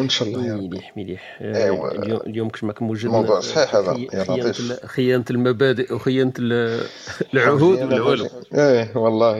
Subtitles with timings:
[0.00, 1.38] إن شاء الله مليح مليح.
[1.40, 1.90] أيوة.
[1.90, 4.70] آه، اليوم اليوم كما موجود الموضوع صحيح هذا، خي- يا خيانة لطيف.
[4.84, 6.84] ال- خيانة المبادئ وخيانة ال-
[7.34, 9.38] العهود ولا والو؟ إيه والله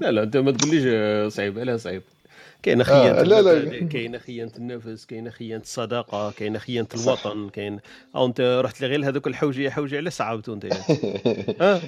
[0.00, 1.58] لا لا أنت ما تقوليش آه، صعيب.
[1.58, 2.02] لا صعيب؟
[2.62, 3.88] كاينة خيانة آه، لا، لا.
[3.88, 7.80] كاينة خيانة النفس كاينة خيانة الصداقة كاينة خيانة الوطن كاين
[8.16, 10.64] أو أنت رحت لغير هذوك الحوجيه حوجي على صعبتوا أنت.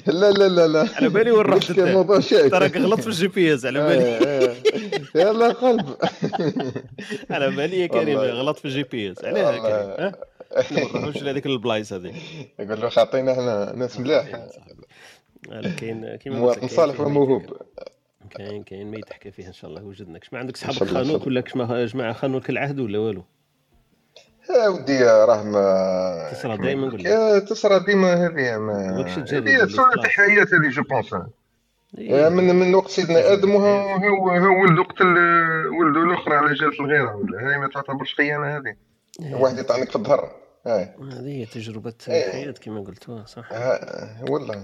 [0.06, 0.88] لا لا لا لا.
[0.96, 4.04] على بالي وين رحت تراك غلط في الجي بي إس على بالي.
[4.04, 4.54] إيه، إيه.
[5.14, 5.96] يلا قلب.
[7.30, 8.18] على بالي يا كريم.
[8.18, 9.24] غلط في الجي بي إس.
[9.24, 10.12] علاه.
[10.68, 12.14] كريم ما نروحوش لهذيك البلايص هذيك
[12.60, 14.46] يقول له خاطينا إحنا ناس ملاح.
[15.48, 17.42] لا كاين كيما مواطن صالح وموهوب.
[18.30, 20.24] كاين كاين ما يتحكى فيه إن شاء الله وجدناك.
[20.32, 23.24] ما عندك صحابك شاء خانوك ولا كشما جماعة خانوك العهد ولا والو؟
[24.50, 26.56] يا ودي راه ما تصرى
[26.96, 27.04] لك.
[27.04, 29.00] يا تصرى ديما هذه ما
[29.32, 29.94] هذه صرا.
[29.94, 31.14] الحياة هذه je pense.
[31.98, 32.28] إيه.
[32.28, 35.06] من من وقت سيدنا آدم وهو هو هو ولد قتل
[35.78, 38.74] ولده الأخرى على جالة الغيرة ولا؟ هذه ما تعتبرش خيانة هذه.
[39.32, 40.30] واحد يطعنك في الظهر.
[40.66, 42.26] هاي هذه هي تجربة إيه.
[42.26, 43.48] الحياة كما قلت آه، صح
[44.28, 44.54] والله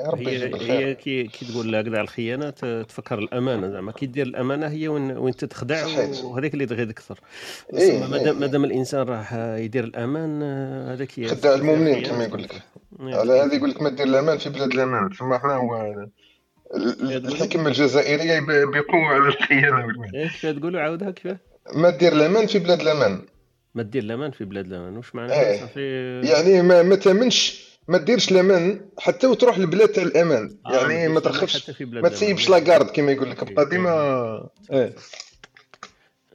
[0.00, 2.50] يا ربي هي هي كي, كي تقول لك كاع الخيانة
[2.82, 5.86] تفكر الأمانة زعما كي دير الأمانة هي وين وين تتخدع.
[6.24, 7.20] وهذيك اللي تغيظ أكثر.
[7.74, 8.32] إيه، مادام إيه.
[8.32, 12.52] مادام الإنسان راه يدير الأمان آه، هذاك هي خداع المؤمنين كما يقول لك.
[13.00, 13.14] إيه.
[13.16, 15.10] على هذه يقول لك ما دير الأمان في بلاد الأمان.
[15.18, 16.10] ثم إحنا هو ال-
[17.02, 19.86] ال- الحكمة الجزائرية بقوة على الخيانة.
[20.14, 21.36] إيه كيف تقولوا؟ عاودها كيف؟
[21.74, 23.22] ما دير الأمان في بلاد الأمان.
[23.74, 25.60] ما دير الأمان في بلاد الأمان واش معناها إيه.
[25.60, 31.08] صافي يعني ما ما تامنش ما ديرش الامان حتى وتروح لبلاد تاع الامان آه، يعني
[31.08, 32.08] ما ترخفش ما.
[32.08, 33.52] تسيبش la garde كما يقول لك.
[33.52, 34.94] بقى ديما إيه.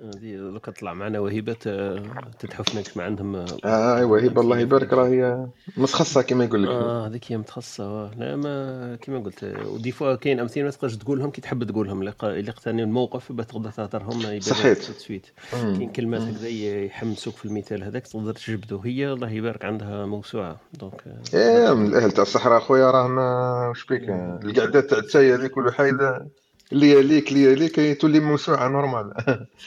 [0.04, 2.04] هذه دوكا طلع معنا وهبة آه،
[2.40, 5.48] تتحفنك ما عندهم آه، آه ايوا هبه الله يبارك راهي
[5.78, 6.70] مسخصه كما يقول لك.
[6.70, 8.12] آه هذيك هي متخصصة آه.
[8.18, 11.64] لا ما كيما قلت آه، و des fois كاين أمثلة ما تقدرش تقولهم كي تحب
[11.64, 14.78] تقولهم اللي ق- اللي اقتني الموقف باش تقدر تهضرهم صحيت.
[14.78, 15.26] تسويت.
[15.54, 15.78] مم.
[15.78, 20.58] كاين كلمات هكذا يحمسوك في المثال هذاك تقدر تجبدو هي الله يبارك عندها موسوعة.
[20.80, 24.10] donc آه، إيه من الأهل تاع الصحراء خويا راه ما واش بيك؟
[24.44, 26.28] القعدات تاع التاي هذيك والحايده
[26.72, 29.14] اللي ليك اللي ليك تولي موسوعه normal.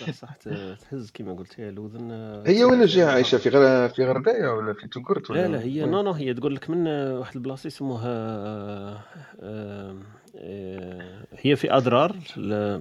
[0.01, 0.33] صح صح
[0.91, 2.11] تهز كيما قلت هي الاذن
[2.47, 5.85] هي وين جهه عايشة في غير في غردايه ولا في تقرت ولا؟ لا لا هي؟
[5.87, 8.09] non non هي تقول لك من واحد البلاصة يسموها
[9.43, 9.97] آه،
[10.37, 12.17] آه، هي في أدرار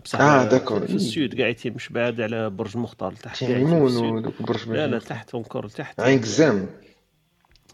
[0.03, 0.87] بصح آه، d'accord.
[0.87, 3.43] في ال sud قاعد مش بعاد على برج المختار تحت.
[3.43, 5.99] ودوك برج لا لا تحت encore تحت.
[5.99, 6.67] عين قزام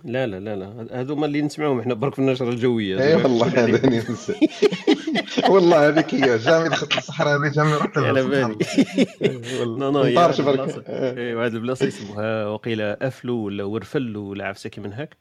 [0.06, 3.00] لا لا لا لا هذوما اللي نسمعوهم إحنا برك في النشرة الجوية.
[3.00, 3.78] إي والله هذا
[5.50, 8.58] والله هذيك هي jamais دخلت الصحراء هذه jamais رحت على بالي.
[9.66, 10.58] non non واحد برك.
[10.72, 15.18] البلاصة- إيه، واحد البلاصة يسموها وقيله أفلو ولا ورفلو ولا عفسه كي من هاك.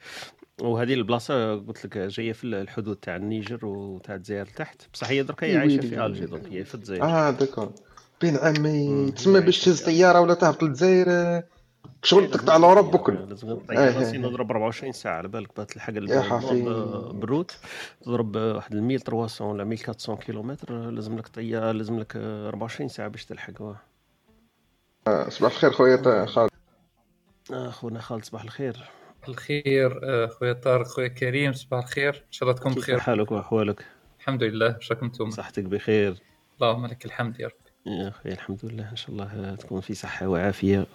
[0.60, 4.82] وهذه البلاصة قلت لك جاية في الحدود تاع النيجر وتاع الجزائر تحت.
[4.94, 7.02] بصح هي درك هي عايشة في Alger donc هي في الجزائر.
[7.04, 7.72] آه داكور.
[8.20, 9.08] بين عامي مم.
[9.08, 11.06] تسمى باش تهز طيارة ولا تهبط للجزائر.
[11.08, 11.44] آه،
[12.04, 13.14] شغل تقطع الاوروب بكل.
[13.28, 14.18] لازم نطيح راسي إيه.
[14.18, 15.16] نضرب 24 ساعة.
[15.16, 16.68] على بالك باه تلحق يا حفيظ.
[17.12, 17.56] بروت.
[18.02, 20.90] تضرب واحد 1300 ولا 1400 كيلومتر.
[20.90, 23.52] لازم لك طياره لازم لك 24 ساعة باش تلحق.
[25.06, 26.50] آه، صباح الخير خويا خالد
[27.52, 28.90] آه، خونا خالد صباح الخير.
[29.28, 32.14] الخير آه، خويا طارق خويا كريم صباح الخير.
[32.14, 33.00] إن شاء الله تكون كيف بخير.
[33.00, 33.86] حالك وأحوالك؟
[34.20, 34.74] الحمد لله.
[34.76, 36.16] واش راكم نتوما صحتك بخير.
[36.56, 37.52] اللهم لك الحمد يا رب.
[37.86, 38.90] يا أخي الحمد لله.
[38.90, 40.86] إن شاء الله تكون في صحة وعافية.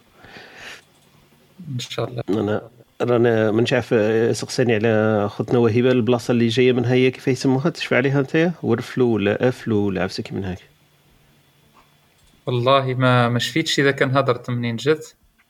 [1.74, 2.24] إن شاء الله.
[2.30, 2.62] انا
[3.02, 3.88] رانا ما نعرف
[4.38, 9.08] سقساني على خوتنا وهبة البلاصة اللي جاية منها هي كيف يسموها؟ تشفى عليها أنت؟ ورفلو
[9.08, 10.60] ولا أفلو ولا عفسة كي من هاك
[12.46, 15.08] والله ما ما شفيتش إذا كان هضرت منين جات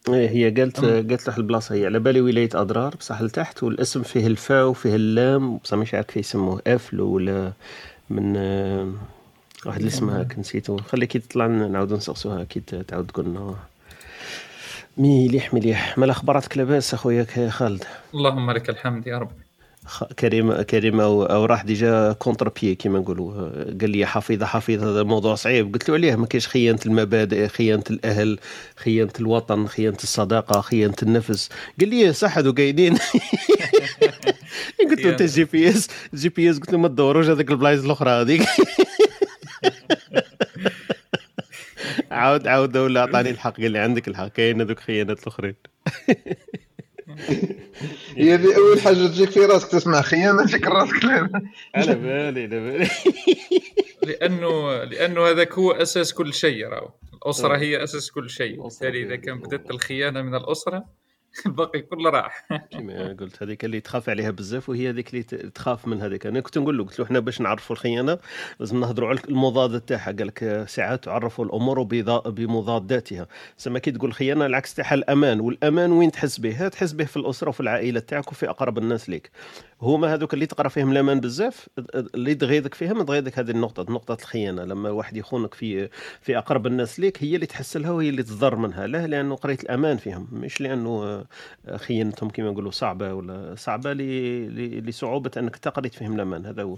[0.10, 0.80] إيه، هي قالت.
[0.86, 5.58] قالت له البلاصة هي على بالي ولاية أضرار بصح لتحت والاسم فيه الفاء وفيه اللام
[5.58, 7.54] بصح مش عارف كيف يسموه أفلو ولا
[8.10, 8.94] من آه،
[9.66, 13.56] واحد الاسم هاك نسيتو خلي كي تطلع نعاودو نسقسوها كي تعاود تقول لنا
[14.98, 15.98] مليح مليح.
[15.98, 17.84] مال اخباراتك لاباس أخويا خالد؟
[18.14, 19.32] اللهم لك الحمد يا رب.
[20.20, 23.50] كريم كريم أو, أو راح déjà contre-pied كيما نقولوا.
[23.82, 25.74] قال لي حفيظه حفيظه هذا الموضوع صعيب.
[25.74, 28.40] قلت له عليه ما كاينش خيانة المبادئ خيانة الأهل
[28.76, 31.50] خيانة الوطن خيانة الصداقة خيانة النفس.
[31.80, 32.98] قال لي صح هذو قايدين.
[34.90, 36.60] قلت له أنت جي بي إس جي بي إس.
[36.60, 38.42] قلت له ما تدوروش هذيك البلايص الأخرى هذيك.
[42.18, 45.56] عاود عاود ولا أعطاني الحق قال لي عندك الحق كاين هذوك خيانات الأخرين.
[48.18, 51.06] هي هذه أول حاجة تجيك في راسك تسمع خيانة تجيك راسك
[51.76, 52.90] على بالي على بالي.
[54.08, 56.90] لأنه لأنه هذاك هو أساس كل شيء راهو.
[57.14, 57.58] الأسرة آه.
[57.60, 58.64] هي أساس كل شيء.
[58.64, 59.40] بالتالي إذا كان.
[59.40, 60.86] بدأت الخيانة من الأسرة
[61.46, 62.48] الباقي كله راح.
[63.20, 66.26] قلت هذيك اللي تخاف عليها بزاف وهي هذيك اللي تخاف من هذيك.
[66.26, 68.18] أنا كنت نقول له قلت له إحنا باش نعرفوا الخيانة
[68.60, 70.12] لازم نهضروا على المضاد تاعها.
[70.12, 71.84] قال لك آه، ساعات تعرفوا الأمور
[72.26, 73.28] بمضاداتها.
[73.58, 75.40] سما كي تقول خيانة العكس تاعها الأمان.
[75.40, 79.32] والأمان وين تحس به؟ تحس به في الأسرة وفي العائلة تاعك وفي أقرب الناس لك
[79.82, 84.64] هما هذوك اللي تقرا فيهم الامان بزاف اللي تغيظك فيهم تغيظك هذه النقطة نقطة الخيانة.
[84.64, 85.90] لما واحد يخونك في
[86.22, 88.88] في أقرب الناس ليك هي اللي تحس لها وهي اللي تضر منها.
[88.88, 91.04] لا لأنه قريت الأمان فيهم مش لأنه
[91.68, 96.78] آه، خيانتهم كما نقولوا صعبة ولا صعبة لصعوبة أنك انت قريت فيهم الامان هذا هو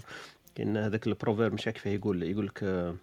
[0.54, 2.94] كاين هذاك ال proverbe مش عارف يقول يقول لك آه،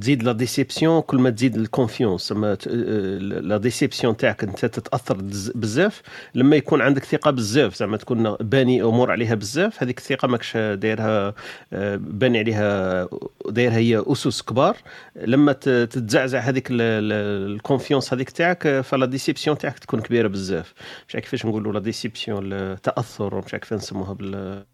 [0.00, 5.16] تزيد la déception كل ما تزيد ال confiance ت- آه، la déception تاعك أنت تتأثر
[5.16, 6.02] بز- بزاف
[6.34, 11.34] لما يكون عندك ثقة بزاف زعما تكون باني أمور عليها بزاف هذيك الثقة ماكش دايرها
[11.72, 13.08] آه، باني عليها
[13.48, 14.76] دايرها هي أسس كبار.
[15.16, 20.00] لما تتزعزع هذيك ال- ال- ال confiance هذيك تاعك آه، ف la déception تاعك تكون
[20.00, 20.74] كبيرة بزاف.
[21.08, 24.64] مش عارف كيفاش نقولوا la déception التاثر مش عارف كيف نسموها بال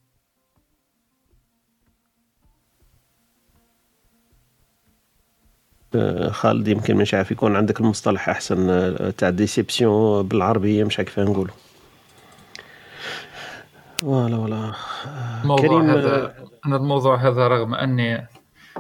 [6.31, 11.19] خالد يمكن مش عارف يكون عندك المصطلح أحسن آه، تاع déception بالعربية مش عارف كيف
[11.19, 11.55] نقولوا.
[14.37, 14.73] ولا
[15.43, 16.35] الموضوع كريم، هذا
[16.67, 18.27] أنا الموضوع هذا رغم أني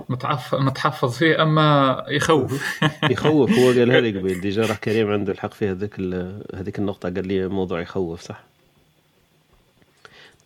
[0.08, 0.54] متعف...
[0.54, 2.80] متحفظ فيه أما يخوف.
[3.10, 7.10] يخوف هو قالها لي قبل ديجا راه كريم عنده الحق في هذيك ال- هذيك النقطة
[7.10, 8.44] قال لي موضوع يخوف صح؟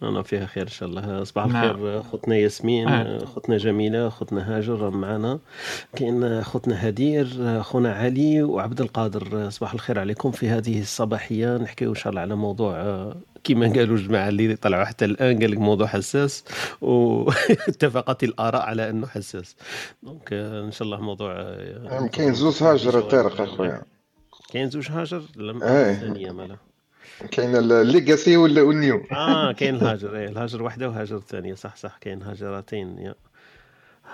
[0.03, 1.25] أنا فيها خير إن شاء الله.
[1.25, 1.65] صباح نعم.
[1.71, 3.27] الخير أختنا ياسمين آه.
[3.49, 5.39] جميلة أختنا هاجر معنا.
[5.97, 9.51] كاين أختنا هدير أخونا علي وعبد القادر.
[9.51, 11.57] صباح الخير عليكم في هذه الصباحية.
[11.57, 12.75] نحكيو إن شاء الله على موضوع
[13.45, 16.45] كما قالوا الجماعة اللي طلعوا حتى الآن قال لك موضوع حساس
[16.81, 19.57] واتفقت الآراء على أنه حساس.
[20.03, 21.35] donc إن شاء الله موضوع
[21.91, 23.83] نعم، كاين زوز هاجر طارق أخويا.
[24.53, 25.91] كاين زوج هاجر؟ لم إيه.
[25.93, 26.57] الثانية مالا.
[27.31, 29.03] كاين ال legacy ولا وال new.
[29.13, 30.17] آه كاين الهاجر.
[30.17, 31.55] إيه الهاجر واحدة وهاجر الثانية.
[31.55, 31.99] صح صح.
[32.01, 33.15] كاين هاجرتين يا.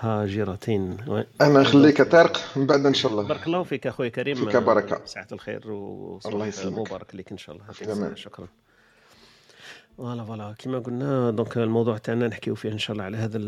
[0.01, 0.97] هاجرتين.
[1.09, 1.27] oui.
[1.41, 3.23] أنا نخليك طارق من بعد إن شاء الله.
[3.29, 4.35] بارك الله فيك أخوي كريم.
[4.35, 5.01] فيك بركة.
[5.05, 5.63] ساعة الخير
[6.27, 6.79] الله يسلمك.
[6.79, 8.15] مبارك لك إن شاء الله.
[8.15, 8.49] شكرا.
[9.97, 10.55] voilà voilà.
[10.59, 13.39] كما قلنا donc الموضوع تاعنا نحكيو فيه إن شاء الله على هذا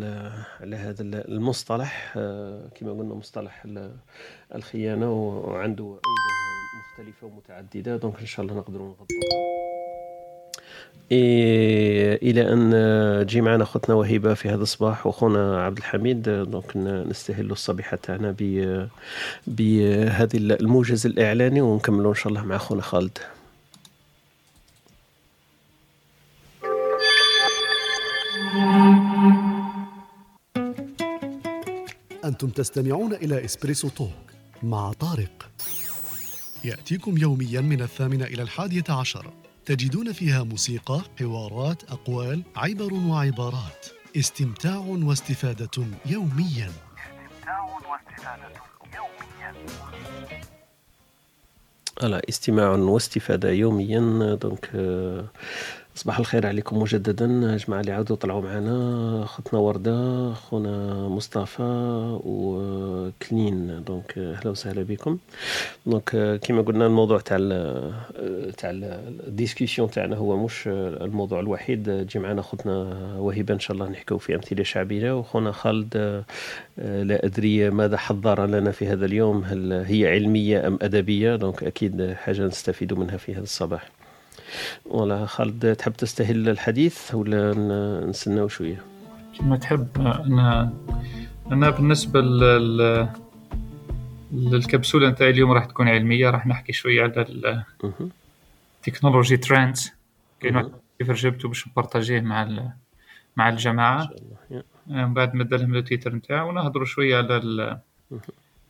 [0.60, 2.14] على هذا ال- المصطلح.
[2.16, 3.96] آه، كما قلنا مصطلح ال-
[4.54, 6.00] الخيانة وعنده
[6.78, 9.08] اوجه مختلفة ومتعددة donc إن شاء الله نقدروا نغطوها.
[11.12, 17.52] إيه إلى أن تجي معنا أختنا وهبه في هذا الصباح وأخونا عبد الحميد donc نستهلوا
[17.52, 18.34] الصبيحة تاعنا
[19.46, 23.18] بهذه الموجز الإعلاني ونكملوا إن شاء الله مع أخونا خالد.
[32.24, 34.10] أنتم تستمعون إلى إسبريسو توك
[34.62, 35.48] مع طارق.
[36.64, 39.32] يأتيكم يوميا من الثامنة إلى الحادية عشر.
[39.66, 43.86] تجدون فيها موسيقى، حوارات، أقوال، عبر وعبارات.
[44.16, 46.70] استمتاع واستفادة يوميا.
[46.70, 48.48] استمتاع واستفادة
[48.96, 49.54] يوميا
[52.02, 54.34] على استماع واستفادة يوميا.
[54.34, 54.70] دونك
[55.98, 57.56] صباح الخير عليكم مجددا.
[57.56, 59.22] جماعة اللي عادوا طلعوا معنا.
[59.24, 61.62] اختنا وردة اخونا مصطفى
[62.24, 63.84] وكلين.
[63.84, 65.18] donc أهلا وسهلا بكم.
[65.86, 72.04] donc كما قلنا الموضوع تاع ال- تاع ال- ال discussion تاعنا هو مش الموضوع الوحيد.
[72.06, 72.72] تجي معنا اختنا
[73.18, 75.12] وهبه إن شاء الله نحكيو في أمثلة شعبية.
[75.18, 76.24] واخونا خالد
[76.78, 79.44] لا أدري ماذا حضر لنا في هذا اليوم.
[79.44, 83.88] هل هي علمية أم أدبية؟ donc أكيد حاجة نستفيد منها في هذا الصباح.
[84.86, 87.54] ولا خالد تحب تستهل الحديث ولا
[88.06, 88.82] نستناو شوية
[89.38, 90.72] كما تحب أنا
[91.52, 93.08] أنا بالنسبة لل
[94.32, 97.64] للكبسولة نتاعي اليوم راح تكون علمية راح نحكي شوية على.
[98.78, 99.92] التكنولوجي ترندز
[100.40, 100.56] كاين.
[100.56, 102.42] واحد كيف جبته باش نبارطاجيه مع
[103.36, 104.62] مع الله يا.
[104.86, 107.80] من بعد مد لهم التويتر نتاعو ونهضروا شوية على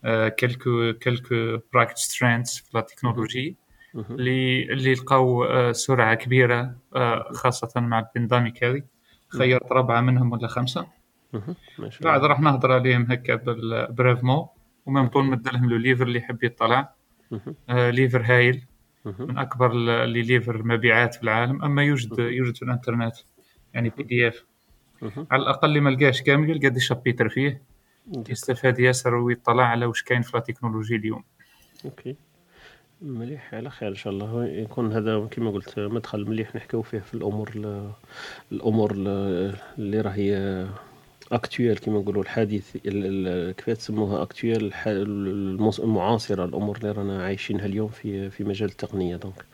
[0.04, 3.56] آه، كلكو كلكو براكتس ترندز في لا تكنولوجي مهم.
[3.94, 8.82] اللي اللي لقاو آه، سرعة كبيرة آه، خاصة مع البانديميك هذه
[9.28, 10.86] خيرت ربعة منهم ولا خمسة.
[12.00, 14.46] بعد راح نهضر عليهم هكا بال brièvement
[14.86, 16.94] ومن طول مد لهم livre اللي يحب يطلع.
[17.68, 18.64] آه، livre هايل.
[19.04, 21.62] من أكبر ال- اللي livre مبيعات في العالم.
[21.62, 23.14] أما يوجد يوجد في الإنترنت
[23.74, 24.44] يعني PDF.
[25.30, 27.62] على الأقل اللي ما لقاش كامل يلقى des chapitres فيه.
[28.28, 31.24] يستفاد ياسر ويطلع على واش كاين في التكنولوجي اليوم.
[31.84, 32.16] OK.
[33.02, 34.46] مليح على خير إن شاء الله.
[34.46, 37.90] يكون هذا كما قلت مدخل مليح نحكيو فيه في الأمور ال-
[38.52, 40.66] الأمور ال- اللي راهي
[41.32, 47.88] actuelle كما نقولوا الحديث ال- ال- كيف تسموها actuelle المعاصرة الأمور اللي رانا عايشينها اليوم
[47.88, 49.16] في في مجال التقنية.
[49.16, 49.44] donc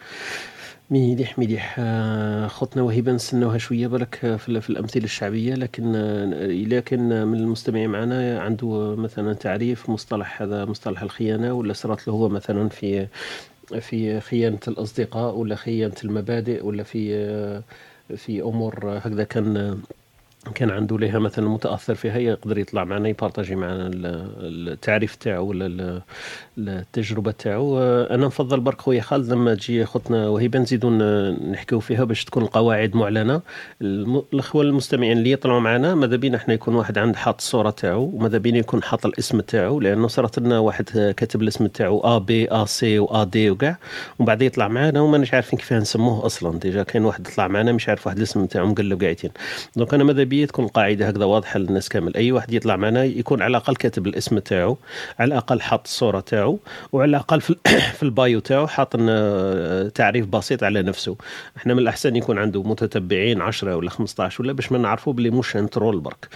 [0.90, 5.54] مليح مليح آه، ختنا وهبة نستناوها شوية بالك في, ال- في الأمثلة الشعبية.
[5.54, 11.72] لكن آه، اذا كان من المستمعين معنا عنده مثلا تعريف مصطلح هذا مصطلح الخيانة ولا
[11.72, 13.06] صارت له هو مثلا في
[13.80, 17.62] في خيانة الأصدقاء ولا خيانة المبادئ ولا في آه،
[18.16, 19.78] في أمور هكذا كان
[20.54, 25.66] كان عنده لها مثلا متأثر فيها يقدر يطلع معنا يبارطاجي معنا ال- التعريف تاعو ولا
[25.66, 26.02] ال-
[26.58, 27.78] التجربة تاعو.
[27.80, 30.90] أنا نفضل برك خويا خالد لما تجي ختنا وهبه نزيدو
[31.50, 33.40] نحكيو فيها باش تكون القواعد معلنة.
[33.82, 38.38] الأخوة المستمعين اللي يطلعوا معنا ماذا بينا إحنا يكون واحد عند حاط الصورة تاعو وماذا
[38.38, 42.64] بينا يكون حاط الاسم تاعو لأنه صارت لنا واحد كاتب الاسم تاعو A B A
[42.64, 43.76] C و A D وكاع
[44.18, 46.58] ومن بعد يطلع معنا وماناش عارفين كيف نسموه أصلا.
[46.58, 49.30] déjà كاين واحد يطلع معنا مش عارف واحد الاسم تاعو مقلب قاعدين.
[49.76, 52.16] donc أنا ماذا بيا تكون القاعدة هكذا واضحة للناس كامل.
[52.16, 54.76] أي واحد يطلع معنا يكون على الأقل كاتب الاسم تاعو
[55.18, 56.58] على الأقل حاط الصورة تاعو
[56.92, 57.56] وعلى الأقل في,
[57.96, 61.16] في ال bio تاعو حاط لنا تعريف بسيط على نفسه.
[61.56, 65.56] إحنا من الأحسن يكون عنده متتبعين 10 ولا 15 ولا باش ما نعرفوا بلي مش
[65.56, 66.28] un troll برك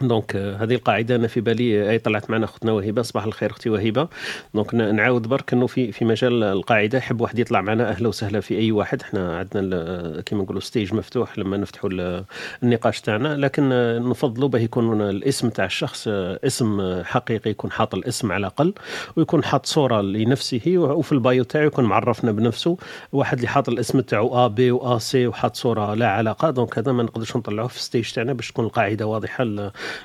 [0.00, 3.70] donc آه، هذه القاعدة أنا في بالي أي طلعت معنا اختنا وهبه صباح الخير أختي
[3.70, 4.08] وهبه
[4.54, 8.58] donc نعاود برك إنه في في مجال القاعدة يحب واحد يطلع معنا أهلا وسهلا في
[8.58, 9.02] أي واحد.
[9.02, 12.24] إحنا عندنا ال- كيما نقولوا stage مفتوح لما نفتحوا ال-
[12.62, 13.36] النقاش تاعنا.
[13.36, 18.32] لكن آه، نفضلوا به يكون الاسم تاع الشخص آه، اسم آه، حقيقي يكون حاط الاسم
[18.32, 18.74] على الأقل
[19.16, 22.76] ويكون حاط صورة لنفسه وفي ال bio تاعو يكون معرفنا بنفسه.
[23.12, 26.50] واحد اللي حاط الاسم تاعو A B و A C وحاط صورة لا علاقة.
[26.50, 29.44] donc هذا ما نقدرش نطلعوه في ال stage تاعنا باش تكون القاعدة واضحة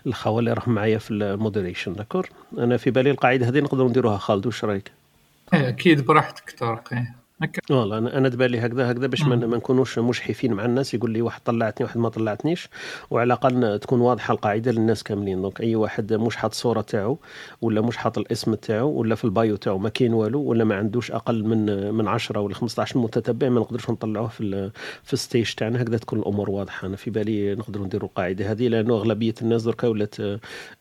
[0.08, 4.18] الخاوة اللي راهم معايا في ال moderation d'accord أنا في بالي القاعدة هذه نقدروا نديروها
[4.18, 4.92] خالد واش رأيك
[5.54, 7.21] إيه، أكيد براحتك طارق إيه.
[7.44, 7.62] هكا.
[7.76, 11.42] والله أنا أنا دبالي هكذا هكذا باش ما نكونوش مجحفين مع الناس يقول لي واحد
[11.46, 12.70] طلعتني واحد ما طلعتنيش
[13.12, 15.42] وعلى الأقل تكون واضحة القاعدة للناس كاملين.
[15.42, 17.18] donc أي واحد مش حاط الصورة تاعو
[17.62, 20.76] ولا مش حاط الاسم تاعو ولا في ال bio تاعو ما كاين والو ولا ما
[20.76, 24.72] عندوش أقل من من 10 ولا 15 متتبع ما نقدرش نطلعوه في
[25.04, 25.82] في ال stage تاعنا.
[25.82, 26.88] هكذا تكون الأمور واضحة.
[26.88, 30.16] أنا في بالي نقدروا نديروا القاعدة هذه لأنه أغلبية الناس دركا ولات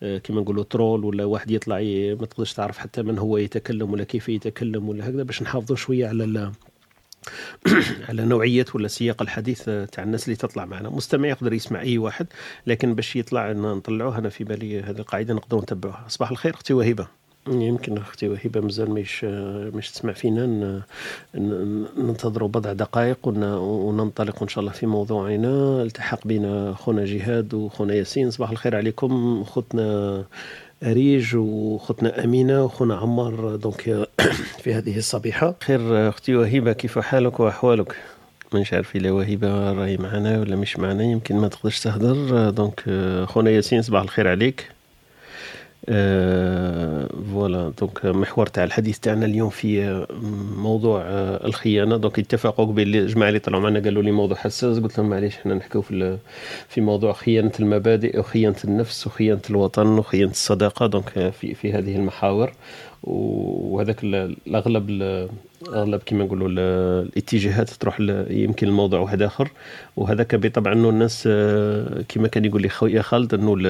[0.02, 1.80] آه، كيما نقولوا ترول ولا واحد يطلع
[2.20, 6.08] ما تقدرش تعرف حتى من هو يتكلم ولا كيف يتكلم ولا هكذا باش نحافظوا شوية
[6.08, 6.49] على
[8.08, 10.88] على نوعية ولا سياق الحديث آه، تاع الناس اللي تطلع معنا.
[10.88, 12.26] مستمع يقدر يسمع أي واحد
[12.66, 16.04] لكن باش يطلع نطلعوه أنا في بالي هذه القاعده نقدروا نتبعوها.
[16.08, 17.06] صباح الخير أختي وهبه
[17.48, 19.24] يمكن أختي وهبه مازال مش
[19.74, 20.82] مش تسمع فينا.
[21.98, 25.82] ننتظروا بضع دقائق ون- وننطلق إن شاء الله في موضوعنا.
[25.82, 28.30] التحق بنا خونا جهاد وخونا ياسين.
[28.30, 30.24] صباح الخير عليكم خوتنا
[30.82, 34.06] أريج وخوتنا أمينة وخونا عمار donc
[34.62, 35.54] في هذه الصبيحة.
[35.64, 37.96] خير أختي وهبة كيف حالك وأحوالك؟
[38.54, 42.50] مش عارف إلا وهبة راهي معنا ولا مش معنا يمكن ما تقدرش تهدر.
[42.50, 42.80] دونك
[43.28, 44.68] خونا ياسين صباح الخير عليك.
[45.92, 50.06] آه، voilà donc محور تاع الحديث تاعنا اليوم في آه،
[50.56, 51.96] موضوع آه، الخيانة.
[51.96, 54.78] donc اتفقوا قبل الجماعه اللي طلعوا معنا قالوا لي موضوع حساس.
[54.78, 56.18] قلت لهم معليش إحنا نحكيو في
[56.68, 60.86] في موضوع خيانة المبادئ وخيانة النفس وخيانة الوطن وخيانة الصداقة.
[60.86, 62.52] دونك آه، في في هذه المحاور.
[63.02, 65.28] وهذاك ال- الأغلب ال-
[65.68, 66.58] اغلب كما نقولوا ال-
[67.08, 69.50] الاتجاهات تروح يمكن الموضوع واحد آخر.
[69.96, 73.66] وهذاك بطبع أنه الناس آه، كما كان يقول لي خويا خالد أنه ال-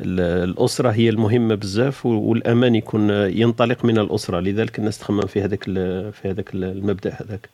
[0.00, 4.40] ال- الأسرة هي المهمة بزاف والأمان يكون ينطلق من الأسرة.
[4.40, 5.64] لذلك الناس تخمم في هذاك
[6.12, 7.48] في هذاك ال- المبدأ هذاك.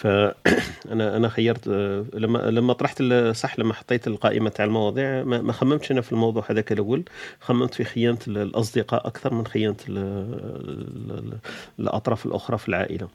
[0.00, 3.02] فانا أنا خيرت آه، لما لما طرحت
[3.32, 7.02] صح لما حطيت القائمة تاع المواضيع ما خممتش أنا في الموضوع هذاك الأول.
[7.40, 11.38] خممت في خيانة ال- الأصدقاء أكثر من خيانة ال- ال- ال-
[11.78, 13.08] الأطراف الأخرى في العائلة.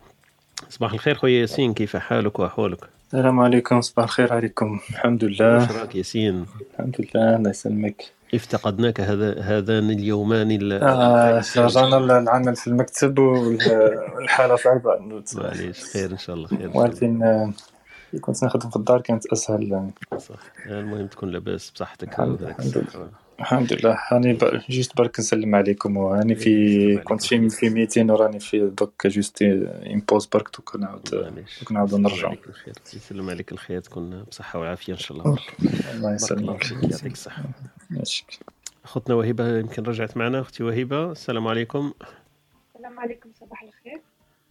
[0.69, 4.79] صباح الخير خويا ياسين كيف حالك وأحوالك؟ السلام عليكم صباح الخير عليكم.
[4.89, 5.79] الحمد لله.
[5.81, 8.03] راك ياسين؟ الحمد لله الله يسلمك.
[8.35, 11.43] افتقدناك هذا هذان اليومان ال- آه.
[11.57, 14.97] رجعنا العمل في المكتب وال- والحالة صعبة.
[14.97, 16.71] إنه ت- معليش خير إن شاء الله خير.
[16.73, 17.53] ولكن آه،
[18.21, 19.89] كنت نخدم في الدار كانت أسهل.
[20.17, 20.35] صح.
[20.65, 22.59] المهم تكون لاباس بصحتك الحمد وهذاك
[23.39, 23.97] الحمد لله.
[24.11, 24.37] راني
[24.69, 25.97] جيت برك نسلم عليكم.
[25.97, 29.41] وراني في كنت في في meeting وراني في دوك juste
[29.93, 31.03] une pause برك دوك نعاود
[31.89, 32.73] دوك عليك الخير.
[32.93, 33.79] يسلم عليك الخير.
[33.79, 35.37] تكون بصحة والعافية إن شاء الله.
[35.93, 36.71] الله يسلمك.
[36.71, 37.43] يعطيك الصحة.
[37.89, 38.25] ماشي.
[38.83, 41.93] أختنا وهبة يمكن رجعت معنا أختي وهبة السلام عليكم.
[42.75, 44.01] السلام عليكم صباح الخير.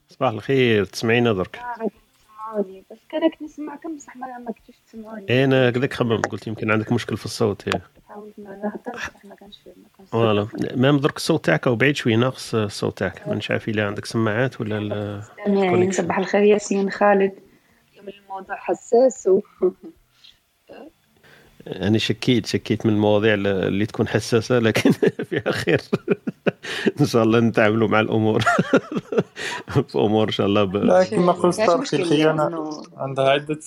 [0.08, 1.56] صباح الخير تسمعينا درك.
[1.56, 5.26] آه، غادي تسمعوني بس كانك نسمعكم بصح ما ما كنتوش تسمعوني.
[5.30, 7.82] إيه، أنا كذاك خممت قلت يمكن عندك مشكل في الصوت إيه.
[8.08, 9.58] حاولت ما بصح ما كانش
[9.98, 13.28] ما فوالا مام درك الصوت تاعك أو بعيد شوية ناقص الصوت تاعك.
[13.28, 17.32] مانيش عارف إلا عندك سماعات ولا ال- يعني صباح الخير ياسين خالد.
[17.92, 19.40] اليوم الموضوع حساس و...
[21.66, 24.90] أنا شكيت شكيت من المواضيع اللي تكون حساسة لكن
[25.30, 25.80] فيها خير
[27.00, 28.40] إن شاء الله نتعاملوا مع الأمور.
[29.88, 30.76] في أمور إن شاء الله ب...
[30.76, 33.60] لا كما قلت طارق لأنه- عندها عدة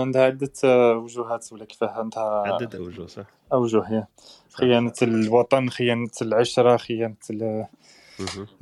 [0.00, 0.52] عندها عدة
[0.98, 3.24] وجوهات ولا كيفاه؟ عندها عدد أوجه صح.
[3.52, 4.04] أوجه هي.
[4.52, 7.66] خيانة الوطن خيانة العشرة خيانة ال-.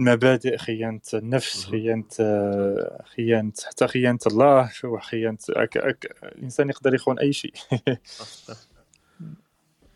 [0.01, 1.65] المبادئ خيانة النفس.
[1.67, 2.05] خيانة
[3.17, 7.53] خيانة حتى خيانة الله وخيانة أك أك الإنسان يقدر يخون أي شيء.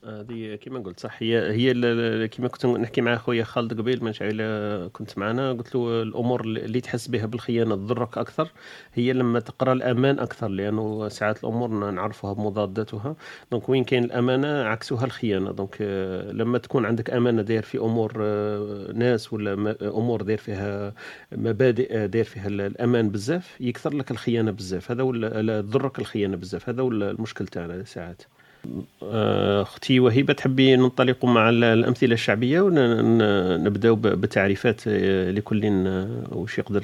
[0.07, 4.37] هذه كما قلت صح هي هي كما كنت نحكي مع خويا خالد قبيل ما شعل
[4.93, 8.53] كنت معنا قلت له الأمور اللي تحس بها بالخيانة تضرك أكثر
[8.95, 13.17] هي لما تقرأ الأمان أكثر لأنه ساعات الأمور نعرفها بمضاداتها
[13.53, 15.53] donc وين كاين الأمانة عكسها الخيانة.
[15.53, 15.83] donc
[16.33, 20.95] لما تكون عندك أمانة داير في أمور آه، ناس ولا أمور داير فيها
[21.33, 24.91] مبادئ آه، داير فيها ال- الأمان بزاف يكثر لك الخيانة بزاف.
[24.91, 26.69] هذا هو ال- لا، تضرك الخيانة بزاف.
[26.69, 28.23] هذا هو المشكل تاعنا ساعات.
[29.63, 36.83] أختي وهبه تحبي ننطلق مع ال- الأمثلة الشعبية ونبداو بتعريفات آه، لكل آه، وش يقدر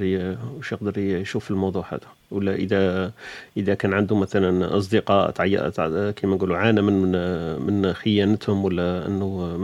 [0.58, 2.19] وش يقدر يشوف الموضوع هذا.
[2.30, 3.12] ولا إذا
[3.56, 5.30] إذا كان عنده مثلا أصدقاء
[6.10, 7.12] كما نقولوا عانى من
[7.66, 9.56] من خيانتهم ولا إنه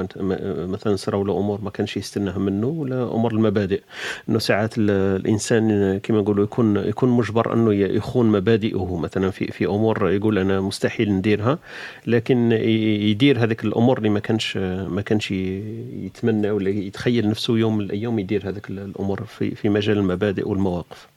[0.66, 3.82] مثلا صراو له أمور ما كانش يستناها منه ولا أمور المبادئ.
[4.28, 9.66] إنه ساعات ال- الإنسان كما نقولوا يكون يكون مجبر إنه يخون مبادئه مثلا في في
[9.66, 11.58] أمور يقول أنا مستحيل نديرها
[12.06, 14.56] لكن يدير هذيك الأمور اللي ما كانش
[14.96, 19.98] ما كانش يتمنى ولا يتخيل نفسه يوم من الأيام يدير هذيك الأمور في في مجال
[19.98, 21.15] المبادئ والمواقف.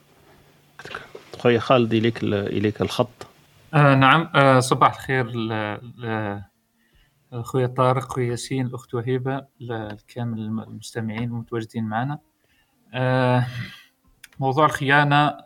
[1.40, 3.28] خويا خالد إليك ال- إليك الخط.
[3.74, 4.30] آه نعم.
[4.36, 5.32] آه صباح الخير
[7.34, 12.20] اخويا طارق وياسين الأخت وهيبة لكامل الم- المستمعين المتواجدين معنا.
[12.94, 13.48] آه
[14.40, 15.38] موضوع الخيانة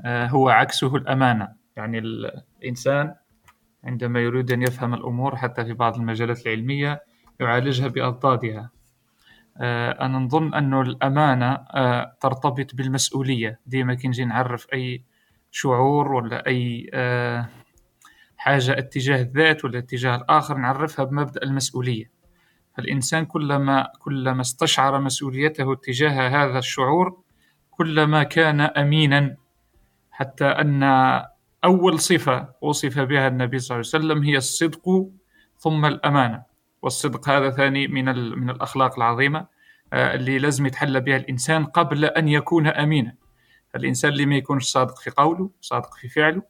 [0.00, 1.48] آه هو عكسه الأمانة.
[1.76, 3.14] يعني الإنسان
[3.84, 7.02] عندما يريد أن يفهم الأمور حتى في بعض المجالات العلمية
[7.40, 8.70] يعالجها باضدادها
[9.58, 13.60] آه أنا نظن انه الأمانة آه ترتبط بالمسؤولية.
[13.66, 15.02] ديما كي نجي نعرف أي
[15.50, 17.48] شعور ولا أي آه
[18.36, 22.10] حاجة اتجاه الذات ولا اتجاه الآخر نعرفها بمبدأ المسؤولية.
[22.76, 27.22] فالإنسان كلما كلما استشعر مسؤوليته تجاه هذا الشعور
[27.70, 29.36] كلما كان أمينا
[30.10, 30.82] حتى أن
[31.64, 35.08] أول صفة وصف بها النبي صلى الله عليه وسلم هي الصدق
[35.58, 36.42] ثم الأمانة.
[36.82, 38.04] والصدق هذا ثاني من
[38.38, 39.46] من الأخلاق العظيمة
[39.92, 43.14] آه، اللي لازم يتحلى بها الإنسان قبل أن يكون أمينا.
[43.76, 46.42] الإنسان اللي ما يكونش صادق في قوله صادق في فعله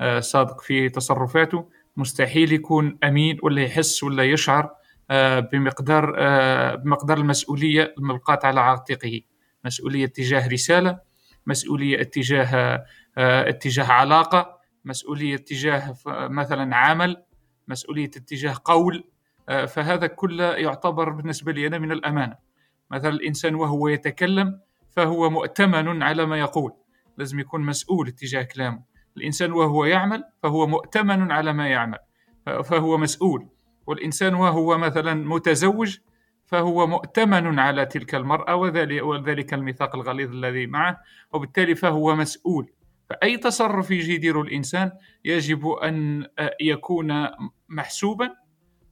[0.00, 4.70] آه، صادق في تصرفاته مستحيل يكون أمين ولا يحس ولا يشعر
[5.10, 9.20] آه، بمقدار آه، بمقدار المسؤولية الملقاة على عاتقه.
[9.64, 10.98] مسؤولية تجاه رسالة
[11.46, 12.84] مسؤولية اتجاه
[13.18, 17.22] اتجاه علاقة مسؤولية تجاه ف- مثلا عمل
[17.68, 19.04] مسؤولية اتجاه قول
[19.68, 22.36] فهذا كله يعتبر بالنسبة لي أنا من الأمانة.
[22.90, 24.60] مثلا الإنسان وهو يتكلم
[24.98, 26.72] فهو مؤتمن على ما يقول.
[27.18, 28.82] لازم يكون مسؤول اتجاه كلامه.
[29.16, 31.98] الإنسان وهو يعمل فهو مؤتمن على ما يعمل.
[32.64, 33.48] فهو مسؤول.
[33.86, 35.98] والإنسان وهو مثلا متزوج
[36.46, 38.54] فهو مؤتمن على تلك المرأة
[39.02, 41.00] وذلك, الميثاق الغليظ الذي معه
[41.32, 42.70] وبالتالي فهو مسؤول.
[43.10, 44.92] فأي تصرف يجي يديره الإنسان
[45.24, 46.26] يجب أن
[46.60, 47.26] يكون
[47.68, 48.30] محسوبا.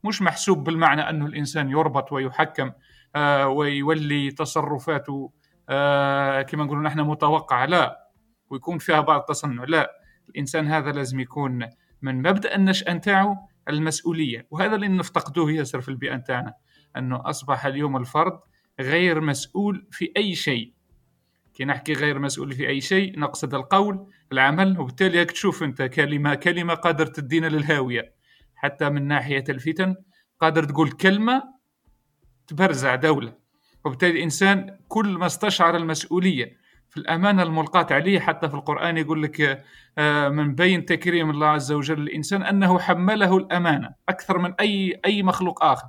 [0.05, 2.71] مش محسوب بالمعنى أنه الإنسان يربط ويحكم
[3.17, 5.33] آه، ويولي تصرفاته
[5.69, 8.11] آه، كما نقولون نحن متوقع لا.
[8.51, 9.91] ويكون فيها بعض التصنع لا.
[10.29, 11.69] الإنسان هذا لازم يكون
[12.03, 13.37] من مبدأ النشأة نتاعو
[13.69, 14.47] المسؤولية.
[14.51, 16.55] وهذا اللي نفتقدوه ياسر في البيئة نتاعنا
[16.97, 18.41] أنه أصبح اليوم الفرد
[18.81, 20.73] غير مسؤول في أي شيء.
[21.55, 26.35] كي نحكي غير مسؤول في أي شيء نقصد القول العمل وبالتالي هيك تشوف أنت كلمة
[26.35, 28.15] كلمة قادر تدينا للهاوية.
[28.55, 29.97] حتى من ناحية الفتن
[30.41, 31.43] قادر تقول كلمة
[32.47, 33.46] تبرزع دولة.
[33.87, 36.57] وبالتالي الإنسان كل ما استشعر المسؤولية
[36.91, 39.65] في الأمانة الملقاة عليه حتى في القرآن يقول لك
[39.99, 45.23] آه، من بين تكريم الله عز وجل للانسان أنه حمله الأمانة أكثر من أي أي
[45.23, 45.87] مخلوق آخر.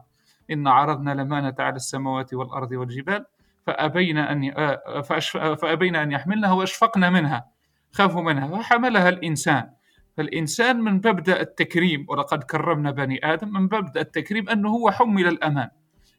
[0.52, 3.26] إن عرضنا الأمانة على السماوات والأرض والجبال
[3.68, 7.46] فابين أن آه، فأشف- فابين أن يحملنها وأشفقن منها
[7.92, 9.70] خافوا منها فحملها الإنسان.
[10.18, 15.70] فالإنسان من مبدا التكريم ولقد كرمنا بني آدم من مبدا التكريم أنه هو حمل الأمان.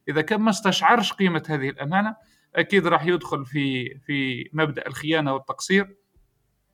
[0.09, 2.17] إذا كان ما استشعرش قيمة هذه الأمانة
[2.57, 5.97] أكيد راح يدخل في في مبدأ الخيانة والتقصير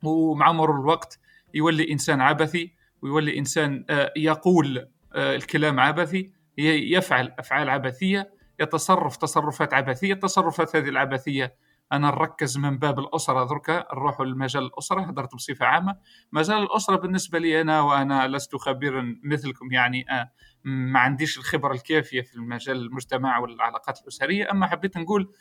[0.03, 1.19] ومع مرور الوقت
[1.55, 9.75] يولي إنسان عبثي ويولي إنسان آه، يقول آه، الكلام عبثي يفعل أفعال عبثية يتصرف تصرفات
[9.75, 11.55] عبثية التصرفات هذه العبثية
[11.93, 15.97] أنا نركز من باب الأسرة دركا نروحوا لمجال الأسرة هدرت بصفة عامة.
[16.33, 20.31] مجال الأسرة بالنسبة لي أنا وأنا لست خبيرا مثلكم يعني آه،
[20.65, 24.51] ما عنديش الخبرة الكافية في المجال المجتمع والعلاقات الأسرية.
[24.51, 25.33] أما حبيت نقول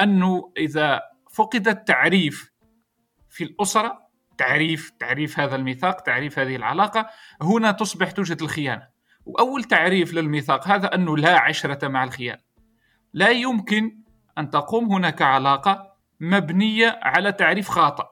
[0.00, 1.00] أنه إذا
[1.32, 2.52] فقد التعريف
[3.28, 7.06] في الأسرة تعريف تعريف هذا الميثاق تعريف هذه العلاقة
[7.42, 8.88] هنا تصبح توجد الخيانة.
[9.26, 12.42] وأول تعريف للميثاق هذا أنه لا عشرة مع الخيانة.
[13.12, 14.00] لا يمكن
[14.38, 15.89] أن تقوم هناك علاقة
[16.20, 18.04] مبنية على تعريف خاطئ.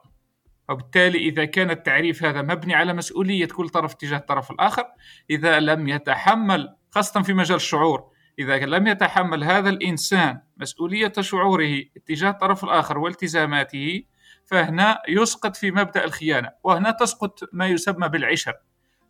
[0.69, 4.85] وبالتالي إذا كان التعريف هذا مبني على مسؤولية كل طرف تجاه الطرف الآخر
[5.29, 12.29] إذا لم يتحمل خاصة في مجال الشعور إذا لم يتحمل هذا الإنسان مسؤولية شعوره اتجاه
[12.29, 14.03] الطرف الآخر والتزاماته
[14.45, 18.53] فهنا يسقط في مبدأ الخيانة وهنا تسقط ما يسمى بالعشر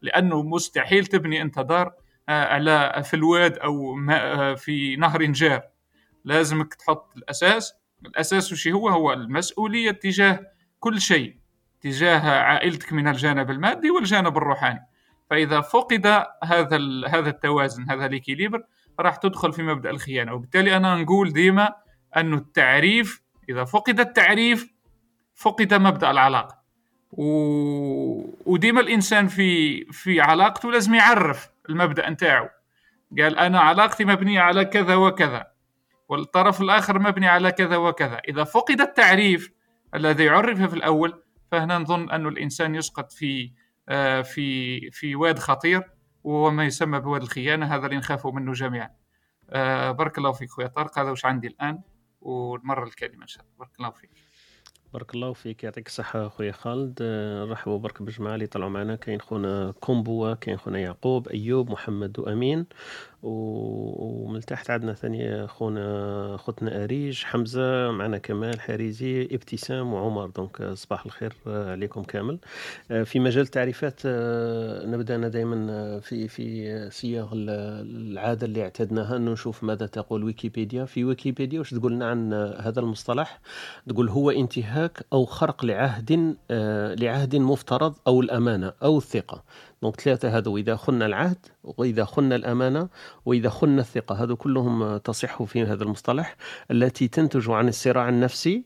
[0.02, 1.94] لأنه مستحيل تبني انت دار
[2.30, 3.60] آه، على في الواد
[3.96, 5.62] ما- آه، في نهر جار.
[6.26, 7.74] لازمك تحط الأساس
[8.06, 10.40] الأساس وش هو هو المسؤولية تجاه
[10.80, 11.36] كل شيء
[11.82, 14.88] تجاه عائلتك من الجانب المادي والجانب الروحاني.
[15.30, 16.08] فإذا فقد
[16.44, 18.64] هذا هذا التوازن هذا الإكيليبر
[19.00, 20.34] راح تدخل في مبدأ الخيانة.
[20.34, 21.74] وبالتالي أنا نقول ديما
[22.18, 24.74] انه التعريف إذا فقد التعريف
[25.36, 26.60] فقد مبدأ العلاقة.
[27.12, 27.24] و...
[28.46, 32.48] وديما الإنسان في في علاقته لازم يعرف المبدأ نتاعو.
[33.18, 35.48] قال أنا علاقتي مبنية على كذا وكذا.
[36.10, 38.22] والطرف الآخر مبني على كذا وكذا.
[38.28, 39.52] إذا فقد التعريف
[39.96, 43.52] الذي عرف في الأول فهنا نظن أن الإنسان يسقط في
[43.90, 45.84] آه، في في واد خطير
[46.24, 48.90] وهو ما يسمى بواد الخيانة هذا اللي نخافوا منه جميعا.
[49.50, 51.82] آه، بارك الله فيك خويا طارق هذا وش عندي الآن
[52.22, 53.58] ونمر الكلمة إن شاء الله.
[53.58, 54.10] بارك الله فيك.
[54.94, 57.00] بارك الله فيك يعطيك الصحة خويا خالد.
[57.02, 58.96] آه، نرحبوا برك بالجماعة اللي طلعوا معنا.
[58.96, 62.66] كاين خونا كومبوا كاين خونا يعقوب أيوب محمد وأمين.
[63.24, 70.28] ومن تحت عندنا ثاني خونا ختنا أريج حمزة معنا كمال حريزي ابتسام وعمر.
[70.30, 72.40] donc صباح الخير عليكم كامل.
[73.06, 74.02] في مجال التعريفات
[74.86, 77.50] نبدأ أنا دائما في في صيغ ال-
[78.12, 79.18] العادة اللي اعتدناها.
[79.18, 80.86] أنه نشوف ماذا تقول ويكيبيديا.
[80.86, 83.40] في ويكيبيديا واش تقول لنا عن هذا المصطلح؟
[83.90, 89.44] تقول هو انتهاك أو خرق لعهد آه، لعهد مفترض أو الأمانة أو الثقة.
[89.82, 90.58] دونك ثلاثة هذو.
[90.58, 92.90] إذا خنا العهد وإذا خنا الأمانة
[93.26, 94.24] وإذا خنا الثقة.
[94.24, 96.36] هذو كلهم آه، تصح في هذا المصطلح
[96.72, 98.64] التي تنتج عن الصراع النفسي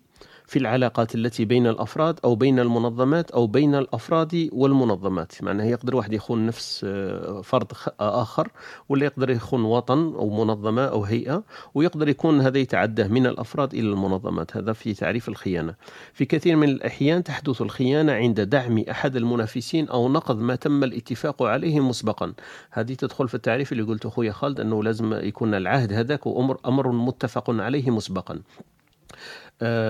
[0.48, 5.44] في العلاقات التي بين الأفراد أو بين المنظمات أو بين الأفراد والمنظمات.
[5.44, 8.50] معناها يقدر واحد يخون نفس آه، فرد آخر
[8.90, 13.90] ولا يقدر يخون وطن أو منظمة أو هيئة ويقدر يكون هذا يتعدى من الأفراد إلى
[13.90, 14.58] المنظمات.
[14.58, 15.76] هذا في تعريف الخيانة.
[16.14, 21.44] في كثير من الأحيان تحدث الخيانة عند دعم أحد المنافسين أو نقض ما تم الاتفاق
[21.44, 22.34] عليه مسبقا.
[22.72, 26.28] هذه تدخل في التعريف اللي قلته أخويا خالد أنه لازم يكون العهد هذاك
[26.66, 28.40] أمر متفق عليه مسبقا.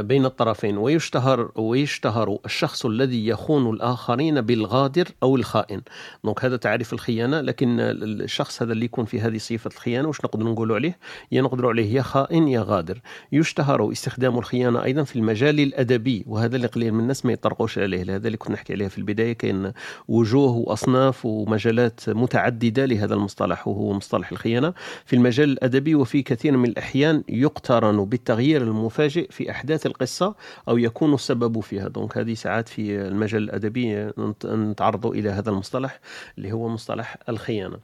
[0.01, 0.77] بين الطرفين.
[0.77, 5.81] ويشتهر ويشتهر الشخص الذي يخون الآخرين بالغادر أو الخائن.
[6.23, 10.43] دونك هذا تعريف الخيانة لكن الشخص هذا اللي يكون في هذه صفة الخيانة واش نقدر
[10.45, 10.97] نقولوا عليه؟
[11.31, 13.01] يا نقدروا عليه يا خائن يا غادر.
[13.31, 18.01] يشتهر استخدام الخيانة أيضا في المجال الأدبي وهذا اللي قليل من الناس ما يطرقوش عليه.
[18.15, 19.71] هذا اللي كنا نحكي عليه في البداية كاين
[20.07, 24.73] وجوه وأصناف ومجالات متعددة لهذا المصطلح وهو مصطلح الخيانة.
[25.05, 30.35] في المجال الأدبي وفي كثير من الأحيان يقترن بالتغيير المفاجئ في أحداث القصة
[30.67, 31.87] أو يكون السبب فيها.
[31.87, 35.99] donc هذه ساعات في المجال الأدبي نت- نتعرضوا إلى هذا المصطلح
[36.37, 37.77] اللي هو مصطلح الخيانة.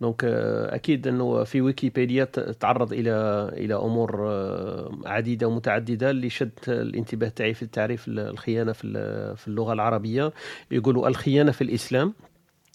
[0.00, 2.24] donc آه، أكيد أنه في ويكيبيديا
[2.60, 3.10] تعرض إلى
[3.52, 9.36] إلى أمور آه، عديدة ومتعددة اللي شد الانتباه تاعي في التعريف ال- الخيانة في ال-
[9.36, 10.32] في اللغة العربية.
[10.70, 12.12] يقولوا الخيانة في الإسلام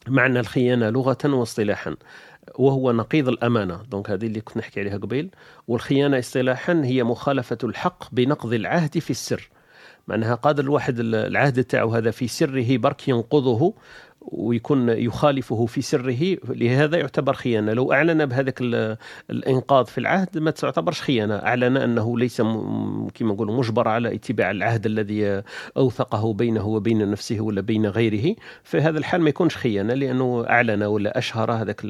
[0.07, 1.95] معنى الخيانة لغة واصطلاحا.
[2.55, 3.83] وهو نقيض الأمانة.
[3.91, 5.29] دونك هذه اللي كنت نحكي عليها قبيل.
[5.67, 9.49] والخيانة اصطلاحا هي مخالفة الحق بنقض العهد في السر.
[10.07, 13.73] معناها قادر الواحد ال- العهد تاعو هذا في سره برك ينقضه
[14.31, 17.73] ويكون يخالفه في سره لهذا يعتبر خيانة.
[17.73, 18.97] لو أعلن بهذاك ال-
[19.29, 21.35] الإنقاذ في العهد ما تعتبرش خيانة.
[21.35, 25.41] أعلن أنه ليس كما نقولوا مجبر على اتباع العهد الذي
[25.77, 28.35] أوثقه بينه وبين نفسه ولا بين غيره.
[28.63, 31.81] في هذا الحال ما يكونش خيانة لأنه أعلن ولا أشهر هذاك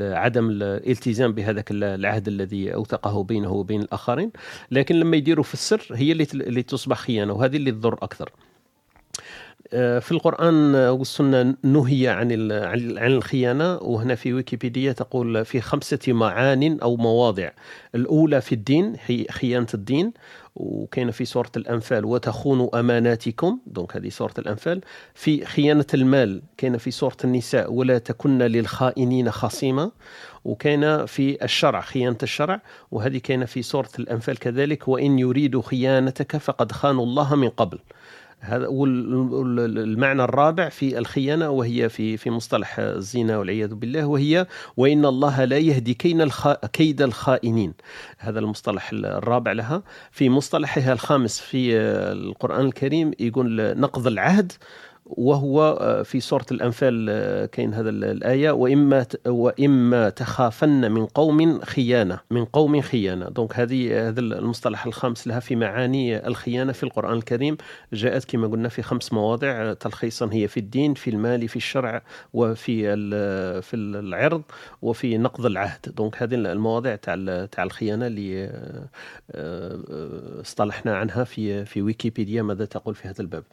[0.00, 4.30] عدم الالتزام بهذاك ال- العهد الذي أوثقه بينه وبين الآخرين.
[4.70, 8.30] لكن لما يديروا في السر هي اللي تصبح خيانة وهذه اللي تضر أكثر.
[9.72, 15.98] في القرآن والسنة نهي عن عن ال- عن الخيانة وهنا في ويكيبيديا تقول في خمسة
[16.08, 17.50] معان أو مواضع.
[17.94, 20.12] الأولى في الدين هي خيانة الدين
[20.56, 24.80] وكاين في سورة الأنفال وتخونوا أماناتكم دونك هذه سورة الأنفال.
[25.14, 29.90] في خيانة المال كاين في سورة النساء ولا تكن للخائنين خصيما
[30.44, 36.72] وكاين في الشرع خيانة الشرع وهذه كاين في سورة الأنفال كذلك وإن يريدوا خيانتك فقد
[36.72, 37.78] خانوا الله من قبل
[38.44, 45.44] هذا والمعنى الرابع في الخيانة وهي في في مصطلح الزنا والعياذ بالله وهي وإن الله
[45.44, 45.94] لا يهدي.
[46.72, 47.74] كيد الخائنين
[48.18, 51.76] هذا المصطلح الرابع لها في مصطلحها الخامس في
[52.12, 54.52] القرآن الكريم يقول نقض العهد
[55.06, 57.06] وهو في سورة الأنفال
[57.46, 63.28] كاين هذا الآية وإما وإما تخافن من قوم خيانة من قوم خيانة.
[63.28, 67.56] دونك هذه هذا المصطلح الخامس لها في معاني الخيانة في القرآن الكريم.
[67.92, 72.02] جاءت كما قلنا في خمس مواضع تلخيصا هي في الدين في المال في الشرع
[72.34, 72.82] وفي
[73.62, 74.42] في العرض
[74.82, 75.94] وفي نقض العهد.
[75.96, 78.50] دونك هذه المواضع تاع تاع الخيانة اللي
[80.40, 83.44] اصطلحنا عنها في في ويكيبيديا ماذا تقول في هذا الباب.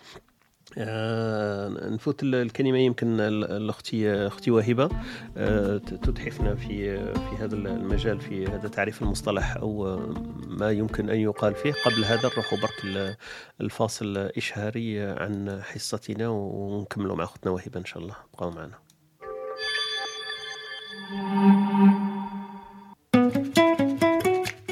[0.77, 4.89] آه نفوت الكلمة يمكن الأختي أختي وهبة.
[5.37, 9.99] آه تتحفنا في في هذا المجال في هذا تعريف المصطلح أو
[10.47, 11.73] ما يمكن أن يقال فيه.
[11.85, 13.17] قبل هذا نروحوا برك
[13.61, 18.15] الفاصل إشهاري عن حصتنا ونكملوا مع أختنا وهبة إن شاء الله.
[18.33, 18.79] بقوا معنا.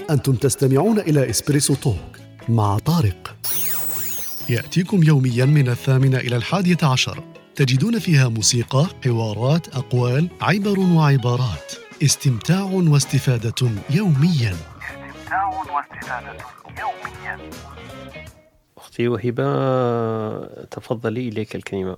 [0.09, 3.35] أنتم تستمعون إلى إسبريسو توك مع طارق.
[4.49, 7.23] يأتيكم يوميا من الثامنة إلى الحادية عشر.
[7.55, 11.73] تجدون فيها موسيقى، حوارات، أقوال، عبر وعبارات.
[12.03, 14.53] استمتاع واستفادة يوميا.
[14.53, 16.37] استمتاع واستفادة
[16.79, 17.49] يوميا.
[18.77, 19.45] أختي وهبة
[20.65, 21.97] تفضلي إليك الكلمة.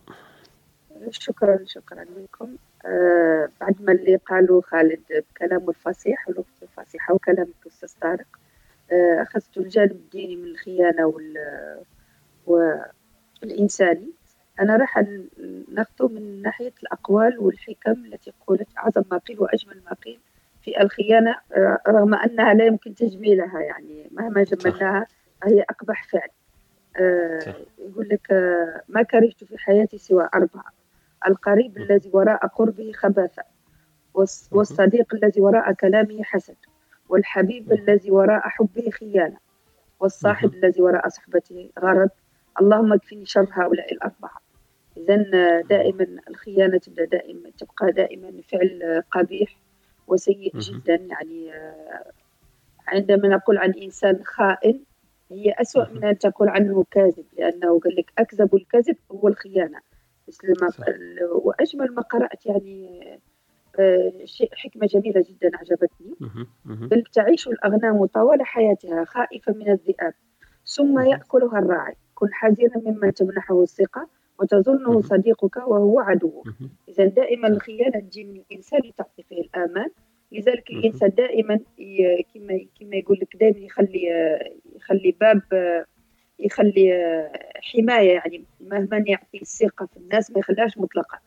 [1.11, 2.49] شكرا شكرا لكم.
[2.85, 8.27] آه بعد ما اللي قالوا خالد بكلامه الفصيح والوقت الفصيحة وكلامك أستاذ طارق
[8.91, 11.33] آه أخذت الجانب الديني من الخيانة وال
[12.49, 14.09] والإنساني
[14.59, 15.03] أنا راح
[15.71, 20.19] ناخذه من ناحية الأقوال والحكم التي قلت أعظم ما قيل وأجمل ما قيل
[20.61, 21.35] في الخيانة
[21.87, 25.07] رغم أنها لا يمكن تجميلها يعني مهما جملناها
[25.43, 26.29] هي أقبح فعل.
[26.99, 30.73] آه يقول لك آه ما كرهت في حياتي سوى أربعة.
[31.27, 33.43] القريب الذي وراء قربه خباثة.
[34.51, 36.55] والصديق الذي وراء كلامه حسد.
[37.09, 39.37] والحبيب الذي وراء حبه خيانة.
[39.99, 42.09] والصاحب الذي وراء صحبته غرض.
[42.61, 44.41] اللهم اكفني شر هؤلاء الأربعة.
[44.97, 45.15] إذا
[45.61, 49.57] دائما الخيانة تبدأ دائما تبقى دائما فعل قبيح
[50.07, 50.95] وسيء جدا.
[50.95, 51.51] يعني
[52.87, 54.79] عندما نقول عن إنسان خائن
[55.31, 59.79] هي أسوأ من أن تقول عنه كاذب لأنه قال لك أكذب الكذب هو الخيانة.
[60.27, 60.69] مثل ما
[61.31, 62.99] وأجمل ما قرأت يعني
[64.25, 66.15] شيء حكمة جميلة جدا عجبتني
[66.65, 70.13] بل تعيش الأغنام طوال حياتها خائفة من الذئاب
[70.65, 71.95] ثم يأكلها الراعي.
[72.19, 74.07] كن حذرا ممن تمنحه الثقة
[74.39, 76.47] وتظنه صديقك وهو عدوك
[76.89, 79.89] إذا دائما الخيانة تجي من الإنسان لتعطي فيه الآمان
[80.31, 81.59] لذلك الإنسان دائما
[82.33, 84.09] كما كما يقول لك دائما يخلي
[84.75, 85.41] يخلي باب
[86.39, 86.93] يخلي
[87.55, 91.19] حماية يعني مهما يعطي الثقة في الناس ما يخليهاش مطلقة.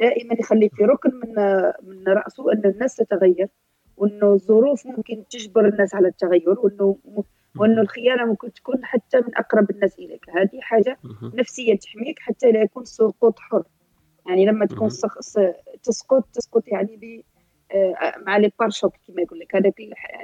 [0.00, 1.34] دائما يخلي في ركن من
[1.82, 3.48] من رأسه أن الناس تتغير
[3.96, 6.96] وأنه الظروف ممكن تجبر الناس على التغير وأنه
[7.56, 10.30] وأنه الخيانة ممكن تكون حتى من أقرب الناس إليك.
[10.30, 13.64] هذه حاجة نفسية تحميك حتى لا يكون سقوط حر.
[14.28, 14.88] يعني لما تكون
[15.82, 17.22] تسقط تسقط يعني ب
[18.26, 19.56] مع لي بارشوك كما يقول لك.
[19.56, 19.80] هذاك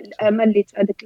[0.06, 1.04] الأمل اللي هذاك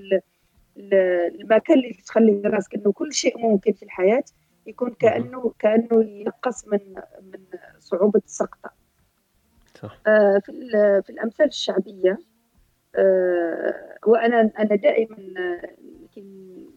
[1.40, 4.24] المكان اللي تخلي راسك إنه كل شيء ممكن في الحياة
[4.66, 6.78] يكون كأنه كأنه ينقص من
[7.22, 7.40] من
[7.78, 8.70] صعوبة السقطة.
[9.74, 9.98] صح.
[10.06, 10.52] آه في
[11.06, 12.18] في الأمثال الشعبية
[12.96, 15.16] آه وأنا أنا دائما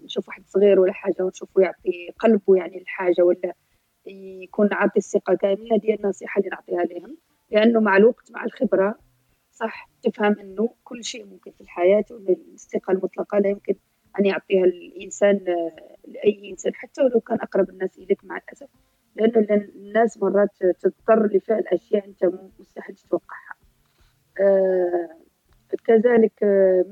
[0.03, 3.53] نشوف واحد صغير ولا حاجة ونشوفه يعطي قلبه يعني الحاجة ولا
[4.05, 5.35] يكون عاطي الثقة.
[5.35, 7.17] كامله ديال النصيحة اللي نعطيها لهم.
[7.51, 8.99] لأنه مع الوقت مع الخبرة
[9.51, 13.75] صح تفهم إنه كل شيء ممكن في الحياة وان الثقة المطلقة لا يمكن
[14.19, 15.39] أن يعطيها الإنسان
[16.07, 16.75] لأي إنسان.
[16.75, 18.67] حتى ولو كان أقرب الناس إليك مع الأسف.
[19.15, 23.55] لأن الناس مرات تضطر لفعل أشياء أنت مستحيل تتوقعها.
[24.39, 25.22] آه
[25.81, 26.43] كذلك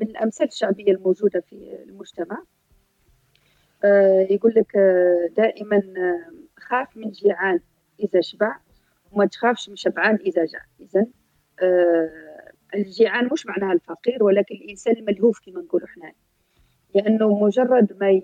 [0.01, 2.43] من الأمثال الشعبية الموجودة في المجتمع.
[3.83, 4.77] آه يقول لك
[5.37, 5.81] دائما
[6.57, 7.59] خاف من جيعان
[7.99, 8.55] إذا شبع
[9.11, 10.61] وما تخافش من شبعان إذا جاع.
[10.79, 11.05] إذا
[11.61, 12.31] آه
[12.75, 16.11] الجيعان مش معناها الفقير ولكن الإنسان الملهوف كما نقولوا إحنا
[16.95, 18.21] لأنه مجرد ما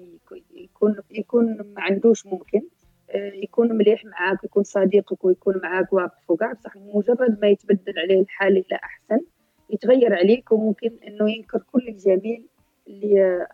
[0.56, 2.62] يكون يكون ما عندوش ممكن
[3.10, 8.22] آه، يكون مليح معاك ويكون صديقك ويكون معاك واقف وكاع بصح مجرد ما يتبدل عليه
[8.22, 9.20] الحال إلى أحسن.
[9.70, 12.48] يتغير عليك وممكن إنه ينكر كل الجميل
[12.88, 13.48] اللي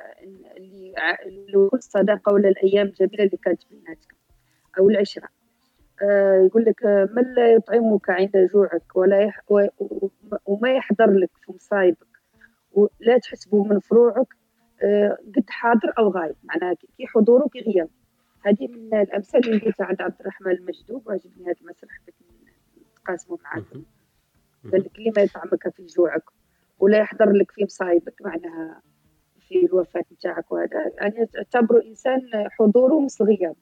[1.28, 4.18] اللي كل الصداقه ولا الأيام الجميلة اللي كانت بيناتكم
[4.80, 5.28] أو العشرة.
[6.02, 9.42] آه، يقول لك آه، من لا يطعمك عند جوعك ولا يح
[10.46, 12.08] وما يحضر لك في مصايبك
[12.72, 14.28] ولا تحسبه من فروعك
[14.84, 16.36] آه، قد حاضر أو غايب.
[16.44, 17.90] معناها كي حضوره كي غياب
[18.46, 22.16] هذه من الامثال اللي قلتها عند عبد الرحمن المجدوب وعجبني هذا المثل حبيت
[22.92, 23.84] نتقاسمه معاكم.
[24.72, 26.24] قال لك ما يطعمك في جوعك
[26.80, 28.82] ولا يحضر لك في مصايبك معناها
[29.40, 30.92] في الوفاة نتاعك وهذا.
[30.98, 32.22] يعني اعتبروا إنسان
[32.52, 33.56] حضوره مثل غيابه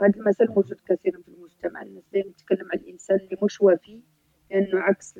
[0.00, 1.82] وهذا المثل موجود كثيرا في المجتمع.
[1.82, 4.00] الناس دائما تتكلم عن الإنسان اللي مش وفي
[4.50, 5.14] لأنه عكس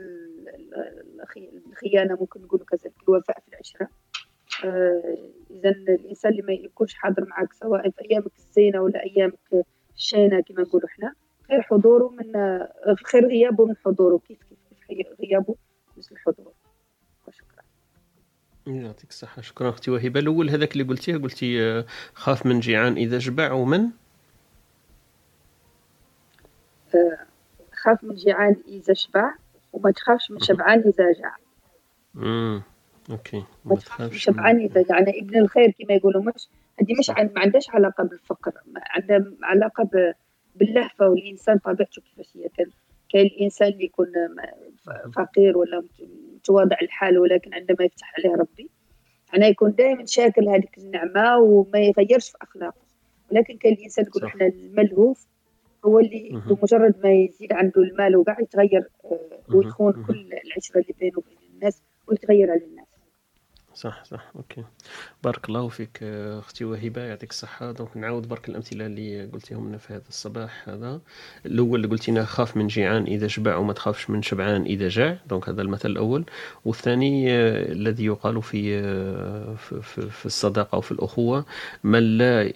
[1.66, 3.88] الخيانة ممكن نقولوا كذلك الوفاء في العشرة.
[4.64, 5.18] آه
[5.50, 10.62] إذا الإنسان اللي ما يكونش حاضر معك سواء في أيامك الزينة ولا أيامك الشينة كما
[10.62, 11.14] نقولوا إحنا
[11.48, 12.32] خير حضوره من
[13.04, 14.18] خير غيابه من حضوره.
[14.18, 14.53] كيف كيف
[15.20, 15.54] غيابه
[15.96, 16.52] مثل حضوره
[17.28, 17.62] وشكرا
[18.66, 20.20] يعطيك الصحة شكرا أختي وهبة.
[20.20, 22.96] الأول هذاك اللي قلتيه قلتي آه، خاف من جيعان.
[22.96, 23.90] إذا جبع ومن؟
[27.72, 29.34] خاف من جيعان إذا شبع
[29.72, 31.36] وما تخافش من شبعان إذا جاع.
[32.16, 32.62] امم
[33.10, 33.44] أوكي.
[33.64, 36.22] ما تخافش من شبعان إذا يعني ابن الخير كما يقولوا.
[36.22, 36.48] مش
[36.80, 37.30] هذه مش عن...
[37.34, 38.52] ما عندهاش علاقة بالفقر.
[38.76, 40.12] عندها علاقة ب...
[40.56, 42.48] باللهفة والإنسان طبيعته كيفاش هي.
[42.56, 42.66] كان
[43.08, 44.06] كاين الإنسان اللي يكون
[45.16, 45.82] فقير ولا
[46.34, 48.70] متواضع الحال ولكن عندما يفتح عليه ربي
[49.36, 52.84] أنا يكون دائما شاكر هذيك النعمة وما يغيرش في أخلاقه.
[53.32, 55.26] ولكن كاين الإنسان يقول إحنا الملهوف
[55.84, 59.18] هو اللي بمجرد ما يزيد عنده المال وقاع يتغير آه،
[59.54, 62.73] ويخون كل العشرة اللي بينه وبين الناس ويتغير على الناس.
[63.74, 64.64] صح صح OK.
[65.24, 67.72] بارك الله فيك آه، أختي وهبه يعطيك الصحة.
[67.72, 71.00] donc نعاود برك الأمثلة اللي قلتيهم لنا في هذا الصباح هذا.
[71.46, 75.48] الأول اللي قلتينا خاف من جيعان إذا شبع وما تخافش من شبعان إذا جاع donc
[75.48, 76.24] هذا المثل الأول.
[76.64, 78.82] والثاني آه، الذي يقال في
[79.56, 81.44] في, في, في الصداقة وفي الأخوة
[81.84, 82.52] من لا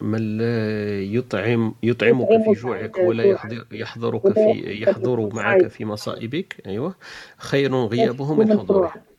[0.00, 6.56] من لا يطعم يطعمك في جوعك ولا يحضر يحضرك في يحضر معك في مصائبك.
[6.66, 6.94] أيوه.
[7.38, 9.15] خير غيابه من حضوره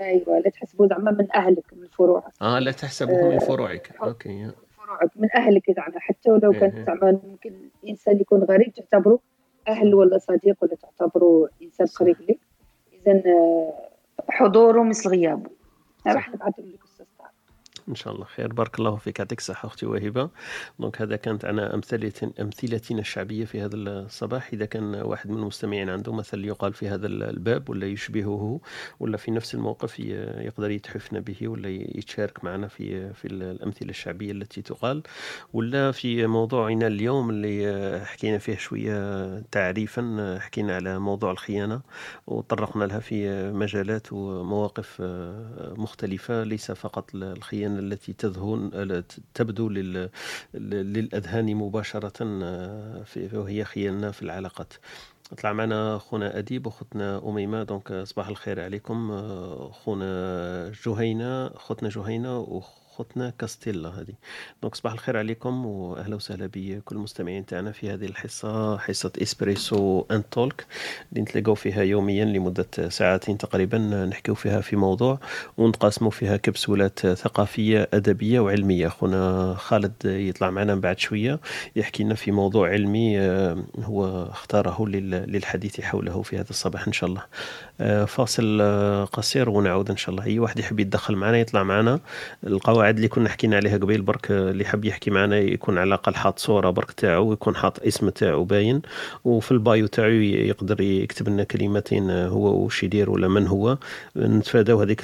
[0.00, 2.32] أيوه لا تحسبه زعما من أهلك من فروعك.
[2.42, 3.96] آه لا تحسبه من فروعك.
[4.02, 4.50] OK.
[4.76, 5.98] فروعك من أهلك زعما.
[5.98, 6.84] حتى ولو كان إيه.
[6.84, 7.52] زعما ممكن
[7.88, 9.18] إنسان يكون غريب تعتبره
[9.68, 12.38] أهل ولا صديق ولا تعتبره إنسان قريب لك.
[12.92, 13.88] اذا آه،
[14.28, 15.50] حضوره مثل غيابه.
[16.06, 16.79] راح نبعث لك.
[17.90, 18.52] إن شاء الله خير.
[18.52, 19.18] بارك الله فيك.
[19.18, 20.30] يعطيك الصحة أختي وهبة.
[20.78, 24.50] دونك هذا كانت أنا امثله أمثلتنا الشعبية في هذا الصباح.
[24.52, 28.60] إذا كان واحد من المستمعين عنده مثل يقال في هذا الباب ولا يشبهه
[29.00, 34.62] ولا في نفس الموقف يقدر يتحفنا به ولا يتشارك معنا في في الأمثلة الشعبية التي
[34.62, 35.02] تقال.
[35.52, 41.80] ولا في موضوعنا اليوم اللي حكينا فيه شوية تعريفا حكينا على موضوع الخيانة
[42.26, 45.02] وطرقنا لها في مجالات ومواقف
[45.60, 46.44] مختلفة.
[46.44, 49.02] ليس فقط الخيانة التي تذهن
[49.34, 49.68] تبدو
[50.54, 52.12] للأذهان مباشرة
[52.42, 54.72] آه، وهي خيالنا في العلاقات.
[55.42, 57.62] طلع معنا خونا أديب وخوتنا أميمة.
[57.62, 62.38] دونك صباح الخير عليكم آه، خونا جهينة خوتنا جهينة
[63.00, 64.14] خوتنا كاستيلا هذه.
[64.62, 70.22] donc صباح الخير عليكم وأهلا وسهلا بكل المستمعين تاعنا في هذه الحصة حصة Espresso and
[70.30, 70.66] Talk.
[71.12, 73.78] اللي نتلاقاو فيها يوميا لمدة ساعتين تقريبا
[74.10, 75.18] نحكيو فيها في موضوع
[75.58, 78.88] ونتقاسموا فيها كبسولات ثقافية أدبية وعلمية.
[78.88, 81.40] خونا خالد يطلع معنا بعد شوية
[81.76, 87.10] يحكي لنا في موضوع علمي آه، هو اختاره للحديث حوله في هذا الصباح إن شاء
[87.10, 87.22] الله.
[87.80, 90.24] آه، فاصل آه، قصير ونعود إن شاء الله.
[90.24, 92.00] أي واحد يحب يتدخل معنا يطلع معنا.
[92.46, 96.14] القواعد القواعد اللي كنا حكينا عليها قبيل برك اللي حاب يحكي معنا يكون على الأقل
[96.14, 98.82] حاط صورة برك تاعو ويكون حاط اسم تاعو باين.
[99.24, 103.78] وفي ال bio تاعو يقدر يكتب لنا كلمتين هو وش يدير ولا من هو.
[104.16, 105.02] نتفاداو هذيك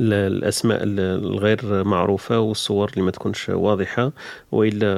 [0.00, 4.12] الاسماء الغير معروفة والصور اللي ما تكونش واضحة
[4.52, 4.94] وإلا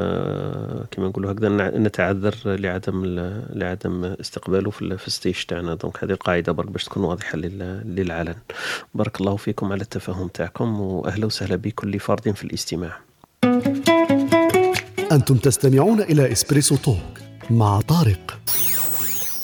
[0.90, 1.48] كما نقولوا هكذا
[1.78, 3.04] نتعذر لعدم
[3.52, 5.74] لعدم استقباله في ال stage تاعنا.
[5.74, 8.34] donc هذه القاعدة برك باش تكون واضحة للعلن.
[8.94, 12.98] بارك الله فيكم على التفاهم تاعكم وأهلا وسهلا بكل فرد في الاستماع.
[15.12, 17.18] أنتم تستمعون إلى إسبريسو توك
[17.50, 18.38] مع طارق.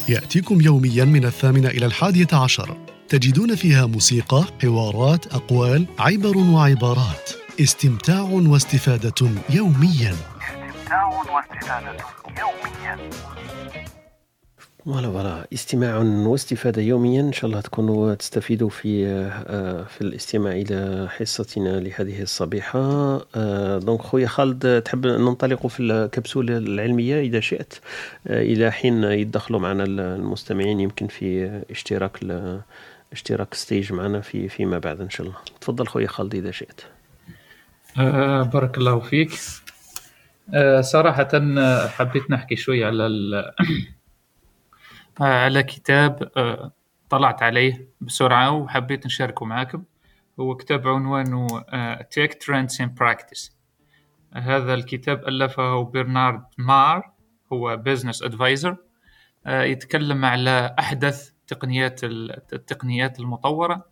[0.09, 2.84] يأتيكم يوميا من الثامنة إلى الحادية عشر.
[3.09, 7.30] تجدون فيها موسيقى حوارات أقوال عبر وعبارات.
[7.61, 10.14] استمتاع واستفادة يوميا.
[10.14, 11.96] استمتاع واستفادة
[12.38, 13.11] يوميا.
[14.85, 15.47] voilà voilà.
[15.52, 17.20] استماع واستفادة يوميا.
[17.20, 22.80] إن شاء الله تكونوا تستفيدوا في آه، في الاستماع إلى حصتنا لهذه الصبيحة.
[23.36, 27.74] آه، donc خويا خالد تحب ننطلق في الكبسولة العلمية إذا شئت؟
[28.26, 32.18] آه، إلى حين يدخلوا معنا المستمعين يمكن في اشتراك
[33.15, 35.39] اشتراك stage معنا في فيما بعد إن شاء الله.
[35.61, 36.81] تفضل خويا خالد إذا شئت.
[37.99, 39.31] آه بارك الله فيك.
[40.55, 41.29] آه صراحة
[41.89, 43.07] حبيت نحكي شوي على
[45.21, 46.73] آه، على كتاب آه،
[47.11, 49.85] طلعت عليه بسرعة وحبيت نشاركه معاكم.
[50.41, 53.51] هو كتاب عنوانه آه، Tech Trends in Practice.
[54.33, 57.11] هذا الكتاب ألفه برنارد مار
[57.53, 58.76] هو business advisor
[59.47, 63.86] يتكلم على أحدث تقنيات التقنيات المطورة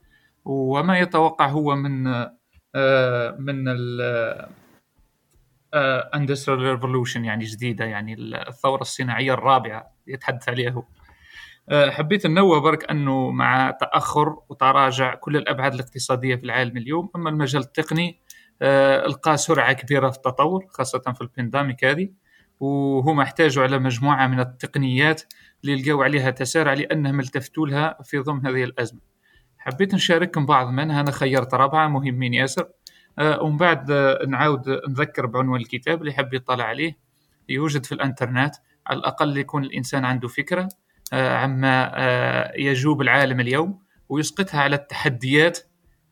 [0.45, 2.03] وما يتوقع هو من
[3.39, 4.01] من ال
[6.17, 10.85] Industrial Revolution يعني جديدة يعني الثورة الصناعية الرابعة يتحدث عليها هو.
[11.69, 17.31] آه، حبيت ننوه برك أنه مع تأخر وتراجع كل الأبعاد الاقتصادية في العالم اليوم أما
[17.31, 18.21] المجال التقني
[18.63, 22.09] آه، القى سرعة كبيرة في التطور خاصة في البانديميك هذه
[22.61, 25.23] وهم احتاجوا على مجموعة من التقنيات
[25.65, 29.01] اللي لقوا عليها تسارع لأنهم التفتوا لها في ضمن هذه الأزمة.
[29.59, 32.69] حبيت نشارككم بعض منها أنا خيرت رابعه مهمين ياسر.
[33.19, 33.93] آه، ومن بعد
[34.29, 36.97] نعاود نذكر بعنوان الكتاب اللي حب يطلع عليه.
[37.49, 38.55] يوجد في الإنترنت
[38.87, 40.69] على الأقل يكون الإنسان عنده فكرة
[41.13, 45.59] آه، عما آه، يجوب العالم اليوم ويسقطها على التحديات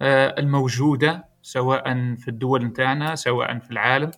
[0.03, 4.11] آه، الموجودة سواء في الدول نتاعنا سواء في العالم.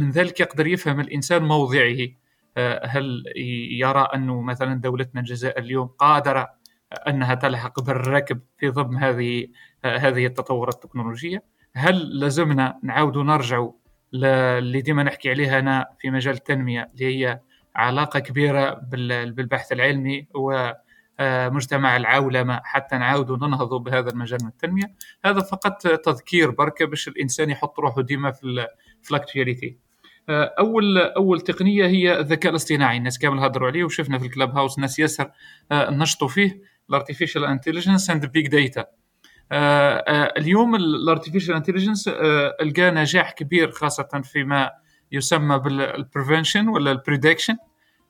[0.00, 1.96] من ذلك يقدر يفهم الإنسان موضعه.
[2.84, 3.24] هل
[3.70, 6.50] يرى أنه مثلا دولتنا الجزائر اليوم قادرة
[7.08, 9.46] أنها تلحق بالركب في ضمن هذه
[9.84, 11.42] هذه التطورات التكنولوجية؟
[11.74, 13.68] هل لازمنا نعاود نرجع
[14.14, 17.40] اللي ديما نحكي عليها أنا في مجال التنمية اللي هي
[17.76, 18.80] علاقة كبيرة
[19.26, 24.94] بالبحث العلمي ومجتمع العولمة حتى نعاود ننهض بهذا المجال من التنمية؟
[25.24, 28.32] هذا فقط تذكير بركة باش الإنسان يحط روحه ديما
[29.02, 29.83] في ال actualité
[30.30, 32.96] اول أول تقنية هي الذكاء الاصطناعي.
[32.96, 35.30] الناس كامل هضروا عليه وشفنا في ال Clubhouse ناس ياسر
[35.72, 36.62] نشطوا فيه.
[36.90, 38.86] ال artificial intelligence and big data
[40.38, 42.08] اليوم ال artificial intelligence
[42.62, 44.70] لقى نجاح كبير خاصة فيما
[45.12, 47.56] يسمى بال prevention ولا ال prediction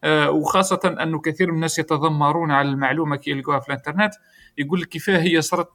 [0.04, 4.14] آه، وخاصة أنه كثير من الناس يتذمرون على المعلومة كي يلقوها في الإنترنت.
[4.58, 5.68] يقول لك كيفاه هي صارت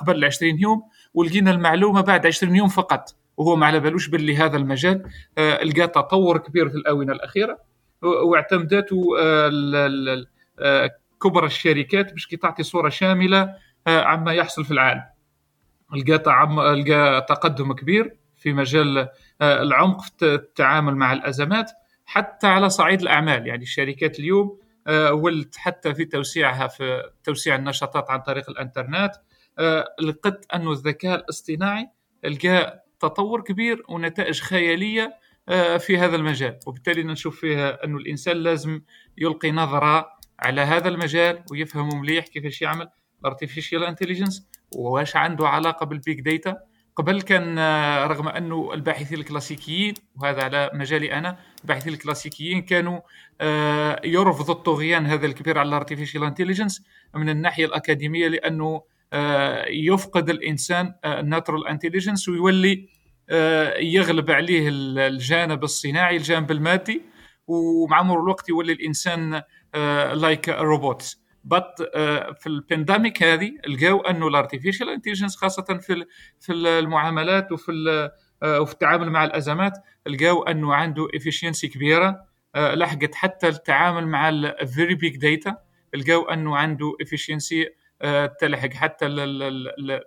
[0.00, 0.82] قبل 20 يوم
[1.14, 3.14] ولقينا المعلومة بعد 20 يوم فقط.
[3.36, 5.02] وهو ما على بالوش باللي هذا المجال
[5.38, 7.58] آه، لقى تطور كبير في الآونة الأخيرة
[8.02, 10.90] واعتمدته آه،
[11.22, 13.54] كبرى الشركات باش كي تعطي صورة شاملة
[13.86, 15.02] عما يحصل في العالم.
[15.92, 18.98] لقى تقدم كبير في مجال
[19.40, 21.70] آه، العمق في التعامل مع الأزمات
[22.04, 23.46] حتى على صعيد الأعمال.
[23.46, 29.12] يعني الشركات اليوم آه، ولت حتى في توسيعها في توسيع النشاطات عن طريق الإنترنت.
[29.58, 31.88] آه، لقيت انه الذكاء الاصطناعي
[32.24, 35.18] لقى تطور كبير ونتائج خيالية
[35.78, 36.58] في هذا المجال.
[36.66, 38.80] وبالتالي نشوف فيها انه الإنسان لازم
[39.18, 42.88] يلقي نظرة على هذا المجال ويفهم مليح كيفاش يعمل
[43.20, 46.56] ال artificial intelligence واش عنده علاقة بال big data
[46.96, 53.00] قبل كان آه، رغم انه الباحثين الكلاسيكيين وهذا على مجالي أنا الباحثين الكلاسيكيين كانوا
[53.40, 56.82] آه، يرفضوا الطغيان هذا الكبير على ال artificial intelligence
[57.14, 58.82] من الناحية الأكاديمية لأنه
[59.12, 62.88] آه، يفقد الإنسان ال natural intelligence ويولي
[63.80, 67.02] يغلب عليه الجانب الصناعي الجانب المادي
[67.46, 69.42] ومع مرور الوقت يولي الإنسان
[70.14, 76.04] like robots but آه، في ال pandemic هذه لقاو انه ال artificial intelligence خاصة في
[76.40, 77.72] في المعاملات وفي
[78.42, 79.72] آه، وفي التعامل مع الأزمات
[80.06, 82.34] لقاو أنه عنده efficiency كبيرة.
[82.54, 85.56] آه، لحقت حتى التعامل مع ال very big data
[85.94, 87.68] لقاو أنه عنده efficiency
[88.40, 89.08] تلحق حتى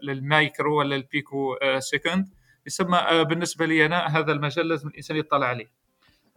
[0.02, 2.28] للمايكرو ولا ال pico second
[2.68, 5.88] يسمى بالنسبة لي أنا هذا المجال لازم الإنسان يطلع عليه.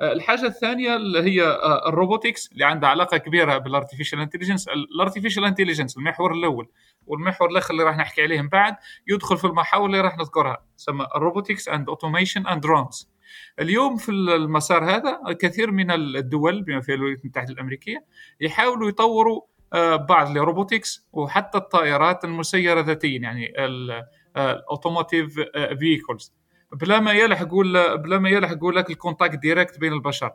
[0.00, 4.68] آه، الحاجة الثانية اللي هي آه، ال robotics اللي عندها علاقة كبيرة بال artificial intelligence
[4.68, 6.68] ال artificial intelligence المحور الأول
[7.06, 8.76] والمحور الآخر اللي راح نحكي عليه من بعد
[9.08, 13.10] يدخل في المحاور اللي راح نذكرها تسمى ال robotics and automation and drones
[13.60, 18.04] اليوم في المسار هذا الكثير من الدول بما فيها الولايات المتحدة الأمريكية
[18.40, 19.40] يحاولوا يطوروا
[19.72, 23.18] آه، بعض ال robotics وحتى الطائرات المسيرة ذاتيا.
[23.18, 23.52] يعني
[24.36, 25.34] ال automotive
[25.78, 26.32] vehicles
[26.72, 27.54] بلا ما يلحق
[27.94, 30.30] بلا ما يلحق يقول لك ال contact direct بين البشر.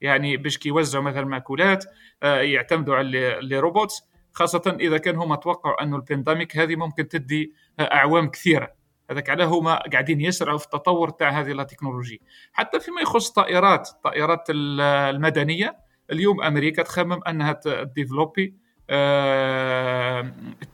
[0.00, 1.84] يعني باش كيوزعوا مثلا مأكولات
[2.22, 7.08] آه، يعتمدوا على les robots خاصة إذا كان هما توقعوا أنه ال pandemic هذه ممكن
[7.08, 8.72] تدي آه، أعوام كثيرة.
[9.10, 12.18] هذاك علاه هما قاعدين يسرعوا في التطور تاع هذه التكنولوجيا
[12.52, 15.76] حتى فيما يخص الطائرات الطائرات المدنية
[16.12, 18.54] اليوم أمريكا تخمم أنها ت développer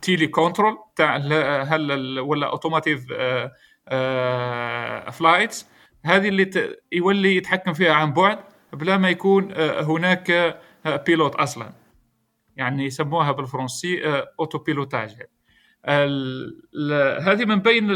[0.01, 1.17] tele control تاع
[1.63, 3.05] هل ولا automotive
[5.11, 5.67] flights
[6.05, 8.39] هذه اللي يولي يتحكم فيها عن بعد
[8.73, 10.31] بلا ما يكون آه، هناك
[10.85, 11.73] آه، pilote أصلا.
[12.55, 15.15] يعني يسموها بالفرنسي auto pilotage
[17.19, 17.87] هذه من بين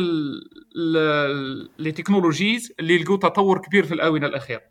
[1.78, 4.61] les technologies اللي لقوا تطور كبير في الآونة الأخيرة.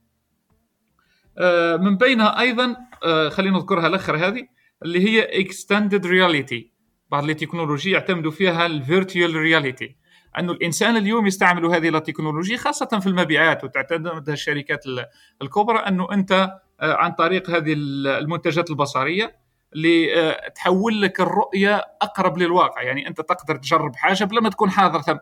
[1.38, 4.46] آه، من بينها أيضا آه، خلينا نذكرها الآخر هذه.
[4.82, 6.72] اللي هي extended reality
[7.10, 9.96] بعض التكنولوجيا يعتمدوا فيها ال virtual reality
[10.38, 15.06] أنه الإنسان اليوم يستعمل هذه التكنولوجيا خاصة في المبيعات وتعتمدها الشركات ال-
[15.42, 16.32] الكبرى أنه أنت
[16.80, 19.36] آه، عن طريق هذه ال- المنتجات البصرية
[19.72, 22.82] اللي آه، تحول لك الرؤية أقرب للواقع.
[22.82, 25.16] يعني أنت تقدر تجرب حاجة بلا ما تكون حاضر ثم.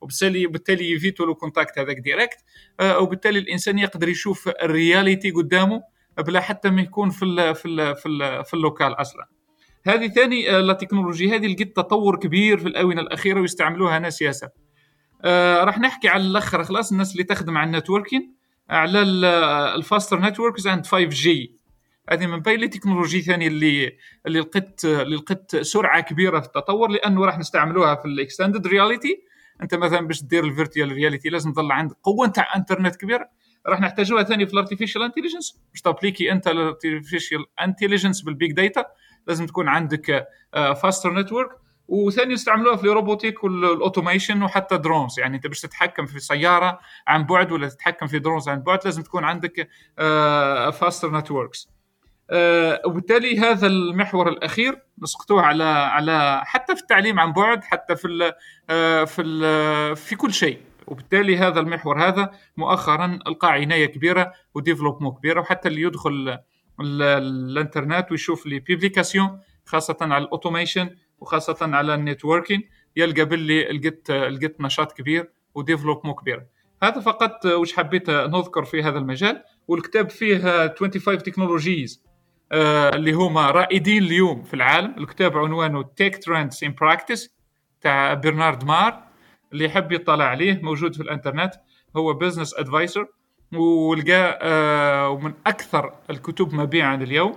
[0.00, 2.38] وبالتالي بالتالي يفيتو le contact هذاك direct
[2.80, 5.82] آه، وبالتالي الإنسان يقدر يشوف ال reality قدامه
[6.20, 9.26] بلا حتى ما يكون في ال في ال في, ال في ال local أصلا.
[9.86, 14.48] هذه ثاني آه، التكنولوجيا هذه لقيت تطور كبير في الآونة الأخيرة ويستعملوها ناس ياسر
[15.24, 18.34] آه، راح نحكي على الآخر خلاص الناس اللي تخدم على ال networking
[18.70, 19.02] على
[19.74, 21.60] ال faster networks and 5G
[22.10, 23.96] هذه من بين التكنولوجيا ثانية اللي
[24.26, 29.22] اللي لقيت اللي لقيت سرعة كبيرة في التطور لأنه راح نستعملوها في ال extended reality
[29.62, 33.28] أنت مثلا باش دير ال virtual reality لازم تظل عندك قوة نتاع انترنت كبيرة.
[33.66, 38.34] راح نحتاجوها ثاني في ال artificial intelligence باش ت appliquer أنت ال artificial intelligence بال
[38.34, 38.84] big data
[39.26, 41.50] لازم تكون عندك faster network
[41.88, 46.80] وثاني يستعملوها في ال robotique وال automation وحتى drones يعني أنت باش تتحكم في سيارة
[47.06, 49.68] عن بعد ولا تتحكم في drones عن بعد لازم تكون عندك
[50.72, 51.68] faster networks
[52.84, 58.32] وبالتالي هذا المحور الأخير نسقطوه على على حتى في التعليم عن بعد حتى في ال
[59.06, 60.58] في ال في كل شيء.
[60.90, 66.38] وبالتالي هذا المحور هذا مؤخرا القى عنايه كبيرة و développement كبيرة وحتى اللي يدخل
[66.80, 72.62] ال- الإنترنت ويشوف les publications خاصة على ال automation وخاصة على ال networking
[72.96, 76.46] يلقى باللي لقيت لقيت نشاط كبير و développement كبير.
[76.82, 80.38] هذا فقط وش حبيت نذكر في هذا المجال والكتاب فيه
[80.78, 82.04] 25 technologies
[82.52, 84.94] اللي هما رائدين اليوم في العالم.
[84.98, 87.34] الكتاب عنوانه Tech Trends in Practice
[87.80, 89.09] تاع برنارد مار.
[89.52, 91.54] اللي يحب يطلع عليه موجود في الإنترنت
[91.96, 93.06] هو business adviser
[93.52, 97.36] ولقى آه، ومن أكثر الكتب مبيعا اليوم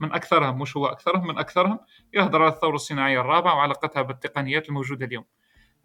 [0.00, 1.78] من أكثرهم مش هو أكثرهم؟ من أكثرهم
[2.14, 5.24] يهضر على الثورة الصناعية الرابعة وعلاقتها بالتقنيات الموجودة اليوم.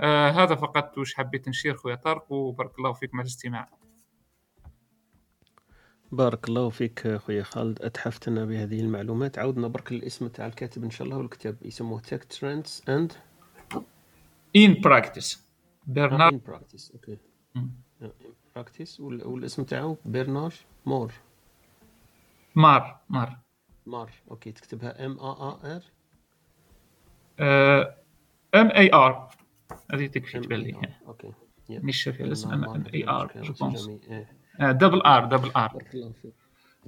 [0.01, 3.70] آه هذا فقط وش حبيت نشير خويا طارق وبارك الله فيكم على الاستماع.
[6.11, 7.82] بارك الله فيك خويا خالد.
[7.82, 9.39] اتحفتنا بهذه المعلومات.
[9.39, 13.14] عاودنا برك الاسم تاع الكاتب إن شاء الله والكتاب يسموه Tech Trends in
[14.55, 15.49] ان براكتس
[15.90, 17.18] برنارد ان براكتس أوكي.
[18.56, 21.14] براكتس والاسم تاعو برناج مور
[22.56, 23.40] مار مار
[23.86, 25.84] مار أوكي تكتبها ام ا ار
[28.56, 29.30] ام اي ار
[29.94, 31.34] هذه تكفي تبان لي أوكي
[31.70, 33.90] مش في الاسم ام اي ار جو بونس.
[34.60, 36.34] دبل ار دبل ار بارك الله فيك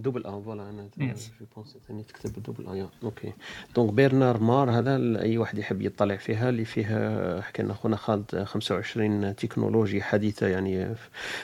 [0.01, 0.87] دوبل آه فوالا أنا.
[1.17, 2.89] في بونسي ثاني تكتب دوبل آه يا.
[3.03, 3.33] أوكي
[3.75, 8.43] donc برنار مار هذا أي واحد يحب يطلع فيها اللي فيها حكى لنا خونا خالد
[8.43, 10.95] 25 تكنولوجيا حديثة يعني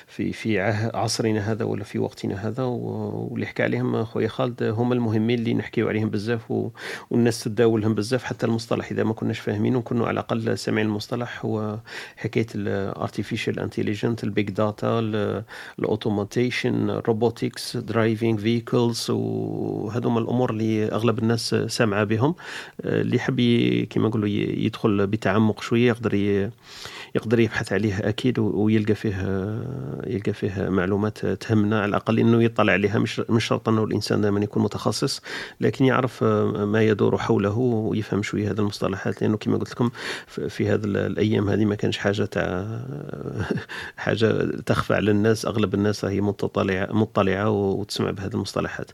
[0.08, 0.60] في في
[0.93, 5.89] عصرنا هذا ولا في وقتنا هذا واللي حكى عليهم خويا خالد هم المهمين اللي نحكيو
[5.89, 6.70] عليهم بزاف و-
[7.10, 11.80] والناس تداولهم بزاف حتى المصطلح إذا ما كناش فاهمين ونكونوا على الأقل سامعين المصطلح هو
[12.18, 14.99] حكاية ال artificial intelligence ال big data
[15.80, 22.36] ال automation robotics driving vehicles وهذوما الأمور اللي أغلب الناس سامعة بهم.
[22.82, 23.41] آه، اللي يحب
[23.89, 26.14] كما نقولوا يدخل بتعمق شوية يقدر
[27.16, 29.16] يقدر يبحث عليه أكيد ويلقى فيه
[30.08, 31.82] يلقى فيه معلومات تهمنا.
[31.82, 35.22] على الأقل إنه يطلع عليها مش مش شرط أنه الإنسان دائما يكون متخصص
[35.62, 39.22] لكن يعرف ما يدور حوله ويفهم شوية هذه المصطلحات.
[39.22, 39.89] لأنه كما قلت لكم
[40.28, 42.80] في هذه الأيام هذه ما كانش حاجة تاع
[43.97, 48.91] حاجة تخفى على الناس أغلب الناس راهي مطلعة مطلعه وتسمع بهذه المصطلحات.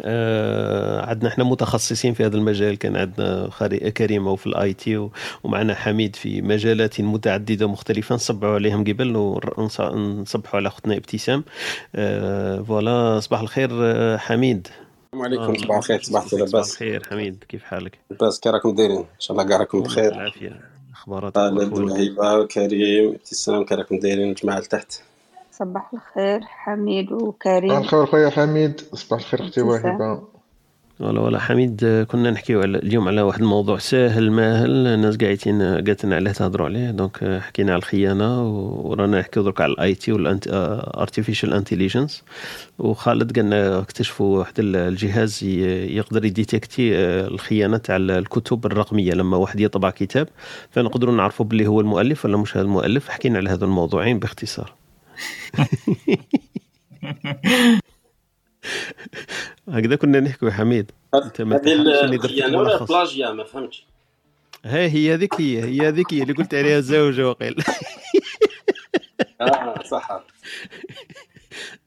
[0.00, 2.78] آه عندنا إحنا متخصصين في هذا المجال.
[2.78, 5.08] كان عندنا خاري- كريمة وفي ال IT
[5.44, 11.44] ومعنا حميد في مجالات متعددة مختلفة نصبحوا عليهم قبل ونصبحوا على اختنا ابتسام.
[11.94, 14.68] آه voilà صباح الخير آه، حميد.
[15.14, 18.74] السلام عليكم صباح الخير صباح الخير صباح لاباس الخير حميد كيف حالك؟ لاباس كي راكم
[18.74, 20.12] دايرين؟ إن شاء الله كاع راكم بخير.
[20.14, 20.60] العافية.
[20.92, 24.92] اخباراتك خالد وأخوك؟ وهيبه وكريم ابتسام كي راكم دايرين الجماعه لتحت
[25.60, 28.80] صباح الخير حميد صباح وكريم الخير خويا حميد.
[28.94, 29.60] صباح الخير أختي.
[29.60, 30.22] وهبه
[31.00, 34.86] ولا ولا حميد آه، كنا نحكيو على اليوم على واحد الموضوع ساهل ماهل.
[34.86, 36.90] الناس قاعدين قالتنا عليه تهضروا عليه.
[36.90, 42.22] donc آه، حكينا على الخيانة ورانا نحكيو درك على ال IT وال artificial intelligence
[42.78, 49.12] وخالد قالنا اكتشفوا واحد الجهاز ي- يقدر ي détecter آه، الخيانة تاع الكتب الرقمية.
[49.12, 50.28] لما واحد يطبع كتاب
[50.70, 53.08] فنقدروا نعرفوا باللي هو المؤلف ولا مش هذا المؤلف.
[53.08, 54.79] حكينا على هذا الموضوعين باختصار.
[59.74, 60.90] هكذا كنا نحكوا حميد.
[61.14, 62.88] أنت ما الخيانه ولا الملخص.
[62.88, 63.86] بلاجيا ما فهمتش.
[64.64, 67.56] ها هي هذيك هي هي هذيك هي اللي قلت عليها زوجة وقيل.
[69.40, 70.24] آه صح.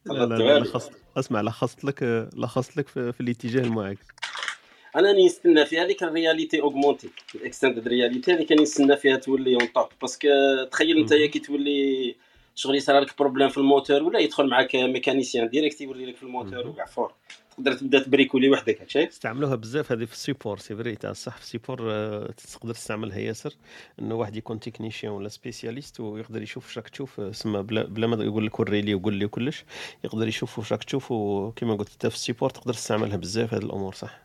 [0.06, 0.92] لا لا لا لخصت.
[1.18, 4.06] اسمع لخصت لك لخصت لك في, في الاتجاه المعاكس
[4.96, 9.74] أنا نستنى في هذيك ال réalité augmentée ال extended reality هذيك نستنى فيها تولي en
[9.74, 10.28] top parce que
[10.72, 12.16] تخيل انت كي تولي
[12.56, 16.68] شغل يصير لك problème في الموتور ولا يدخل معك mécanicien direct يوري لك في الموتور
[16.68, 17.14] وكاع فور.
[17.58, 21.14] تقدر تبدا ت bricoler وحدك هكشي استعملوها بزاف هذه في ال support c'est vrai تاع
[21.14, 23.54] صح في ال support آه، تقدر تستعملها ياسر.
[24.00, 28.08] إنه واحد يكون technicien ولا spécialiste ويقدر يشوف واش راك تشوف آه، سما بلا, بلا
[28.08, 29.64] ما يقول لك وري لي وقول لي وكلش
[30.04, 31.12] يقدر يشوف واش راك تشوف.
[31.12, 34.24] وكما قلت أنت في ال support تقدر تستعملها بزاف هذه الأمور صح؟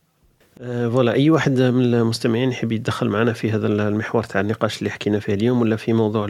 [0.60, 4.90] آه، voilà أي واحد من المستمعين يحب يتدخل معنا في هذا المحور تاع النقاش اللي
[4.90, 6.26] حكينا فيه اليوم ولا في موضوع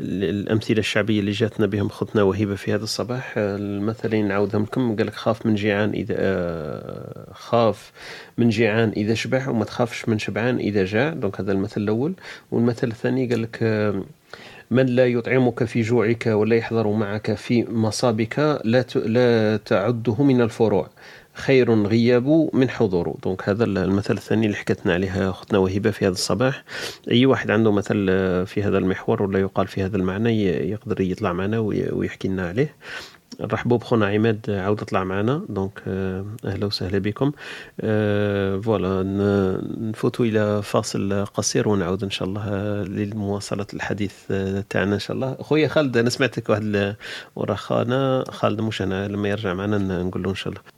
[0.00, 3.34] الأمثلة الشعبية اللي جاتنا بهم خطنا وهبه في هذا الصباح.
[3.36, 4.96] آه، المثلين نعاودهم لكم.
[4.96, 7.92] قال لك خاف من جيعان اذا آه، خاف
[8.38, 11.10] من جيعان إذا شبع وما تخافش من شبعان إذا جاع.
[11.10, 12.12] donc هذا المثل الأول.
[12.50, 14.02] والمثل الثاني قال لك آه،
[14.70, 20.90] من لا يطعمك في جوعك ولا يحضر معك في مصابك لا لا تعده من الفروع.
[21.38, 23.16] خير غياب من حضور.
[23.24, 26.64] donc هذا المثل الثاني اللي حكتنا عليه أختنا وهبة في هذا الصباح.
[27.10, 28.06] أي واحد عنده مثل
[28.46, 32.74] في هذا المحور ولا يقال في هذا المعنى يقدر يطلع معنا وي- ويحكي لنا عليه.
[33.40, 35.42] نرحبوا بخونا عماد عاود طلع معنا.
[35.48, 37.32] donc آه، أهلا وسهلا بكم.
[37.80, 39.02] آه، voilà
[39.80, 42.44] نفوتوا إلى فاصل قصير ونعود إن شاء الله
[42.82, 45.34] لمواصلة الحديث آه، تاعنا إن شاء الله.
[45.40, 46.96] خويا خالد أنا سمعتك واحد
[47.36, 47.54] ورا
[48.30, 50.77] خالد مش أنا لما يرجع معنا نقول له إن شاء الله.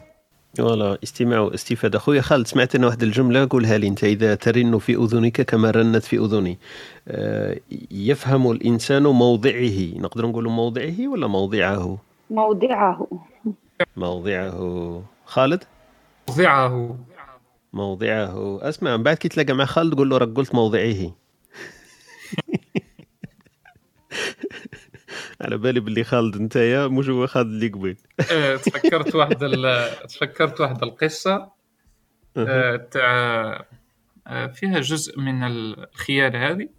[0.57, 3.87] voilà استماع واستفاده خويا خالد سمعت أنا واحد الجملة قولها لي.
[3.87, 6.57] أنت إذا ترن في أذنك كما رنت في أذني.
[7.07, 7.57] آه،
[7.91, 9.93] يفهم الإنسان موضعه.
[9.95, 11.97] نقدر نقول موضعه ولا موضعه؟
[12.29, 13.07] موضعه.
[13.97, 15.03] موضعه.
[15.25, 15.63] خالد؟
[16.29, 16.97] موضعه.
[17.73, 18.59] موضعه.
[18.61, 21.11] أسمع من بعد كي تلاقى مع خالد قول له راك قلت موضعه.
[25.41, 27.95] على بالي باللي خالد نتايا مش هو خالد اللي قبل
[28.31, 31.51] آه، تفكرت واحد ال- تفكرت واحد القصة
[32.37, 33.65] آه، تاع
[34.27, 36.69] آه، فيها جزء من الخيانه هذه.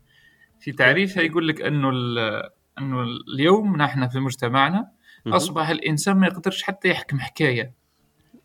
[0.60, 2.48] في تعريفها يقول لك إنه ال-
[2.78, 3.02] إنه
[3.34, 4.88] اليوم نحن في مجتمعنا.
[5.26, 7.72] أصبح الإنسان ما يقدرش حتى يحكم حكاية.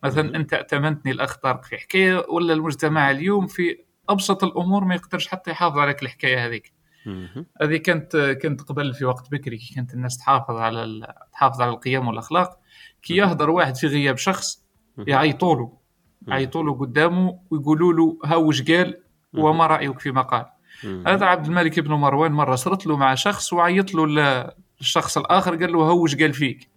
[0.04, 5.28] مثلا أنت أتمنتني الاخ طارق في حكاية ولا المجتمع اليوم في أبسط الأمور ما يقدرش
[5.28, 6.72] حتى يحافظ عليك الحكاية هذيك.
[7.62, 11.70] هذه كانت كانت قبل في وقت بكري كي كانت الناس تحافظ على ال- تحافظ على
[11.70, 12.58] القيم والأخلاق.
[13.02, 14.64] كي يهضر واحد في غياب شخص
[14.98, 15.72] يعيطوا له
[16.28, 19.00] يعيطوا له قدامه ويقولوا له ها وش قال
[19.34, 20.46] وما رأيك فيما قال.
[21.06, 24.06] هذا عبد الملك بن مروان مرة صرت له مع شخص وعيط له
[24.80, 26.70] للشخص الآخر قال له ها وش قال فيك؟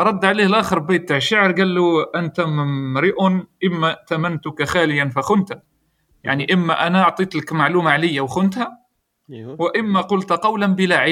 [0.00, 1.82] رد عليه الآخر بيت تاع شعر قال له
[2.14, 3.14] أنت امرئ
[3.66, 5.62] إما تمنتك خاليا فخنت.
[6.24, 8.78] يعني إما أنا أعطيت لك معلومة عليا وخنتها
[9.58, 11.04] وإما قلت قولا بلا.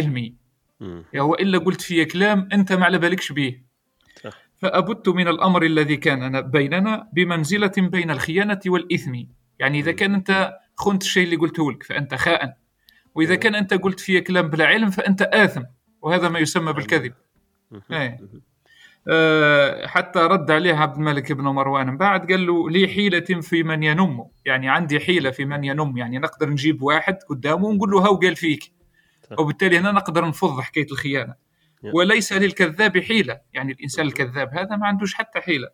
[1.14, 3.60] يا والا قلت فيه كلام أنت ما على بالكش به.
[4.56, 9.14] فأبت من الأمر الذي كان بيننا بمنزلة بين الخيانة والإثم.
[9.58, 12.52] يعني إذا كان أنت خنت الشيء اللي قلته لك فأنت خائن.
[13.14, 15.62] وإذا كان أنت قلت فيه كلام بلا علم فأنت آثم.
[16.02, 17.12] وهذا ما يسمى بالكذب.
[17.92, 18.20] إيه.
[19.08, 21.86] آه، حتى رد عليه عبد الملك بن مروان.
[21.86, 24.24] من بعد قال له لي حيلة في من ينم.
[24.44, 25.96] يعني عندي حيلة في من ينم.
[25.96, 28.72] يعني نقدر نجيب واحد قدامه ونقول له هاو قال فيك.
[29.38, 31.34] وبالتالي هنا نقدر نفض حكاية الخيانة.
[31.84, 31.92] يا.
[31.94, 33.40] وليس للكذاب حيلة.
[33.52, 35.68] يعني الإنسان الكذاب هذا ما عندوش حتى حيلة.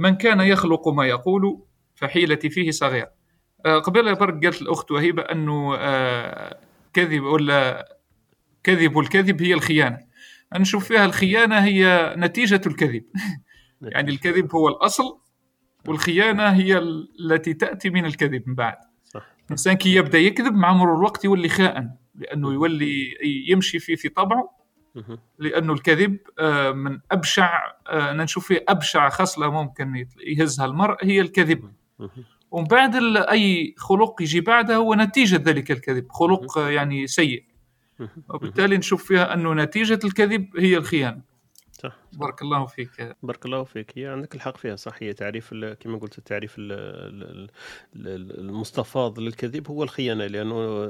[0.00, 1.62] من كان يخلق ما يقول
[1.94, 3.10] فحيلتي فيه صغيرة.
[3.66, 6.58] آه، قبل برك قالت الأخت وهيبة أنه آه،
[6.92, 7.88] كذب ولا
[8.64, 9.98] كذب الكذب هي الخيانة.
[10.58, 13.04] نشوف فيها الخيانة هي نتيجة الكذب.
[13.82, 15.18] يعني الكذب هو الأصل
[15.88, 18.76] والخيانة هي ال- التي تأتي من الكذب من بعد.
[19.04, 19.26] صح.
[19.46, 23.14] الإنسان كي يبدأ يكذب مع مرور الوقت يولي خائن لأنه يولي
[23.48, 24.60] يمشي في في طبعه.
[25.38, 31.20] لأنه الكذب آه، من أبشع آه، أنا نشوف فيه أبشع خصلة ممكن يهزها المرء هي
[31.20, 31.72] الكذب.
[32.50, 37.44] ومن بعد أي خلق يجي بعده هو نتيجة ذلك الكذب خلق آه، يعني سيء.
[38.28, 41.22] وبالتالي نشوف فيها أنه نتيجة الكذب هي الخيانة.
[42.12, 43.16] بارك الله فيك.
[43.22, 43.98] بارك الله فيك.
[43.98, 47.50] هي عندك الحق فيها صح؟ هي تعريف كما قلت التعريف ال- ال-
[47.96, 50.84] ال- المستفاض للكذب هو الخيانة لأنه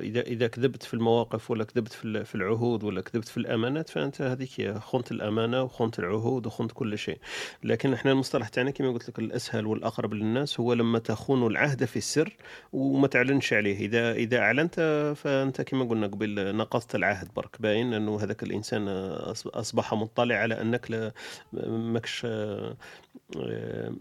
[0.00, 3.88] إذا إذا كذبت في المواقف ولا كذبت في ال- في العهود ولا كذبت في الأمانات
[3.88, 7.18] فأنت هذيك هي خنت الأمانة وخنت العهود وخنت كل شيء.
[7.64, 11.96] لكن إحنا المصطلح تاعنا كما قلت لك الأسهل والأقرب للناس هو لما تخون العهد في
[11.96, 12.36] السر
[12.72, 13.78] وما تعلنش عليه.
[13.86, 14.80] إذا إذا أعلنت
[15.16, 18.88] فأنت كما قلنا قبل نقضت العهد برك باين؟ انه هذاك الإنسان
[19.46, 21.12] أصبح مطلع على أنك لا
[21.66, 22.26] ماكش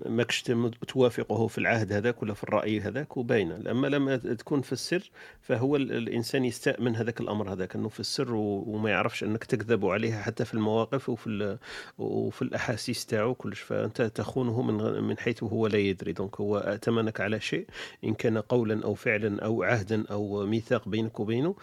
[0.06, 0.44] ماكش
[0.88, 3.72] توافقه في العهد هذاك ولا في الرأي هذاك وباينة.
[3.72, 5.12] اما لما تكون في السر
[5.42, 10.14] فهو ال- الإنسان يستامن هذاك الأمر هذاك إنه في السر وما يعرفش أنك تكذب عليه
[10.14, 11.58] حتى في المواقف وفي
[11.98, 13.60] وفي الأحاسيس تاعو كلش.
[13.62, 16.14] فأنت تخونه من من حيث هو لا يدري.
[16.14, 17.66] دونك هو ائتمنك على شيء
[18.04, 21.56] إن كان قولا أو فعلا أو عهدا أو ميثاق بينك وبينه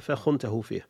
[0.00, 0.86] فخنته فيه.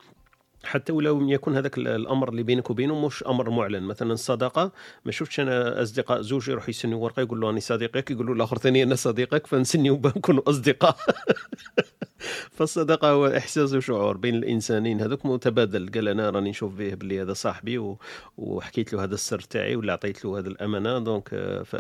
[0.65, 3.83] حتى ولو يكن هذاك ال- الأمر اللي بينك وبينه مش أمر معلن.
[3.83, 4.73] مثلا الصداقه
[5.05, 8.59] ما شفتش أنا أصدقاء زوج يروح يسنيوا ورقة يقول له راني صديقك يقول له الآخر
[8.59, 10.97] ثاني أنا صديقك فنسنيو نكونوا أصدقاء.
[12.51, 15.01] فالصداقة هو إحساس وشعور بين الإنسانين.
[15.01, 15.91] هذوك متبادل.
[15.95, 17.99] قال أنا راني نشوف به باللي هذا صاحبي و...
[18.39, 20.99] وحكيت له هذا السر تاعي ولا عطيت له هذه الأمانة.
[20.99, 21.29] donc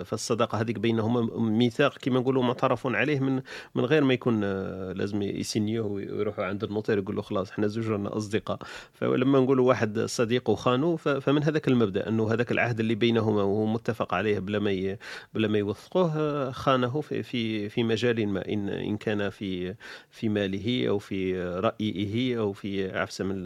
[0.04, 3.42] فالصداقة هذيك بينهما ميثاق كما نقولوا معترف عليه من
[3.74, 7.88] من غير ما يكون آه، لازم يسنيوه ويروحوا عند notaire يقول له خلاص إحنا زوج
[7.88, 8.58] رانا أصدقاء.
[8.92, 13.66] فلما نقولوا واحد صديق وخانه ف- فمن هذاك المبدأ أنه هذاك العهد اللي بينهما وهو
[13.66, 14.98] متفق عليه بلا ما ي-
[15.34, 18.48] بلا ما يوثقوه آه، خانه في في في مجال ما.
[18.48, 19.74] ان إن كان في
[20.10, 23.42] في ماله أو في رأيه أو في عفسه من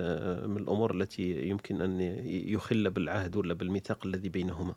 [0.50, 4.74] من الأمور التي يمكن أن يخل بالعهد ولا بالميثاق الذي بينهما.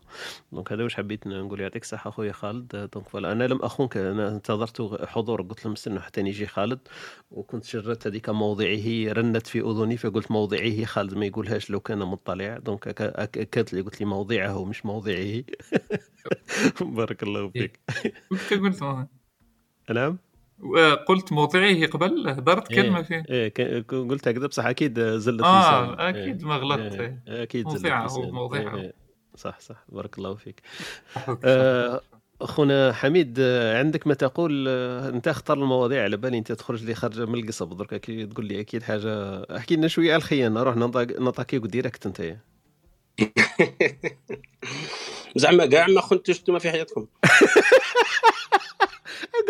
[0.52, 2.90] donc هذا واش حبيت نقول يعطيك الصحة اخويا خالد.
[2.94, 6.80] donc voilà أنا لم اخونك أنا انتظرت حضورك قلت لهم استنوا حتى يجي خالد.
[7.32, 12.58] وكنت شرت هذيك موضعه رنت في أذني فقلت موضعه خالد ما يقولهاش لو كان مطلع.
[12.58, 15.44] donc اكدت لي قلت لي موضعه مش موضعه.
[16.82, 17.80] بارك الله فيك.
[18.32, 19.08] قلت قلت
[19.90, 20.18] نعم؟
[21.08, 26.10] قلت موضعيه قبل هدرت كلمة فيه إيه قلت هكذا بصح أكيد زلت آه لساني.
[26.10, 26.48] أكيد إيه.
[26.48, 27.22] ما غلطت إيه.
[27.28, 28.32] أكيد زلت موضعه لساني.
[28.32, 28.76] موضعه.
[28.76, 28.94] إيه.
[29.36, 30.62] صح صح بارك الله فيك.
[31.46, 32.02] آه،
[32.42, 36.96] أخونا حميد آه، عندك ما تقول آه، أنت اختار المواضيع على بالي أنت تخرج لي
[36.96, 40.76] خارجة من القصب درك كي تقول لي أكيد حاجة أحكي لنا شوية على الخيانة روح
[41.20, 42.22] نطاكيو direct أنت
[45.36, 47.08] زعما كاع ما خنتوش أنتم في حياتكم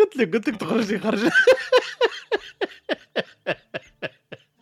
[0.00, 1.32] قلت لك قلت لك تخرج لي خارجه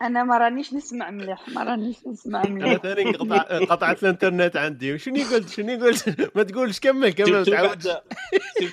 [0.01, 2.77] أنا ما رانيش نسمع مليح ما رانيش نسمع أنا مليح.
[2.81, 3.11] ثاني
[3.65, 4.93] قطعت الإنترنت عندي.
[4.93, 7.87] وشني قلت؟ شني قلت؟ ما تقولش كمل كمل surtout تعاودش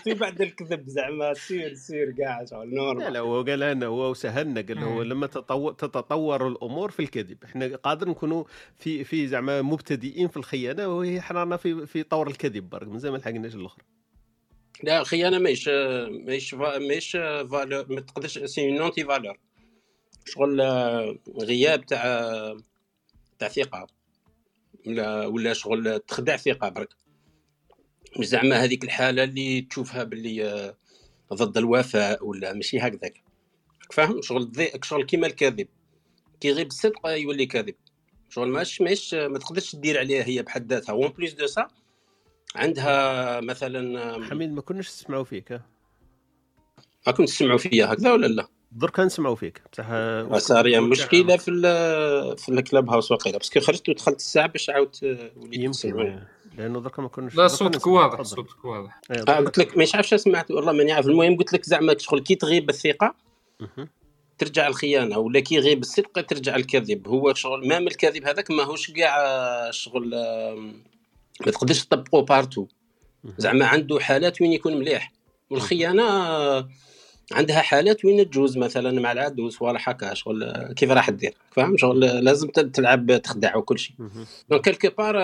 [0.06, 4.78] بعد الكذب زعما؟ سير سير كاع شغل l'anormal لا هو قال لنا هو سهلنا قال
[4.78, 5.02] هو مم.
[5.02, 7.38] لما تطور تتطور الأمور في الكذب.
[7.44, 8.44] إحنا قادر نكونوا
[8.76, 13.16] في في زعما مبتدئين في الخيانة وهي حنا في في طور الكذب برك مازال ما
[13.18, 13.82] لحقناش الآخر
[14.84, 17.10] لا الخيانه ماهيش ماهيش ماهيش
[17.50, 19.38] valeur ما تقدرش c'est une anti-valeur
[20.26, 20.60] شغل
[21.40, 22.56] غياب تاع
[23.38, 23.86] تاع ثقة
[24.86, 26.88] ولا ولا شغل تخدع ثقة برك.
[28.18, 30.74] مش زعما هذيك الحالة اللي تشوفها باللي
[31.34, 33.22] ضد الوفاء ولا ماشي هكذاك.
[33.92, 35.68] فاهم؟ شغل شغل كيما الكذب
[36.40, 37.74] كي يغيب الصدق يولي كاذب.
[38.30, 40.92] شغل ماش ماش ما تقدرش تدير عليها هي بحد ذاتها.
[40.92, 41.68] و en plus de ça
[42.56, 45.62] عندها مثلا حميد ما كناش نسمعوا فيك ها
[47.08, 52.38] راكم تسمعوا فيا هكذا ولا لا؟ درك نسمعوا فيك بصح صار يعني مشكلة في ال-
[52.38, 56.20] في ال Clubhouse وقيله parce que خرجت ودخلت الساعة باش عاود آه، وليت يمكن
[56.58, 57.86] لأنه درك ما كناش لا صوتك.
[57.86, 58.22] واضح.
[58.22, 61.64] صوتك واضح إيه، درك- قلت لك مش عارف سمعت والله ماني عارف المهم قلت لك
[61.64, 63.14] زعما شغل كي تغيب الثقة.
[64.38, 69.16] ترجع الخيانة ولا كي يغيب الصدق ترجع الكذب هو شغل même الكذب هذاك ماهوش كاع
[69.20, 70.14] آه، شغل
[71.40, 72.66] ما تقدرش تطبقه partout.
[73.38, 75.12] زعما عنده حالات وين يكون مليح.
[75.50, 76.04] والخيانة
[77.32, 82.00] عندها حالات وين تجوز مثلا مع العدو صوالح هكا شغل كيف راح دير فاهم شغل
[82.00, 83.96] لازم تلعب تخدع وكل شيء.
[84.50, 85.16] donc quelque part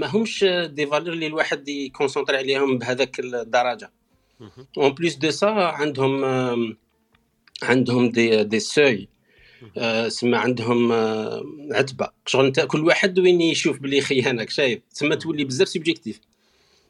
[0.00, 3.92] ما همش des valeurs اللي الواحد يconcentrer عليهم بهذاك الدرجة.
[4.78, 6.24] en plus de ça عندهم
[7.62, 9.08] عندهم دي دي سوي
[10.08, 11.42] سما عندهم آه،
[11.72, 12.08] عتبة.
[12.26, 16.20] شغل انت كل واحد وين يشوف بلي خيانك شايف؟ تسمى تولي بزاف subjectif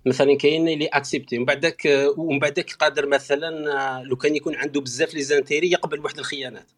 [0.06, 4.80] مثلا كاين اللي accepter ومن بعدك ومن بعدك قادر مثلا آه، لو كان يكون عنده
[4.80, 6.70] بزاف les intérêts يقبل واحد الخيانات.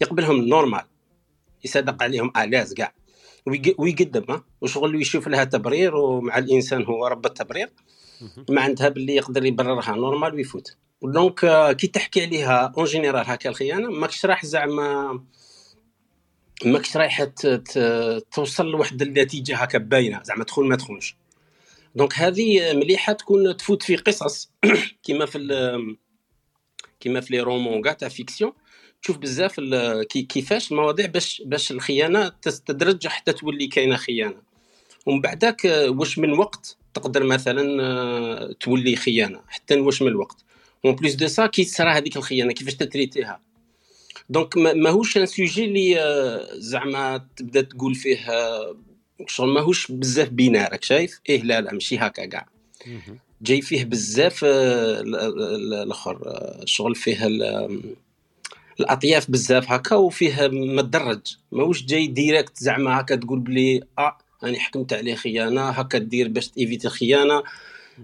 [0.00, 0.82] يقبلهم normal.
[1.64, 2.94] يصدق عليهم à l'aise كاع.
[3.46, 7.68] ويق- ويقدم وشغل يشوف لها تبرير ومع الإنسان هو رب التبرير.
[8.48, 10.76] ما عندها باللي يقدر يبررها normal ويفوت.
[11.02, 15.20] donc آه، كي تحكي عليها en général هكا الخيانة ماكش راح زعما
[16.64, 17.24] ماكش رايح
[18.32, 21.16] توصل لواحد النتيجة هكا باينة زعما تدخل ما تدخلش
[21.94, 24.50] donc هذه مليحة تكون تفوت في قصص.
[25.04, 25.38] كيما في
[27.00, 28.52] كيما في les romans تاع fiction
[29.02, 29.60] تشوف بزاف
[30.28, 34.42] كيفاش المواضيع باش باش الخيانة تستدرج حتى تولي كاينة خيانة.
[35.06, 40.36] ومن بعدك آه، واش من وقت تقدر مثلا آه، تولي خيانة حتى واش من الوقت.
[40.84, 43.40] en plus de ça كي تصرى هذيك الخيانة كيفاش تtraiterها؟
[44.30, 48.76] donc ما- ماهوش un sujet اللي آه، زعما تبدا تقول فيه آه،
[49.26, 52.46] شغل ماهوش بزاف binaire راك شايف؟ إيه لا لا ماشي هكا كاع.
[53.42, 56.18] جاي فيه بزاف ال- ال- الآخر
[56.64, 57.94] شغل فيه ال-
[58.80, 61.20] الأطياف بزاف هكا وفيه مدرج.
[61.52, 66.48] ماهوش جاي direct زعما هكا تقول بلي آه راني حكمت عليه خيانة هكا دير باش
[66.48, 67.42] تéviter الخيانة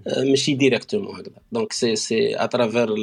[0.07, 1.35] آه، ماشي directement هكذا.
[1.51, 2.95] donc c'est c'est à travers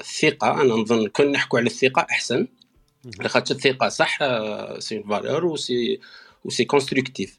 [0.00, 2.46] الثقه أنا نظن كون نحكوا على الثقة أحسن.
[3.20, 6.00] لخاطر الثقة صح آه، c'est valeur و c'est
[6.44, 7.38] و c'est constructif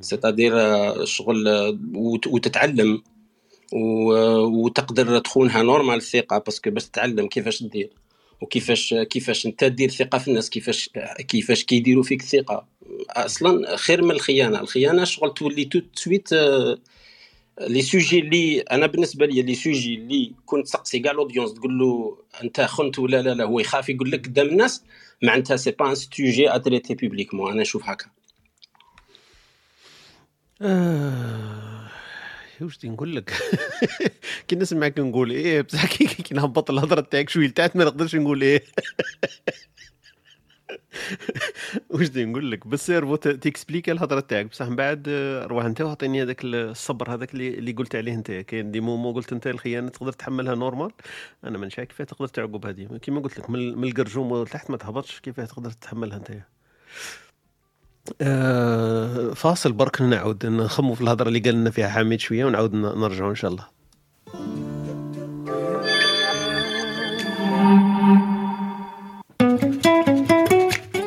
[0.00, 3.02] c'est-à-dire آه، شغل آه، وت- وتتعلم.
[3.72, 7.90] و- وتقدر تخونها normal الثقة parce que باش تتعلم كيفاش دير.
[8.42, 10.90] وكيفاش كيفاش انت دير ثقة في الناس كيفاش
[11.28, 12.66] كيفاش كيديروا فيك الثقه
[13.10, 14.60] أصلا خير من الخيانة.
[14.60, 16.28] الخيانة شغل تولي tout de suite
[17.60, 22.18] les sujets اللي أنا بالنسبة لي les sujets اللي كنت تسقسي كاع l'audience تقول له
[22.42, 24.84] أنت خنت ولا لا لا هو يخاف يقول لك قدام الناس.
[25.22, 28.06] معناتها c'est pas un sujet à traiter publiquement أنا نشوف هكا.
[32.64, 33.32] واش بدي نقول لك
[34.48, 38.42] كي نسمعك نقول إيه بصح كي كي نهبط الهضرة تاعك شوية لتحت ما نقدرش نقول
[38.42, 38.64] إيه.
[41.90, 45.64] واش بدي نقول لك؟ بال cerveau ت- تexpliqua الهضرة تاعك بصح من بعد آه، روح
[45.64, 48.30] أنت وأعطيني هذاك الصبر هذاك اللي, قلت عليه أنت.
[48.30, 50.90] كاين دي مومو قلت أنت الخيانة تقدر تحملها normal
[51.44, 55.20] أنا ما نشاك كيفاه تقدر تعقب هذه كيما قلت لك من القرجوم لتحت ما تهبطش
[55.20, 56.32] كيفاه تقدر تتحملها أنت؟
[58.20, 63.30] آه فاصل برك نعاود نخمو في الهضرة اللي قال لنا فيها حميد شوية ونعاود نرجعوا
[63.30, 63.64] إن شاء الله.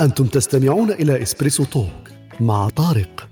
[0.02, 1.90] أنتم تستمعون إلى إسبريسو توك
[2.40, 3.30] مع طارق.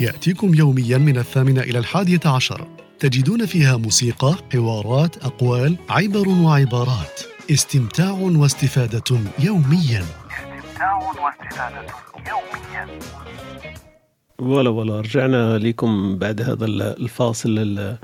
[0.00, 2.66] يأتيكم يوميا من الثامنة إلى الحادية عشر.
[2.98, 7.20] تجدون فيها موسيقى، حوارات، أقوال، عبر وعبارات.
[7.50, 10.04] استمتاع واستفادة يوميا.
[10.84, 11.86] استمتاع واستفادة
[12.30, 12.98] يوميا.
[14.38, 17.98] ولا ولا رجعنا لكم بعد هذا ال- الفاصل ال-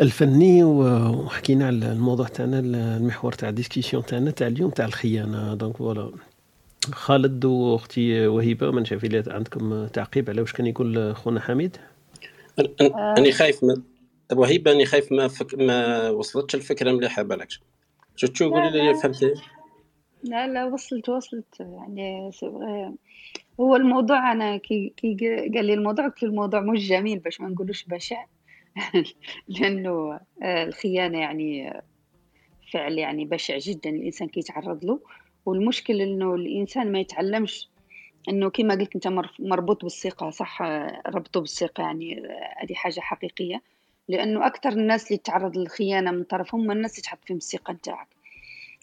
[0.00, 5.54] الفني وحكينا على الموضوع تاعنا المحور تاع ال discussion تاعنا تاع اليوم تاع الخيانة.
[5.54, 6.12] donc voilà
[6.92, 11.76] خالد واختي وهبه ما نشاف عندكم تعقيب على واش كان يقول خونا حميد؟
[13.18, 13.82] أنا خايف من
[14.32, 15.54] وهيبة أني خايف ما فك...
[15.54, 17.48] ما وصلتش الفكرة مليحة بالك.
[18.16, 19.34] شو شو قولي لي؟ فهمتي؟
[20.22, 21.60] لا لا وصلت وصلت.
[21.60, 22.94] يعني آه،
[23.60, 27.48] هو الموضوع أنا كي كي قا- قال لي الموضوع له الموضوع مش جميل باش ما
[27.48, 28.24] نقولوش بشع.
[29.48, 31.82] لأنه آه، الخيانة يعني آه،
[32.72, 35.00] فعل يعني بشع جدا الإنسان كيتعرض له.
[35.46, 37.68] والمشكل إنه الإنسان ما يتعلمش
[38.28, 40.62] إنه كما قلت أنت مر- مربوط بالثقة صح؟
[41.06, 42.22] ربطه بالثقة يعني
[42.56, 43.62] هذه حاجة حقيقية.
[44.08, 48.08] لأنه أكثر الناس اللي تتعرض للخيانة من طرف هم الناس اللي تحط فيهم الثقة نتاعك.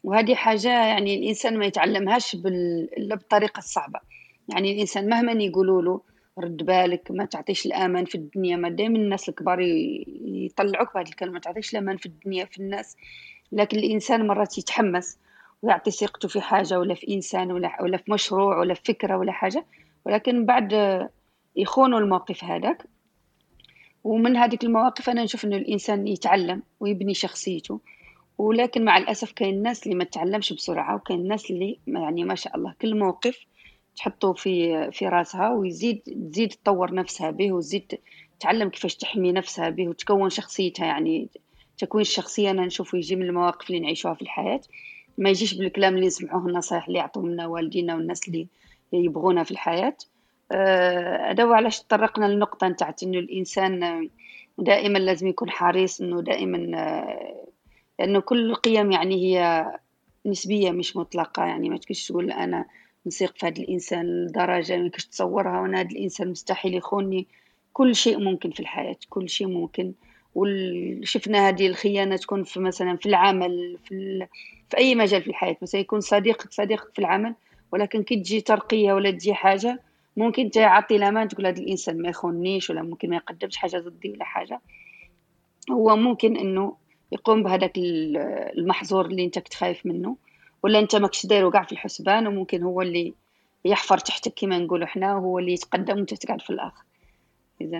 [0.03, 2.89] وهذه حاجة يعني الإنسان ما يتعلمهاش بال...
[2.97, 3.99] إلا بالطريقة الصعبة
[4.49, 6.01] يعني الإنسان مهما يقولوا له
[6.39, 8.55] رد بالك ما تعطيش الأمان في الدنيا.
[8.55, 9.59] ما دائما الناس الكبار
[10.25, 12.97] يطلعوك بهذه الكلمة ما تعطيش الأمان في الدنيا في الناس.
[13.51, 15.17] لكن الإنسان مرات يتحمس
[15.61, 19.31] ويعطي ثقته في حاجة ولا في إنسان ولا ولا في مشروع ولا في فكرة ولا
[19.31, 19.65] حاجة.
[20.05, 20.73] ولكن بعد
[21.55, 22.83] يخونوا الموقف هذاك.
[24.03, 27.79] ومن هذه المواقف أنا نشوف إنه الإنسان يتعلم ويبني شخصيته.
[28.39, 32.55] ولكن مع الأسف كاين الناس اللي ما تتعلمش بسرعة وكاين الناس اللي يعني ما شاء
[32.57, 33.45] الله كل موقف
[33.95, 37.99] تحطه في في راسها ويزيد تزيد تطور نفسها به وتزيد
[38.39, 41.29] تعلم كيفاش تحمي نفسها به وتكون شخصيتها يعني
[41.77, 44.61] تكوين الشخصية أنا نشوفه يجي من المواقف اللي نعيشوها في الحياة.
[45.17, 48.47] ما يجيش بالكلام اللي نسمعوه النصائح اللي يعطوه لنا والدينا والناس اللي
[48.93, 49.97] يبغونا في الحياة.
[50.51, 54.09] آه، هذا هو علاش تطرقنا للنقطة نتاعت إنه الإنسان
[54.57, 57.45] دائما لازم يكون حريص إنه دائما آه،
[57.99, 59.65] لأنه كل القيم يعني هي
[60.25, 61.45] نسبية مش مطلقة.
[61.45, 62.65] يعني ما تكونش تقول أنا
[63.05, 67.27] نثق في هذا الإنسان لدرجة ما كنتش تصورها وأنا هذا الإنسان مستحيل يخونني
[67.73, 69.93] كل شيء ممكن في الحياة كل شيء ممكن.
[70.35, 74.27] وشفنا هذه الخيانة تكون في مثلا في العمل في, ال...
[74.69, 75.57] في أي مجال في الحياة.
[75.61, 77.35] مثلا يكون صديقك صديقك في العمل
[77.71, 79.79] ولكن كي تجي ترقية ولا تجي حاجة
[80.17, 84.25] ممكن تعطي الأمان تقول هذا الإنسان ما يخوننيش ولا ممكن ما يقدمش حاجة ضدي ولا
[84.25, 84.61] حاجة.
[85.71, 86.75] هو ممكن إنه
[87.11, 87.73] يقوم بهذاك
[88.57, 90.17] المحظور اللي انت كنت خايف منه.
[90.63, 93.13] ولا انت ماكش دايرو كاع في الحسبان وممكن هو اللي
[93.65, 96.83] يحفر تحتك كما نقولوا حنا وهو اللي يتقدم وانت تقعد في الآخر.
[97.61, 97.77] اذا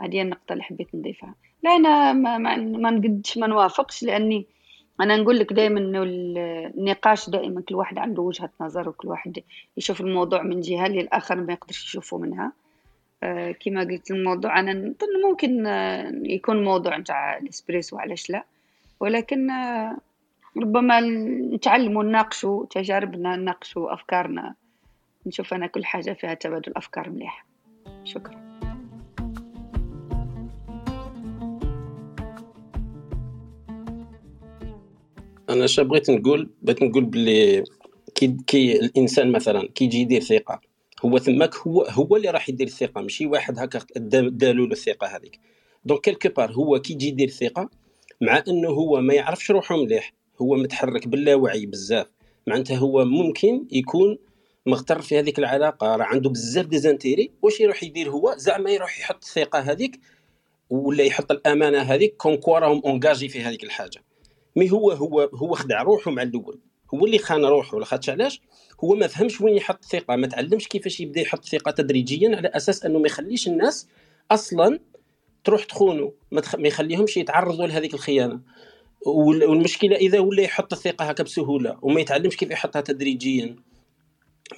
[0.00, 1.34] هذه النقطة اللي حبيت نضيفها.
[1.62, 4.46] لا أنا ما, ما, ما نقدش ما نوافقش لأني
[5.00, 9.42] أنا نقول لك دائما إنه النقاش دائما كل واحد عنده وجهة نظر وكل واحد
[9.76, 12.52] يشوف الموضوع من جهة اللي الآخر ما يقدرش يشوفه منها.
[13.60, 18.44] كما قلت الموضوع أنا نظن ممكن آه، يكون موضوع نتاع الإسبريسو علاش لا؟
[19.00, 19.98] ولكن آه،
[20.56, 21.00] ربما
[21.54, 24.54] نتعلموا نناقشوا تجاربنا نناقشوا أفكارنا
[25.26, 27.44] نشوف أنا كل حاجة فيها تبادل أفكار مليح
[28.04, 28.48] شكرا.
[35.50, 37.64] أنا اش بغيت نقول بغيت نقول بلي
[38.14, 40.60] كي, كي الإنسان مثلا كيجي يدير ثقة
[41.04, 45.40] هو ثماك هو هو اللي راح يدير الثقة ماشي؟ واحد هكا دالو له الثقة هذيك.
[45.84, 47.70] donc quelque part هو كي يجي يدير ثقه
[48.20, 52.06] مع إنه هو ما يعرفش روحه مليح هو متحرك باللاوعي بزاف.
[52.46, 54.18] معناتها هو ممكن يكون
[54.66, 59.00] مغتر في هذيك العلاقة راه عنده بزاف des intérêts واش يروح يدير هو؟ زعما يروح
[59.00, 60.00] يحط الثقة هذيك
[60.70, 64.04] ولا يحط الأمانة هذيك comme quoi راهم engagés في هذيك الحاجة.
[64.56, 66.60] mais هو هو هو خدع روحه مع الأول.
[66.94, 68.40] هو اللي خان روحه لاخاطش علاش؟
[68.84, 72.84] هو ما فهمش وين يحط الثقة ما تعلمش كيفاش يبدا يحط الثقة تدريجيا على أساس
[72.84, 73.88] أنه ما يخليش الناس
[74.30, 74.80] أصلا
[75.44, 76.56] تروح تخونه ما, تخ...
[76.56, 78.40] ما يخليهمش يتعرضوا لهذيك الخيانة.
[79.06, 83.56] والمشكلة إذا ولا يحط الثقة هكا بسهولة وما يتعلمش كيف يحطها تدريجيا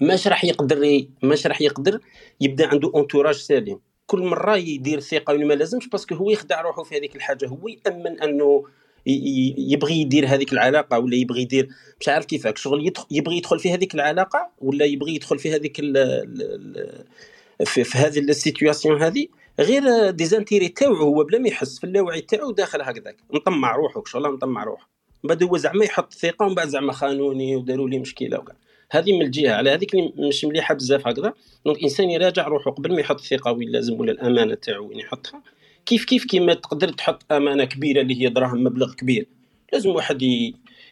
[0.00, 2.00] ماش راح يقدر ماش راح يقدر
[2.40, 3.80] يبدا عنده انتوراج سليم.
[4.06, 8.20] كل مرة يدير ثقة ما لازمش باسكو هو يخدع روحه في هذيك الحاجة هو يأمن
[8.20, 8.64] أنه
[9.06, 11.68] يبغي يدير هذيك العلاقة ولا يبغي يدير
[12.00, 15.80] مش عارف كيفاك شغل يبغي يدخل في هذيك العلاقة ولا يبغي يدخل في هذيك
[17.64, 19.26] في, في هذه ال situation هذه؟
[19.60, 23.16] غير des intérêts تاعو هو بلا ما يحس في اللاوعي تاعو داخل هكذاك.
[23.30, 24.88] مطمع روحه شغل مطمع روحه
[25.24, 28.56] من بعد هو زعما يحط ثقة ومن بعد زعما خانوني وداروا لي مشكلة وكاع
[28.90, 29.90] هذه من الجهة على هذيك
[30.28, 31.32] مش مليحة بزاف هكذا.
[31.64, 35.42] donc الإنسان يراجع روحه قبل ما يحط الثقه وين لازم ولا الأمانة تاعو وين يحطها.
[35.90, 39.26] كيف كيف كيما تقدر تحط أمانة كبيرة اللي هي دراهم مبلغ كبير؟
[39.72, 40.22] لازم واحد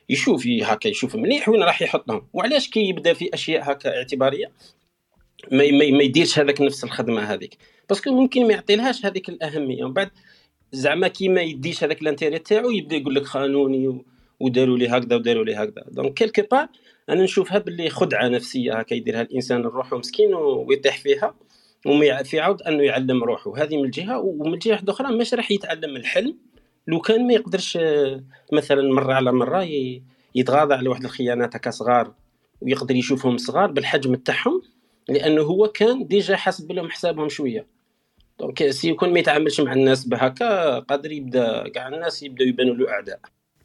[0.08, 2.26] يشوف هكا يشوف مليح وين راح يحطهم.
[2.32, 4.52] وعلاش كي يبدأ في أشياء هكا اعتبارية؟
[5.52, 7.56] ما, ما, يديرش هذاك نفس الخدمة هذيك.
[7.88, 9.84] parce que ممكن ما يعطيلهاش هذيك الأهمية.
[9.84, 10.10] ومن بعد
[10.72, 14.02] زعما كي ما يديش هذاك ال intérêt تاعو يبدأ يقول لك خانوني
[14.40, 15.84] وداروا لي هكذا وداروا لي هكذا.
[15.88, 16.68] donc quelque part
[17.08, 21.34] أنا نشوفها باللي خدعة نفسية هكا يديرها الإنسان لروحه مسكين ويطيح فيها.
[21.86, 23.62] وما يعرف يعاود أنه يعلم روحه.
[23.62, 26.36] هذه من الجهة ومن الجهة واحدة أخرى مش راح يتعلم الحلم.
[26.86, 29.68] لو كان ما يقدرش آه، مثلا مرة على مرة
[30.34, 32.12] يتغاضى على واحد الخيانات هكا صغار
[32.60, 34.62] ويقدر يشوفهم صغار بالحجم تاعهم
[35.08, 37.66] لأنه هو كان déjà حاسب لهم حسابهم شوية.
[38.40, 42.90] donc si يكون ما يتعاملش مع الناس بهكا قادر يبدأ كاع الناس يبداو يبانوا له
[42.90, 43.20] أعداء.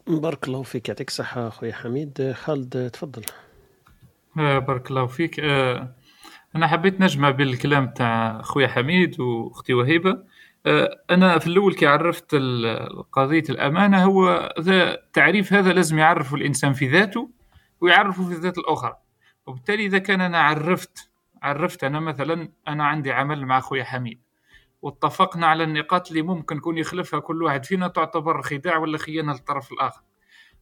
[0.07, 0.89] بارك الله فيك.
[0.89, 2.31] يعطيك الصحة خويا حميد.
[2.35, 3.21] خالد تفضل.
[4.37, 5.39] آه، بارك الله فيك.
[5.39, 5.95] آه،
[6.55, 10.23] أنا حبيت نجمع بين الكلام تاع خويا حميد وأختي وهيبة.
[10.65, 12.35] آه، أنا في الأول كي عرفت
[13.11, 17.29] قضية الأمانة هو ذا التعريف هذا لازم يعرفه الإنسان في ذاته
[17.81, 18.97] ويعرفه في ذات الأخرى.
[19.47, 21.11] وبالتالي إذا كان أنا عرفت
[21.43, 24.21] عرفت أنا مثلا أنا عندي عمل مع خويا حميد.
[24.81, 27.65] واتفقنا على النقاط اللي ممكن يكون يخلفها كل واحد.
[27.65, 30.01] فينا تعتبر خداع ولا خيانة للطرف الآخر.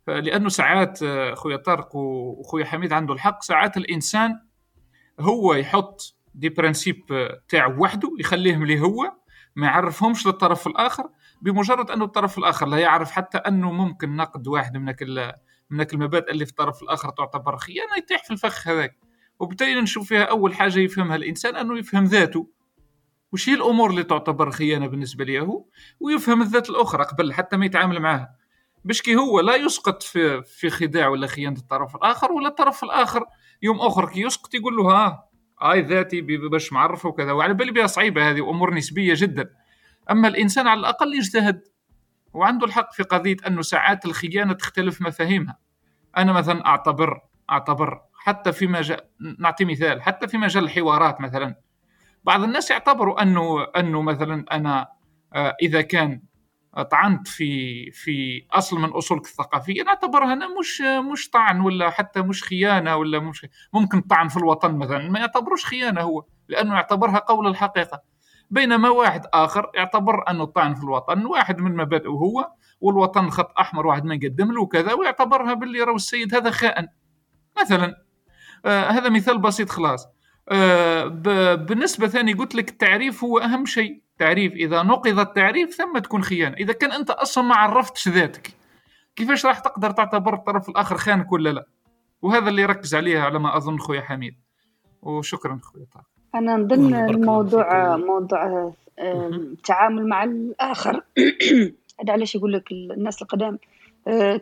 [0.07, 4.39] لأنه ساعات آه، خويا طارق وخويا حميد عنده الحق ساعات الإنسان
[5.19, 9.11] هو يحط دي برانسيب تاعو وحده يخليهم لي هو
[9.55, 11.09] ما يعرفهمش للطرف الآخر
[11.41, 14.95] بمجرد أنه الطرف الآخر لا يعرف حتى أنه ممكن نقد واحد من
[15.69, 18.97] من المبادئ اللي في الطرف الآخر تعتبر خيانه يطيح في الفخ هذاك.
[19.39, 22.49] وبالتالي نشوف فيها أول حاجة يفهمها الإنسان أنه يفهم ذاته.
[23.33, 25.65] وش هي الأمور اللي تعتبر خيانه بالنسبة له
[25.99, 28.35] ويفهم الذات الأخرى قبل حتى ما يتعامل معها.
[28.85, 33.25] باش كي هو لا يسقط في في خداع ولا خيانة الطرف الآخر ولا الطرف الآخر
[33.61, 37.31] يوم أخر كي يسقط يقول له ها هاي ذاتي باش معرفة وكذا.
[37.31, 39.49] وعلى بالي بها صعيبة هذه امور نسبية جدا.
[40.11, 41.61] أما الإنسان على الأقل يجتهد
[42.33, 45.57] وعنده الحق في قضية انه ساعات الخيانة تختلف مفاهيمها.
[46.17, 49.01] أنا مثلا أعتبر أعتبر حتى في مجال
[49.39, 51.55] نعطي مثال حتى في مجال الحوارات مثلا.
[52.23, 54.87] بعض الناس يعتبروا أنه أنه مثلا أنا
[55.33, 56.21] آه، إذا كان
[56.91, 59.83] طعنت في في أصل من أصولك الثقافية.
[59.83, 64.77] نعتبرها أنا مش مش طعن ولا حتى مش خيانة ولا مش ممكن طعن في الوطن
[64.77, 68.01] مثلا ما يعتبروش خيانة هو لأنه يعتبرها قول الحقيقة.
[68.49, 72.51] بينما واحد آخر يعتبر أنه الطعن في الوطن واحد من مبادئه هو
[72.81, 76.87] والوطن خط أحمر واحد ما يقدم له وكذا ويعتبرها باللي راهو السيد هذا خائن.
[77.61, 77.95] مثلا
[78.65, 80.07] آه هذا مثال بسيط خلاص.
[81.55, 84.01] بالنسبة ثاني قلت لك التعريف هو أهم شيء.
[84.17, 86.55] تعريف إذا نقض التعريف ثم تكون خيانة.
[86.57, 88.51] إذا كان أنت أصلا ما عرفتش ذاتك
[89.15, 91.65] كيفاش راح تقدر تعتبر الطرف الآخر خانك ولا لا؟
[92.21, 94.35] وهذا اللي ركز عليه على ما أظن خويا حميد.
[95.01, 96.05] وشكرا خويا طارق.
[96.35, 97.97] أنا الله نظن الموضوع.
[97.97, 98.73] موضوع آه،.
[98.99, 101.03] التعامل مع الآخر.
[102.01, 103.59] هذا علاش يقول لك الناس القدام
[104.07, 104.41] آه،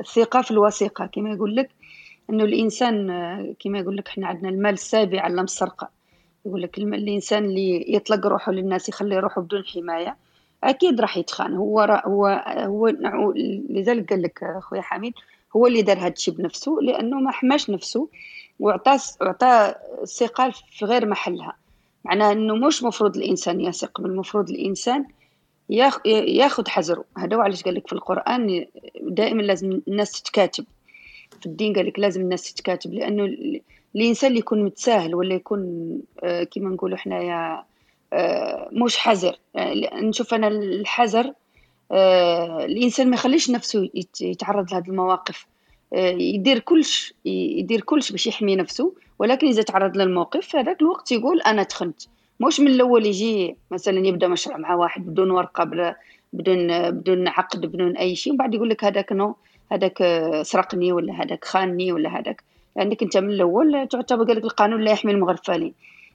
[0.00, 1.06] الثقة في الوثيقة.
[1.06, 1.70] كما يقول لك
[2.30, 3.06] إنه الإنسان
[3.60, 5.88] كما يقول لك إحنا عندنا المال السابع علم السرقه
[6.46, 10.16] يقول لك الإنسان اللي يطلق روحه للناس يخلي روحه بدون حماية
[10.64, 11.54] أكيد راح يتخان.
[11.54, 12.88] هو را هو هو
[13.70, 15.12] لذلك قال لك خويا حميد
[15.56, 18.08] هو اللي دار هذا الشيء بنفسه لأنه ما حماش نفسه
[18.60, 21.56] وعطى عطى الثقه في غير محلها.
[22.04, 25.04] معناه إنه مش مفروض الإنسان يثق بل المفروض الإنسان
[25.70, 27.04] ياخ- ياخذ حذره.
[27.18, 28.66] هذا هو علاش قال لك في القرآن
[29.02, 30.64] دائما لازم الناس تتكاتب.
[31.40, 33.60] في الدين قال لك لازم الناس تتكاتب لأنه ال-
[33.96, 35.90] الإنسان اللي يكون متساهل ولا يكون
[36.22, 37.64] آه، كيما نقولوا حنايا
[38.12, 39.36] آه، مش حذر.
[39.56, 41.32] آه، نشوف أنا الحذر
[42.64, 45.46] الإنسان ما يخليش نفسه يت- يتعرض لهذه المواقف.
[45.92, 51.40] يدير كلش يدير كلش باش يحمي نفسه ولكن إذا تعرض للموقف في هذاك الوقت يقول
[51.40, 52.02] أنا تخنت.
[52.40, 55.94] مش من الأول يجي مثلا يبدأ مشروع مع واحد بدون ورقة
[56.32, 59.36] بدون بدون عقد بدون أي شيء ومن بعد يقول لك هذاك نو
[59.72, 62.42] هذاك آه، سرقني ولا هذاك خانني ولا هذاك.
[62.76, 65.74] لانك انت من الأول تعتبر قال لك القانون لا يحمي المغفلين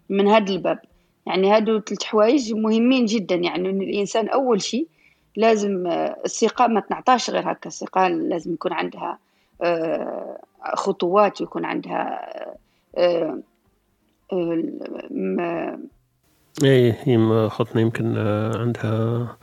[0.09, 0.79] من هذا الباب.
[1.27, 3.35] يعني هادو ثلاث حوايج مهمين جدا.
[3.35, 4.87] يعني إن الإنسان أول شيء
[5.35, 7.67] لازم آه، الثقة ما تنعطاش غير هكا.
[7.67, 9.17] الثقة لازم يكون عندها
[9.61, 10.37] آه،
[10.75, 12.31] خطوات ويكون عندها
[16.63, 19.37] إيه هي ما خطنا يمكن آه، عندها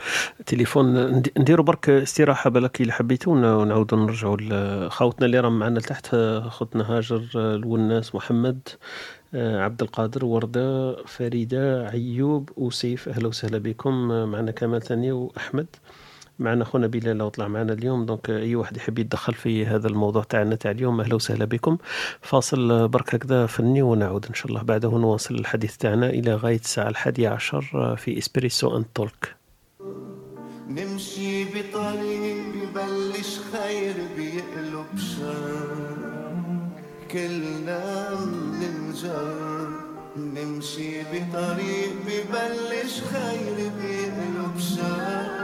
[0.47, 1.07] تليفون.
[1.17, 6.15] ندي- نديروا برك استراحة بالك إلا حبيتوا ون- ونعاودوا نرجعوا لخوتنا اللي راهم معنا لتحت
[6.15, 8.69] آه، خوتنا هاجر آه، الوناس محمد
[9.35, 15.67] عبد القادر وردة فريدة عيوب وسيف أهلا وسهلا بكم معنا كمال ثاني وأحمد.
[16.39, 18.07] معنا خونا بلال لو طلع معنا اليوم.
[18.07, 21.79] donc أي واحد يحب يتدخل في هذا الموضوع تاعنا تاع اليوم أهلا وسهلا بكم.
[22.21, 24.63] فاصل آه، برك هكذا فني ونعود إن شاء الله.
[24.63, 29.35] بعده نواصل الحديث تاعنا إلى غاية الساعة الحادية عشر آه، في Espresso and Talk.
[30.69, 35.89] نمشي بطريق ببلش خير بيقلب شر.
[37.11, 39.69] كلنا مننجر
[40.17, 45.38] نمشي بطريق ببلش خير بيقلب شر.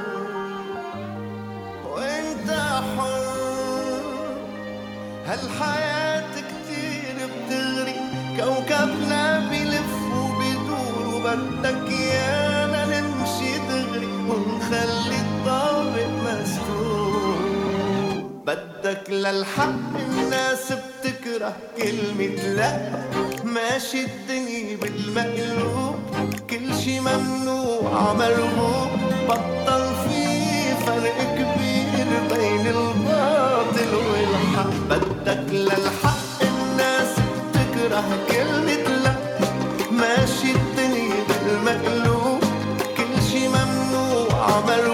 [5.26, 7.96] هالحياة كتير بتغري
[8.36, 17.34] كوكبنا بلف وبدور وبدك يانا نمشي دغري ونخلي الطابق مستور.
[18.46, 22.72] بدك للحق الناس بتكره كلمة لا.
[23.44, 25.94] ماشي الدنيا بالمقلوب
[26.50, 28.88] كل شي ممنوع مرغوب
[29.28, 31.18] بطل في فرق
[32.04, 34.70] كبير بين الباطل والحق.
[34.90, 37.12] بدك للحق الناس
[37.54, 39.14] بتكره كلمة لا
[39.90, 42.40] ماشي الدنيا بالمقلوب.
[42.96, 44.93] كل شي ممنوع مرغوب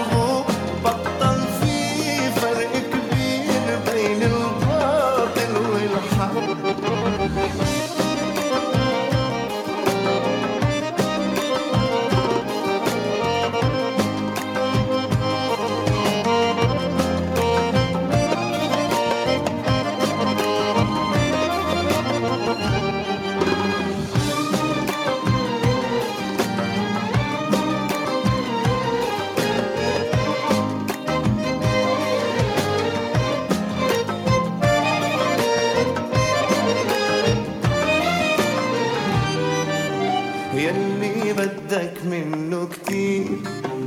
[42.25, 43.25] منه كتير.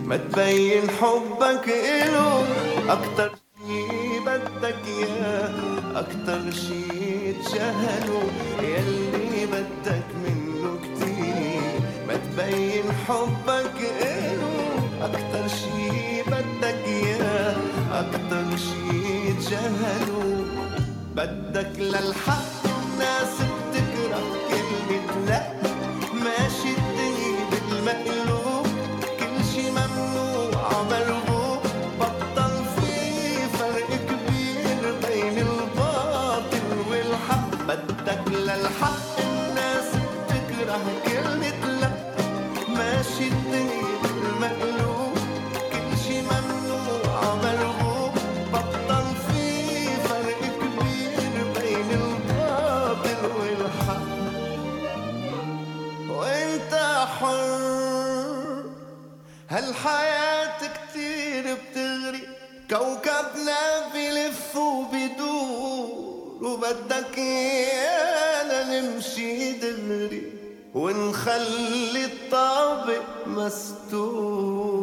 [0.04, 2.46] ما تبين حبك إله.
[2.88, 3.30] أكتر
[3.66, 5.50] شي بدك إياه
[6.00, 8.22] أكتر شي تجاهله.
[8.62, 11.80] يلي بدك منه كتير.
[12.08, 14.54] ما تبين حبك إله.
[15.02, 17.56] أكتر شي بدك إياه
[17.92, 20.44] أكتر شي تجاهله.
[21.16, 22.53] بدك للحق
[66.74, 70.22] وبدك ايانا نمشي دغري
[70.74, 74.74] ونخلي الطابق مستور.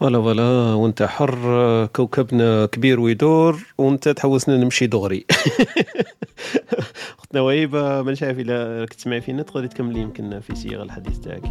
[0.00, 5.26] voilà voilà وانت حر كوكبنا كبير ويدور وانت تحوسنا نمشي دغري.
[7.18, 11.42] أختنا وهيبة ما عارف إلا راك تسمعي فينا تقدري تكملي يمكن في صيغه الحديث تاعك.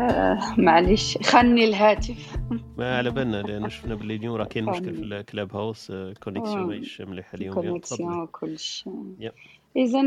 [0.00, 2.36] آه معليش خلني الهاتف
[2.78, 5.92] ما على بالنا لأن شفنا باللي اليوم راه كاين مشكل في ال Clubhouse
[6.24, 6.66] connexion آه.
[6.66, 8.22] ماهيش مليحه اليوم connexion.
[8.22, 8.84] وكلش
[9.18, 9.32] يب.
[9.76, 10.00] اذا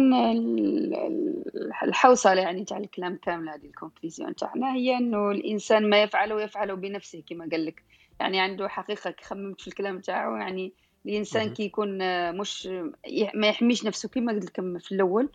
[1.84, 6.74] الحوصلة يعني تاع الكلام كامل هذه ال conclusion تاعنا هي إنه الإنسان ما يفعله يفعله
[6.74, 7.84] بنفسه كما قال لك
[8.20, 10.74] يعني عنده حقيقة كي خممت في الكلام تاعو يعني
[11.06, 11.54] الإنسان.
[11.54, 12.68] كي يكون آه، مش
[13.36, 15.30] ما يحميش نفسه كما قلت لكم في الأول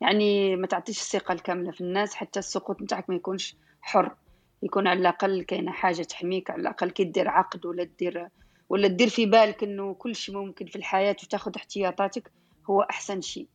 [0.00, 4.14] يعني ما تعطيش الثقة الكاملة في الناس حتى السقوط نتاعك ما يكونش حر.
[4.62, 8.28] يكون على الأقل كاينة حاجة تحميك على الأقل كي دير عقد ولا دير
[8.68, 12.30] ولا تدير في بالك إنه كل شيء ممكن في الحياة وتاخذ احتياطاتك
[12.70, 13.46] هو أحسن شيء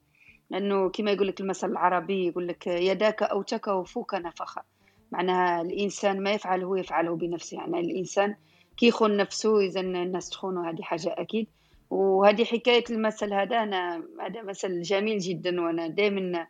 [0.49, 4.63] لأنه كما يقول لك المثل العربي يقول لك يداك أوكتا وفوك نفخ
[5.11, 7.57] معناها الإنسان ما يفعل هو يفعله بنفسه.
[7.57, 8.35] يعني الإنسان
[8.77, 11.47] كي يخون نفسه إذا الناس تخونه هذه حاجة أكيد.
[11.89, 16.47] وهذه حكاية المثل هذا أنا هذا مثل جميل جدا وأنا دائما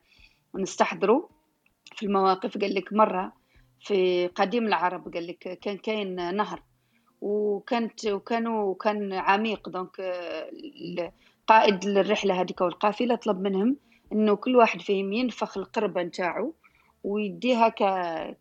[0.56, 1.30] نستحضره
[1.96, 2.58] في المواقف.
[2.58, 3.34] قال لك مرة
[3.82, 6.64] في قديم العرب قال لك كان كاين نهر
[7.22, 11.12] وكانت وكانوا كان عميق donc آه،
[11.48, 13.78] قائد الرحله هذيك والقافلة طلب منهم
[14.12, 16.54] إنه كل واحد فيهم ينفخ القربه نتاعو
[17.04, 17.84] ويديها ك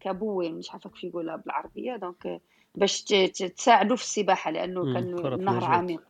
[0.00, 2.40] كبوه مش عارفة كيف يقولها بالعربية donc
[2.74, 5.64] باش تساعدوا في السباحة لأنه كان النهر.
[5.64, 6.02] عميق.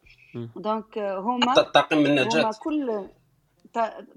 [0.56, 3.08] donc هما طاقم هما النجاة كل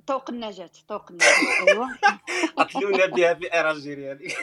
[0.08, 1.88] طوق النجاة طوق النجاة أيوة.
[2.58, 4.36] قتلونا بها في l'Algérie هذه.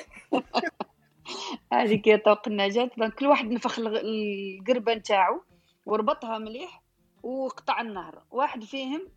[1.72, 5.43] هذيك هي طوق النجاة donc كل واحد نفخ القربة نتاعو
[5.86, 6.82] وربطها مليح
[7.22, 8.22] وقطع النهر.
[8.30, 9.09] واحد فيهم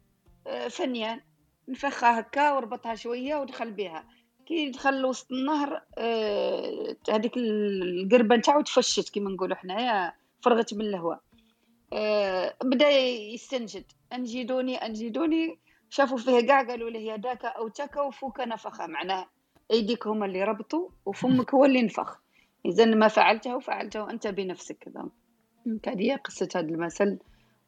[0.48, 1.22] آه، فنيان
[1.68, 4.06] نفخها هكا وربطها شوية ودخل بها.
[4.46, 11.20] كي دخل وسط النهر آه، هذيك القربة نتاعو تفشت كيما نقولوا حنايا فرغت من الهواء.
[11.94, 13.86] آه، بدأ يستنجد.
[14.14, 15.60] أنجدوني أنجدوني
[15.92, 19.26] شافوا فيه كاع قالوا له يداك اوتك وفوك نفخه معناه
[19.72, 22.18] أيديك هما اللي ربطوا وفمك هو اللي نفخ
[22.66, 24.90] اذا ما فعلته فعلته انت بنفسك.
[25.66, 27.20] دونك هذه هي قصة هذا المثل.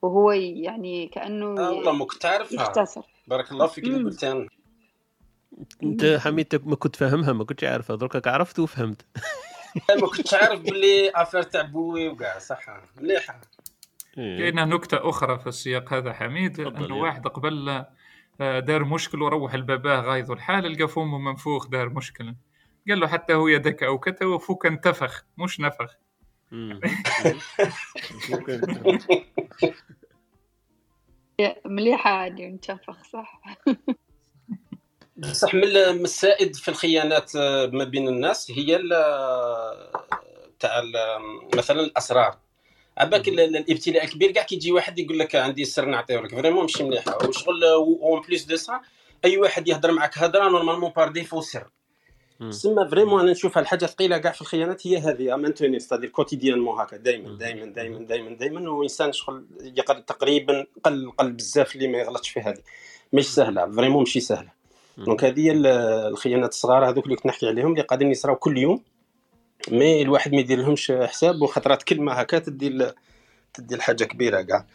[0.02, 3.02] وهو يعني كأنه آه والله عارفها يختصر.
[3.28, 4.04] بارك الله فيك اللي.
[4.04, 4.48] قلتها.
[5.84, 9.06] أنت حميد ما كنت فاهمها ما كنتش عارفها دركك عرفت وفهمت.
[10.02, 12.66] ما كنتش عارف باللي افير تاع بوي وكاع صح.
[12.98, 13.42] مليحة.
[14.16, 16.96] كاينة نكتة أخرى في السياق هذا حميد أنه.
[16.96, 17.86] واحد قبل
[18.40, 22.36] دار مشكل وروح لباباه غايظ الحال لقى فمه منفوخ دار مشكل.
[22.90, 25.96] قال له حتى هو يدك أو كتا وفوك انتفخ مش نفخ.
[31.66, 33.42] مليحة هذه نتفق صح؟
[35.18, 39.92] بصح من السائد في الخيانات آه، ما بين الناس هي ال-
[40.60, 40.82] تاع
[41.56, 42.38] مثلا الأسرار.
[42.98, 46.62] عباك ال- ال- الابتلاء الكبير كاع كيجي واحد يقول لك عندي سر نعطيه لك vraiment
[46.62, 48.80] ماشي مليحه وشغل en plus de ça
[49.26, 51.68] أي واحد يهضر معك هضرة normalement par défaut سر.
[52.50, 56.98] سما vraiment أنا نشوفها الحاجة الثقيله كاع في الخيانات هي هذه maintenant c'est-à-dire quotidiennement هكا
[56.98, 62.30] دائما دائما دائما دائما دائما وانسان شغل يقل تقريبا قل قل بزاف اللي ما يغلطش
[62.30, 62.62] في هذه.
[63.14, 64.50] مش سهلة فريمون ماشي سهلة.
[64.98, 65.52] donc هذه
[66.08, 68.84] الخيانات الصغار هذوك اللي كنت نحكي عليهم اللي قاعدين يصراو كل يوم.
[69.72, 72.92] mais الواحد ما يدير لهمش حساب وخطرات كلمه هكا تدي
[73.54, 74.66] تدي الحاجة كبيرة كاع.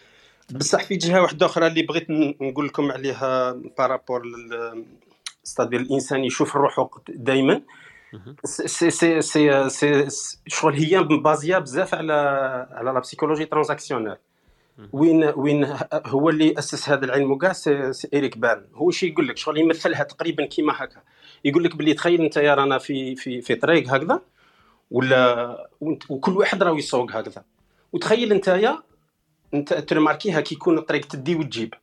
[0.51, 2.11] بصح في جهة واحدة أخرى اللي بغيت
[2.41, 4.23] نقول لكم عليها par rapport
[5.45, 7.63] c'est-à-dire الإنسان يشوف روحه دائما.
[8.45, 10.09] سي سي سي سي
[10.47, 12.13] شغل هي basée بزاف على
[12.71, 14.17] على la psychologie transactionnelle
[14.93, 18.65] وين وين هو اللي أسس هذا العلم كاع c'est, Eric Berne.
[18.75, 21.01] هو شي يقول لك شغل يمثلها تقريبا كيما هكا.
[21.45, 24.21] يقول لك باللي تخيل أنت يا رانا في في في طريق هكذا
[24.91, 25.69] ولا
[26.09, 27.45] وكل واحد راه يسوق هكذا.
[27.93, 28.83] وتخيل انت يا
[29.55, 31.75] انت ت remarquer يها كي يكون الطريق تدي وتجيب.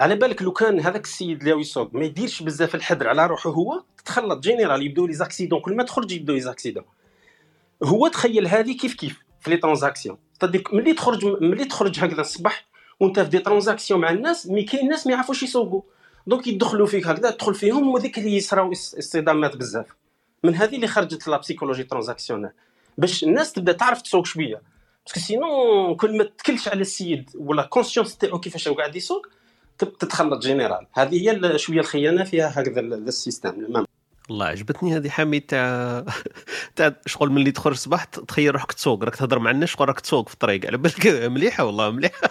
[0.00, 3.82] على بالك لو كان هذاك السيد اللي يسوق ما يديرش بزاف الحذر على روحه هو
[3.98, 5.60] تتخلط générale يبداو les accidents.
[5.60, 6.84] كل ما تخرج يبداو les accidents.
[7.84, 10.18] هو تخيل هذه كيف كيف؟ في les transactions.
[10.40, 12.66] تدير ملي تخرج ملي تخرج هكذا الصباح
[13.00, 15.82] وانت في des transactions مع الناس mais كاين ناس ما يعرفوش يسوقوا.
[16.26, 19.86] donc يدخلوا فيك هكذا تدخل فيهم وذيك اللي يصراو اصطدامات بزاف.
[20.44, 22.50] من هذه اللي خرجت la psychologie transactionnelle
[22.98, 24.62] باش الناس تبدا تعرف تسوق شوية.
[25.06, 29.26] parce que sinon كل ما تكلش على السيد ولا conscience تاعو كيفاش هو قاعد يسوق
[29.78, 33.84] تتخلط générale هذه هي شوية الخيانة فيها هكذا ال- ال système.
[34.28, 36.04] والله عجبتني هذه حميد تاع
[36.76, 40.28] تاع شغل ملي تخرج الصباح تخيل روحك تسوق راك تهضر مع الناس شغل راك تسوق
[40.28, 42.20] في الطريق على بالك؟ مليحة والله مليحة.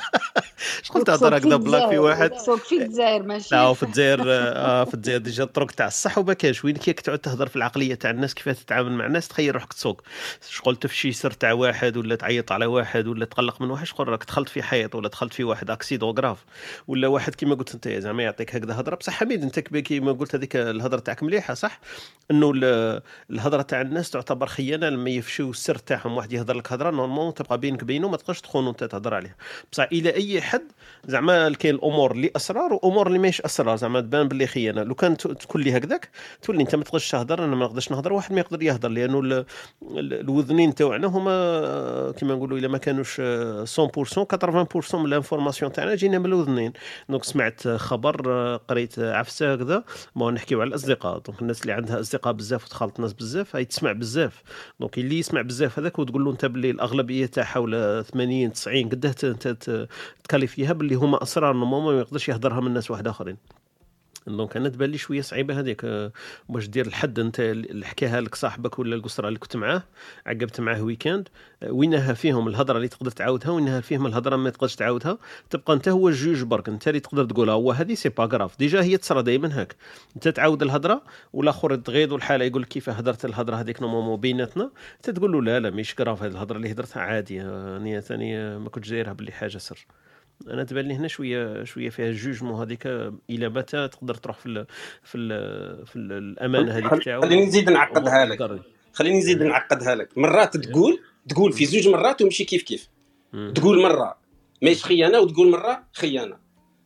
[0.84, 2.34] شغل تهضر هكذا بلاك في واحد.
[2.45, 3.56] سوق في الجزائر ماشي.
[3.56, 6.65] لا في الجزائر آه في الجزائر déjà الطرق تاع الصح وما كاينش.
[6.65, 10.02] وين كيك تعود تهضر في العقلية تاع الناس كيفاش تتعامل مع الناس تخيل روحك تسوق.
[10.49, 14.26] شغل تفشي سر تاع واحد ولا تعيط على واحد ولا تقلق من واحد شغل راك
[14.26, 16.45] دخلت في حيط ولا دخلت في واحد accident grave
[16.88, 18.95] ولا واحد كيما قلت أنت زعما يعطيك هكذا هضرة.
[18.95, 21.80] بصح حميد أنت كي- كيما قلت هذيك الهضرة تاعك مليحة صح؟
[22.31, 23.01] انه ال-
[23.31, 26.18] الهضره تاع الناس تعتبر خيانه لما يفشوا السر تاعهم.
[26.18, 29.35] واحد يهضر لك هضره normalement تبقى بينك بينه ما تقدرش تخون وانت تهضر عليها.
[29.72, 30.61] بصح إلى أي حد
[31.05, 34.84] زعما كاين الأمور اللي أسرار وأمور اللي ماهيش أسرار زعما تبان باللي خيانة.
[34.84, 35.18] لو كان
[35.55, 36.10] لي هكذاك
[36.41, 39.34] تولي أنت ما تقدرش تهضر أنا ما نقدرش نهضر واحد ما يقدر يهضر لأنه ال-
[39.81, 45.72] ال- الوذنين تاعنا هما كيما نقولوا إلا ما كانوش آه، 100% 80% من ال information
[45.72, 46.73] تاعنا جينا من الوذنين.
[47.10, 49.84] donc سمعت خبر قريت عفسة هكذا
[50.15, 51.18] ما نحكيو على الأصدقاء.
[51.20, 54.44] donc الناس اللي عندها أصدقاء بزاف وتخالط ناس بزاف هاي تسمع بزاف.
[54.80, 59.12] donc اللي يسمع بزاف هذاك وتقول له أنت باللي الأغلبية تاع حول 80 90 قداه
[59.12, 59.88] ت- ت- ت-
[60.24, 63.38] ت qualifier يها باللي هما أسرار normalement ما يقدرش يهضرها من ناس واحد آخرين.
[64.28, 66.12] donc أنا تبان لي شوية صعيبة هذيك آه،
[66.50, 69.84] باش دير الحد أنت اللي حكاها لك صاحبك ولا القصرة اللي كنت معاه
[70.26, 71.30] عقبت معاه week-end
[71.64, 75.18] آه، وينها فيهم الهضرة اللي تقدر تعاودها وينها فيهم الهضرة ما تقدرش تعاودها
[75.50, 78.60] تبقى أنت هو ال juge برك أنت اللي تقدر تقولها هو هذه c'est pas grave
[78.60, 79.76] déjà هي تصرى دائما هاك.
[80.16, 85.32] أنت تعاود الهضرة والآخر تغيض والحالة يقول كيف هدرت الهضرة هذيك normalement بيناتنا؟ انت تقول
[85.32, 88.70] له لا لا مش grave هذه الهضرة اللي هدرتها عاديه آه، أنا ثاني آه، ما
[88.70, 89.86] كنتش دايرها باللي حاجة سر.
[90.47, 92.88] أنا تبان لي هنا شوية شوية فيها ال jugement هذيك
[93.30, 94.65] إلى متى تقدر تروح في ال
[95.03, 98.61] في ال في ال الأمانة هذيك تاعو؟ خليني نزيد نعقدها لك.
[98.93, 100.18] خليني نزيد نعقدها لك.
[100.18, 100.99] مرات تقول
[101.30, 102.89] تقول في زوج مرات ومشي كيف كيف.
[103.55, 104.18] تقول مرة
[104.61, 106.38] ماهيش خيانة وتقول مرة خيانة.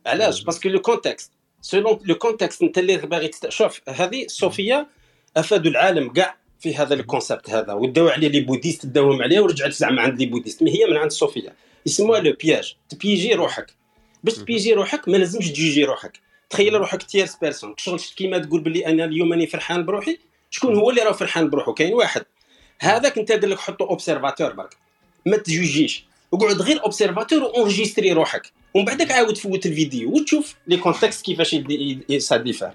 [0.06, 0.44] علاش.
[0.44, 3.30] parce que le contexte selon le contexte انت اللي باغي.
[3.48, 4.86] شوف هذه صوفيا
[5.36, 9.72] أفادوا العالم كاع في هذا ال concept هذا وداو عليه les bouddhistes داوهم عليه ورجعت
[9.72, 11.52] زعما عند les bouddhistes mais هي من عند صوفيا.
[11.88, 12.76] يسموها لو بياج.
[12.88, 13.66] تبيجي روحك.
[14.24, 16.20] باش تبيجي روحك ما لازمش تجيجي روحك.
[16.50, 17.74] تخيل روحك tierce personne.
[17.76, 20.18] شغل كيما تقول باللي أنا اليوم راني فرحان بروحي؟
[20.50, 22.24] شكون هو اللي راه فرحان بروحه كاين واحد.
[22.80, 24.76] هذاك أنت قال لك حطه observateur برك.
[25.26, 26.04] ما تجوجيش
[26.34, 28.52] اقعد غير اوبسيرفاتور و enregistrer روحك.
[28.74, 31.56] ومن بعدك عاود فوت الفيديو وتشوف les contextes كيفاش
[32.18, 32.70] ça diffère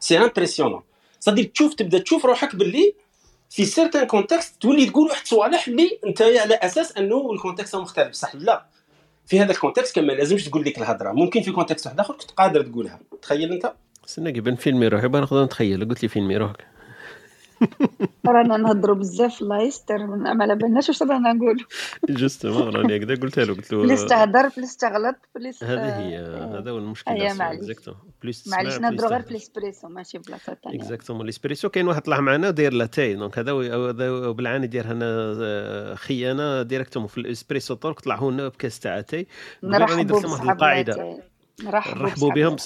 [0.00, 0.82] c'est impressionnant
[1.20, 2.94] صدير تشوف تبدا تشوف روحك باللي
[3.50, 8.08] في certains contextes تولي تقول واحد الصوالح اللي أنت على أساس أنه ال contexte مختلف.
[8.08, 8.66] بصح لا؟
[9.26, 11.12] في هذا ال contexte كان ما لازمش تقول ديك الهضرة.
[11.12, 13.00] ممكن في contexte واحد آخر كنت قادر تقولها.
[13.22, 13.72] تخيل أنت؟
[14.08, 16.66] استنى كيبان فيلمي روحي بقى نقدر نتخيل قلت لي فيلمي روحك
[18.26, 21.64] رانا نهضروا بزاف الله يستر ما على بالناش واش رانا نقولوا
[22.08, 26.18] جوستومون راني هكذا قلتها له قلت بليس له تهضر بليس تغلط بليس هذه هي
[26.58, 27.10] هذا هو المشكل.
[27.10, 28.78] اكزاكتومون بليس معليش.
[28.78, 32.72] نهضروا غير في بليس الإسبريسو ماشي بلاصة ثانية اكزاكتومون الاسبريسو كاين واحد طلع معنا داير
[32.72, 33.52] لاتاي دونك هذا
[34.32, 39.04] بالعاني دير هنا آه، خيانة ديريكتومون في الاسبريسو تورك طلع هنا بكاس تاع
[39.62, 41.22] نقول راني درت واحد القاعدة.
[41.64, 42.56] بصحاب بهم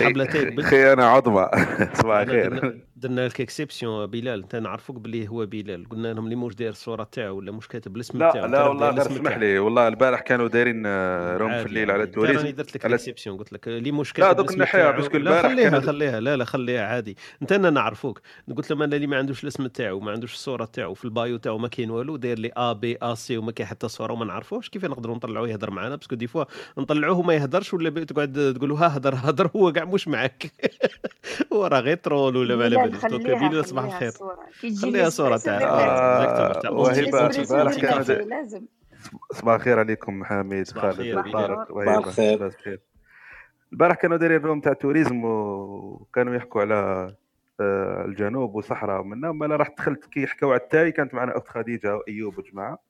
[0.00, 1.48] قبل خيانة عظمى
[1.94, 2.80] صباح أنا الخير.
[2.96, 4.42] درنا, لك اكسبسيون بلال.
[4.42, 5.88] أنت نعرفوك باللي هو بلال.
[5.88, 8.46] قلنا لهم اللي موش داير الصورة تاعو ولا مش كاتب الاسم لا تاعو.
[8.46, 9.36] لا ترى والله غير اسمح.
[9.36, 9.58] لي.
[9.58, 12.02] والله البارح كانوا دايرين آه، روم في الليل على.
[12.02, 14.62] انت راني التوريزم درت لك على الاكسبسيون قلت لك اللي مش لا كاتب دوك الاسم
[14.62, 16.20] نحيها باسكو لا البارح خليها خليها.
[16.20, 17.16] لا لا خليها عادي.
[17.42, 18.20] أنت أنا نعرفوك.
[18.56, 20.94] قلت لهم أنا اللي ما عندوش الاسم تاعو ما عندوش الصورة تاعو.
[20.94, 22.16] في البايو تاعو ما كاين والو.
[22.16, 25.48] داير لي ا بي ا سي وما كاين حتى صورة وما نعرفوش كيف نقدروا نطلعوه
[25.48, 26.44] يهضر معنا باسكو دي فوا
[26.78, 27.90] نطلعوه وما يهضرش ولا
[28.24, 30.46] بي- تقعد تقولوا ها هضر هضر هو كاع مش معاك
[31.52, 35.58] هو راه غير ترول ولا ما على خليها بلال صباح خليها الخير خليها صورة تاع
[35.62, 37.74] آه، وهبة الاسبريسو البارح
[38.26, 38.62] لازم.
[39.32, 41.98] صباح الخير عليكم حميد صباح خالد طارق وهبة.
[42.46, 42.80] الخير.
[43.72, 46.74] البارح كانوا دايرين روم تاع توريزم وكانوا يحكوا على
[47.60, 51.96] آه، الجنوب وصحراء ومنا ما رحت دخلت كي يحكوا على التاي كانت معنا أخت خديجة
[51.96, 52.89] وأيوب وجماعة.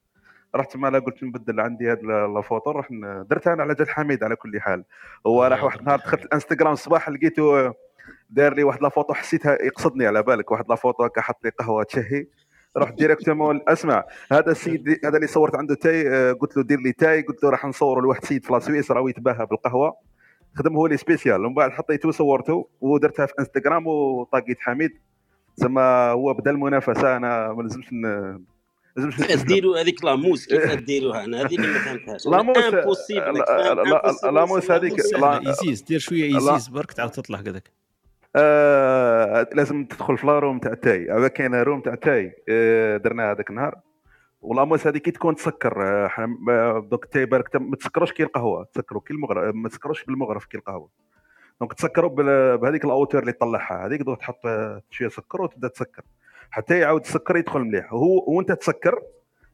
[0.57, 1.99] رحت معنا قلت نبدل عندي هاد
[2.39, 4.85] الفوتو رح ن- درتها أنا على جال حميد على كل حال.
[5.27, 7.75] هو راح واحد النهار دخلت الانستغرام الصباح لقيته
[8.31, 11.51] داير لي واحد la photo حسيتها يقصدني على بالك واحد la photo هكا حط لي
[11.51, 12.27] قهوة تشهي.
[12.77, 16.93] رحت directement أسمع هذا السيد هذا اللي صورت عنده تاي آه، قلت له دير لي
[16.93, 19.97] تاي قلت له راح نصوروا لواحد سيد في la Suisse راهو يتباهى بالقهوة.
[20.55, 24.91] خدم هو لي spécial ومن بعد حطيته صورته ودرتها في انستغرام و tag يت حميد.
[25.57, 27.89] زعما هو بدا المنافسة أنا ما لازمش
[28.99, 32.27] نستسلم ديروا هذيك la mousse؟ كيف ديروها أنا هذه اللي ما فهمتهاش.
[32.27, 34.93] la mousse impossible لا- لا- la mousse هذيك
[35.47, 36.25] إيزيز دير شوية.
[36.35, 37.71] إيزيز برك تعاود تطلع هكذاك
[38.37, 41.11] آه لازم تدخل في l'arôme تاع تاي.
[41.11, 42.33] هذا كاين arôme تاع تاي.
[42.49, 43.79] آه درنا هذاك النهار.
[44.43, 47.77] و la mousse هذه كي تكون تسكر آه، حنا آه، دوك التاي بالك تا- ما
[47.77, 48.65] تسكروش كي القهوة.
[48.75, 50.89] تسكروا كي المغرب ما تسكروش بالمغرب كي القهوة.
[51.61, 53.87] donc تسكروا بال- بهذيك ال hauteur اللي طلعها.
[53.87, 56.03] هذيك تحط آه، شوية سكر وتبدأ تسكر.
[56.51, 57.93] حتى يعاود السكر يدخل مليح.
[57.93, 59.03] وهو وانت تسكر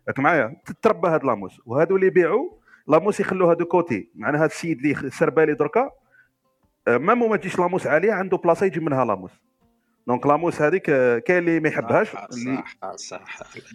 [0.09, 1.61] راك معايا تتربى هاد la mousse.
[1.67, 2.51] وهادو اللي يبيعوا
[2.89, 4.09] la mousse يخلوها de côté.
[4.15, 5.91] معناها السيد اللي سر بالي دركا.
[6.89, 9.41] آه، même ما تجيش la mousse عالية عنده بلاصة يجيب منها la mousse.
[10.07, 13.25] donc la mousse هذيك آه، كاين اللي ما يحبهاش صح صح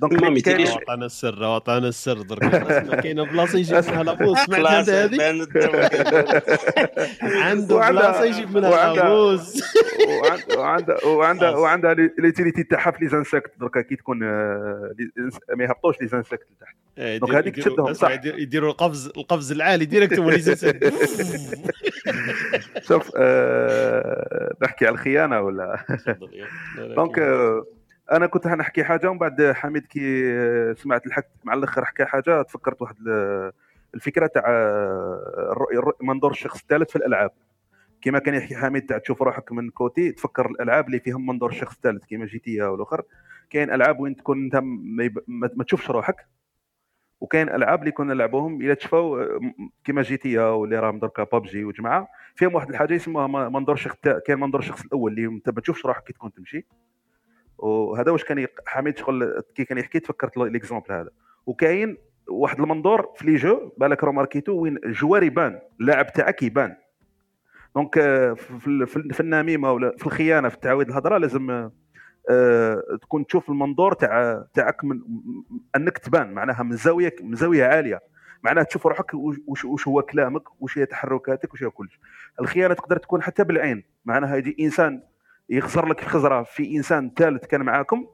[0.02, 3.00] donc ما كاين عطانا السر عطانا السر درك.
[3.02, 5.48] كاينة بلاصة يجيب منها la mousse سمعت أنت هذه.
[7.22, 9.00] عنده بلاصة يجيب منها وعند-
[10.58, 11.50] وعندها وعندها.
[11.56, 14.92] وعندها l'utilité تاعها في les insectes دركا كي تكون آه،
[15.56, 16.76] ما يهبطوش les insectes لتحت.
[16.98, 18.12] إيه، donc هذيك تشدهم، صح.
[18.12, 20.94] يدير- يديروا القفز القفز العالي direct هما اللي يزيد-
[22.82, 25.86] شوف آه، نحكي على الخيانة ولا؟
[26.96, 27.20] donc.
[27.20, 27.66] آه،
[28.12, 32.42] أنا كنت نحكي حاجة ومن بعد حميد كي آه، سمعت الحق مع الأخر حكى حاجة
[32.42, 33.52] تفكرت واحد ال-
[33.96, 34.44] الفكرة تاع
[36.02, 37.32] منظور الشخص الثالث في الألعاب.
[38.02, 41.76] كما كان يحكي حميد تاع تشوف روحك من côté تفكر الألعاب اللي فيهم منظور الشخص
[41.76, 43.02] الثالث كما GTA والاخر
[43.50, 45.20] كاين ألعاب وين تكون انت ما, يب...
[45.28, 46.16] ما ما تشوفش روحك.
[47.22, 49.40] وكاين ألعاب اللي كنا نلعبوهم إلى تشفاو آه،
[49.84, 52.08] كما GTA واللي راهم دركا بابجي وجماعة.
[52.36, 56.04] فيهم واحد الحاجة يسموها منظور التا- كاين منظور الشخص الأول اللي أنت ما تشوفش روحك
[56.04, 56.66] كي تكون تمشي.
[57.58, 58.48] وهذا واش كان.
[58.68, 61.10] حميد شغل كي كان يحكي تفكرت l'exemple هذا.
[61.46, 66.76] وكاين واحد المنظور في les jeux بالك remarqui تو وين الجوار يبان اللاعب تاعك يبان.
[67.76, 71.52] donc آه، في ال- في ال- في النميمة ولا في الخيانة في تعويض الهضرة لازم
[71.52, 71.72] آه،
[73.02, 75.02] تكون تشوف المنظور تاع تاعك من
[75.76, 76.34] أنك تبان.
[76.34, 78.02] معناها من زاويه من زاوية عالية.
[78.44, 82.00] معناها تشوف روحك وش- وش, هو كلامك وش هي تحركاتك وش هي كلش.
[82.40, 83.84] الخيانة تقدر تكون حتى بالعين.
[84.06, 85.04] معناها يجي إنسان
[85.50, 88.08] يخزر لك خزره في إنسان ثالث كان معاكم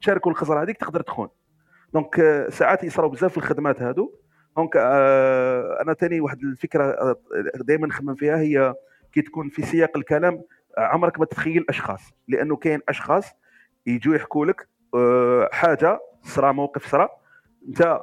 [0.00, 1.28] تشاركوا الخزرة هذيك تقدر تخون.
[1.94, 4.12] donc آه، ساعات يصراو بزاف في الخدمات هادو.
[4.56, 7.16] donc آه، أنا تاني واحد الفكرة
[7.54, 8.74] دائما نخمم فيها هي
[9.12, 10.42] كي تكون في سياق الكلام
[10.78, 12.10] آه، عمرك ما تتخيل أشخاص.
[12.28, 13.32] لأنه كاين أشخاص
[13.86, 17.08] يجوا يحكوا لك آه، حاجة صرا موقف صرا.
[17.68, 18.00] أنت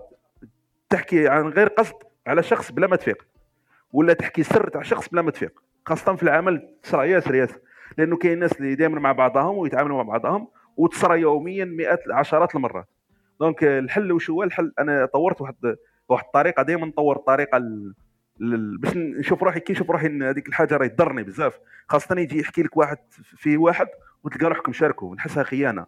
[0.90, 1.96] تحكي عن غير قصد
[2.28, 3.28] على شخص بلا ما تفيق
[3.94, 7.60] ولا تحكي سر تاع شخص بلا ما تفيق خاصة في العمل تصرى ياسر ياسر
[7.98, 10.48] لأنه كاين ناس اللي دائما مع بعضهم ويتعاملوا مع بعضهم
[10.78, 12.88] وتصرى يوميا مئات عشرات المرات.
[13.40, 15.76] donc الحل وش هو؟ الحل أنا طورت واحد
[16.10, 17.94] واحد الطريقة دائما نطور الطريقة ال...
[18.42, 21.60] ال- باش نشوف روحي كي نشوف روحي هذيك الحاجة راهي تضرني بزاف.
[21.88, 23.88] خاصة يجي يحكي لك واحد في واحد
[24.24, 25.86] وتلقى روحك مشاركه نحسها خيانة.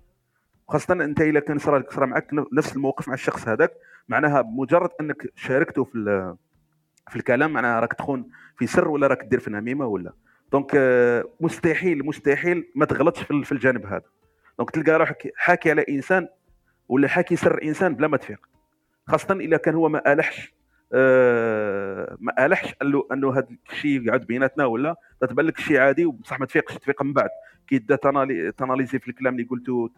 [0.69, 3.71] خاصة أنت اذا كان صرا صرا معك نفس الموقف مع الشخص هذاك
[4.09, 6.35] معناها بمجرد أنك شاركته في
[7.09, 10.13] في الكلام معناها راك تخون في سر ولا راك دير في نميمه ولا.
[10.51, 10.71] donc
[11.39, 14.03] مستحيل مستحيل ما تغلطش في ال- في الجانب هذا.
[14.57, 16.27] donc تلقى روحك حاكي على إنسان
[16.89, 18.49] ولا حاكي سر إنسان بلا ما تفيق.
[19.07, 20.53] خاصة اذا كان هو ما ألحش
[20.93, 26.05] آه، ما الحش قال له انه هذا الشيء يقعد بيناتنا ولا تتبان لك شيء عادي
[26.05, 27.29] وبصح ما تفيقش تفيق من بعد.
[27.67, 29.89] كي تبدا تنالي- ت analyser في الكلام اللي قلته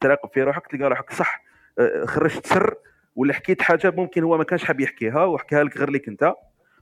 [0.00, 1.44] تراقب في روحك تلقى روحك صح.
[1.78, 2.74] آه، خرجت سر
[3.16, 6.34] ولا حكيت حاجة ممكن هو ما كانش حاب يحكيها وحكاها لك غير لك انت.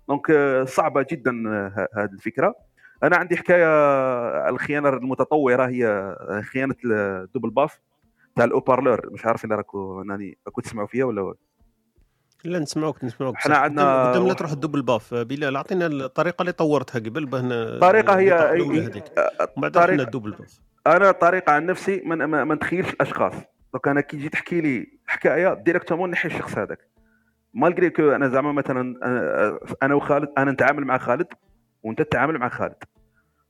[0.08, 1.32] donc آه، صعبة جدا
[1.96, 2.54] هذه الفكرة.
[3.02, 3.66] أنا عندي حكاية
[4.48, 6.16] الخيانة المتطورة هي
[6.52, 7.80] خيانة ال double baffle
[8.36, 11.34] تاع ال haut-parleur مش عارف إلا راكو أنني راكو تسمعوا فيها ولا؟
[12.44, 13.50] لا نسمعوك نسمعوك بصح.
[13.50, 18.18] عندنا قدام- لا تروح ال double baffle بلال اعطينا الطريقة اللي طورتها قبل باه الطريقة
[18.18, 19.02] هي ومن بعد
[19.56, 23.32] رحنا الطريقة ال double baffle أنا طريقة عن نفسي ما ما, ما نتخيلش الأشخاص.
[23.72, 26.78] donc أنا كي تجي تحكي لي حكاية directement نحي الشخص هذاك.
[27.54, 31.26] malgré que أنا زعما مثلا أنا- أنا وخالد أنا نتعامل مع خالد
[31.82, 32.74] وأنت تتعامل مع خالد.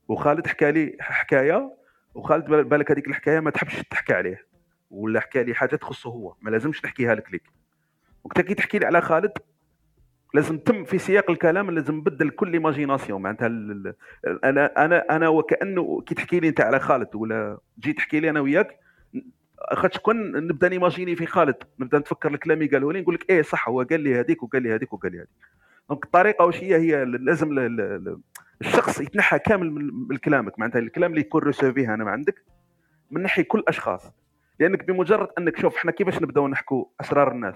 [0.07, 1.75] وخالد حكى لي حكاية
[2.15, 4.47] وخالد بال- بالك هذيك الحكاية ما تحبش تحكي عليه.
[4.89, 6.35] ولا حكى لي حاجة تخصه هو.
[6.41, 7.43] ما لازمش تحكيها لك ليك.
[8.23, 9.31] وقت كي تحكي لي على خالد
[10.33, 13.47] لازم تم في سياق الكلام لازم نبدل كل imagination معناتها
[14.43, 18.39] أنا أنا أنا وكأنه كي تحكي لي أنت على خالد ولا جيت تحكي لي أنا
[18.39, 18.79] وياك
[19.73, 23.29] خاطش كون نبدا ن imaginer في خالد نبدا نتفكر الكلام اللي قاله لي نقول لك
[23.29, 25.29] إيه صح هو قال لي هذيك وقال لي هذيك وقال لي هذيك.
[25.89, 27.57] donc الطريقة واش هي؟ هي لازم
[28.61, 29.71] الشخص يتنحى كامل
[30.09, 30.59] من كلامك.
[30.59, 32.43] معناتها الكلام اللي يكون ريسيفيه أنا ما عندك
[33.11, 34.11] من ناحية كل أشخاص.
[34.59, 37.55] لأنك بمجرد أنك شوف إحنا كيفاش نبداو نحكوا أسرار الناس.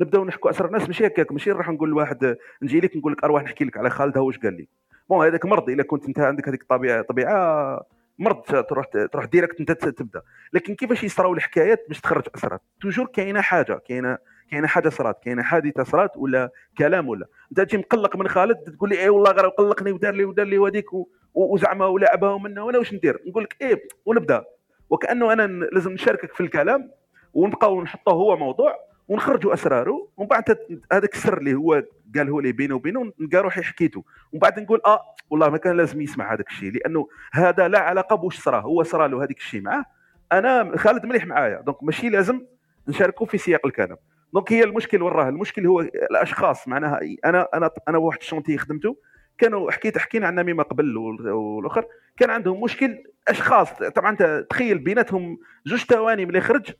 [0.00, 0.86] نبداو نحكوا أسرار الناس.
[0.86, 4.18] ماشي هكاك ماشي نروح نقول لواحد نجي لك نقول لك أروح نحكي لك على خالد
[4.18, 4.68] واش قال لي؟
[5.10, 7.80] bon هذاك مرض إلا كنت أنت عندك هذيك الطبيعة طبيعة
[8.18, 10.22] مرض تروح تروح direct أنت تبدأ.
[10.52, 14.18] لكن كيفاش يصراو الحكايات باش تخرج أسرار؟ toujours كاينة حاجة كاينة
[14.50, 17.26] كاينة حاجة صرات كاينة حادثة صرات ولا كلام ولا.
[17.50, 20.58] أنت تجي مقلق من خالد تقول لي اي والله غير قلقني ودار لي ودار لي
[20.58, 24.44] وديك و- و- وزعما ولعبها ومنا وأنا واش ندير؟ نقول لك إيه ونبدأ.
[24.90, 25.42] وكأنه أنا
[25.72, 26.90] لازم نشاركك في الكلام
[27.34, 28.87] ونبقاو نحطوه هو موضوع.
[29.08, 30.58] ونخرجوا اسراره ومن بعد
[30.92, 31.82] هذاك السر اللي هو
[32.16, 34.04] قاله لي بينه وبينه نلقى روحي حكيته.
[34.32, 38.16] ومن بعد نقول آه والله ما كان لازم يسمع هذاك الشيء لأنه هذا لا علاقة
[38.16, 39.84] بوش صرا هو صرا له هذيك الشيء معاه.
[40.32, 42.40] أنا خالد مليح معايا donc ماشي لازم
[42.88, 43.96] نشاركوا في سياق الكلام.
[44.34, 48.96] donc هي المشكل وراه المشكل هو الأشخاص معناها أنا أنا أنا واحد ال chantier خدمته
[49.38, 51.84] كانوا حكيت حكينا عن نميمة قبل وال- والأخر
[52.16, 52.98] كان عندهم مشكل
[53.28, 56.70] أشخاص طبعا انت تخيل بيناتهم زوج ثواني من يخرج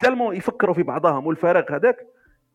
[0.00, 2.06] tellement يفكروا في بعضهم والفراغ هذاك.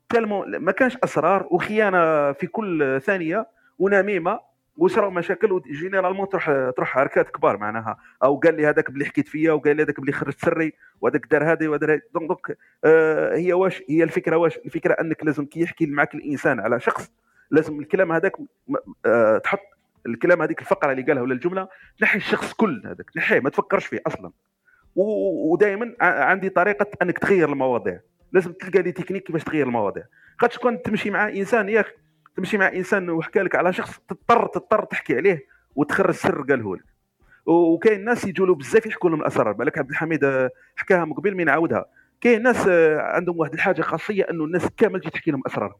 [0.10, 3.48] tellement ما كانش أسرار وخيانة في كل ثانية
[3.80, 4.40] ونميمة
[4.78, 6.46] وصراو مشاكل و généralement تروح
[6.76, 7.98] تروح حركات كبار معناها.
[8.24, 11.52] أو قال لي هذاك بلي حكيت فيا وقال لي هذاك بلي خرجت سري وهذاك دار
[11.52, 15.86] هذه وهذا donc donc آه هي واش هي الفكرة واش؟ الفكرة أنك لازم كي يحكي
[15.86, 17.12] معك الإنسان على شخص
[17.52, 18.32] لازم الكلام هذاك
[19.06, 19.60] آه تحط
[20.06, 21.68] الكلام هذيك الفقرة اللي قالها ولا الجملة
[22.00, 23.10] تنحي الشخص كل هذاك.
[23.10, 24.32] تنحيه ما تفكرش فيه أصلا.
[24.96, 28.00] ودائما عندي طريقة أنك تغير المواضيع.
[28.32, 30.04] لازم تلقى لي تكنيك كيفاش تغير المواضيع.
[30.40, 31.96] قد تكون تمشي مع إنسان ياك
[32.38, 35.46] تمشي مع إنسان وحكى لك على شخص تضطر تضطر تحكي عليه
[35.76, 36.84] وتخرج السر قاله لك.
[37.46, 39.52] وكاين ناس يجوا له بزاف يحكوا لهم الأسرار.
[39.52, 41.86] بالك عبد الحميد آه، حكاها من قبل من نعاودها
[42.22, 45.80] كاين ناس آه، عندهم واحد الحاجة خاصية أنه الناس كامل تجي تحكي لهم اسرارهم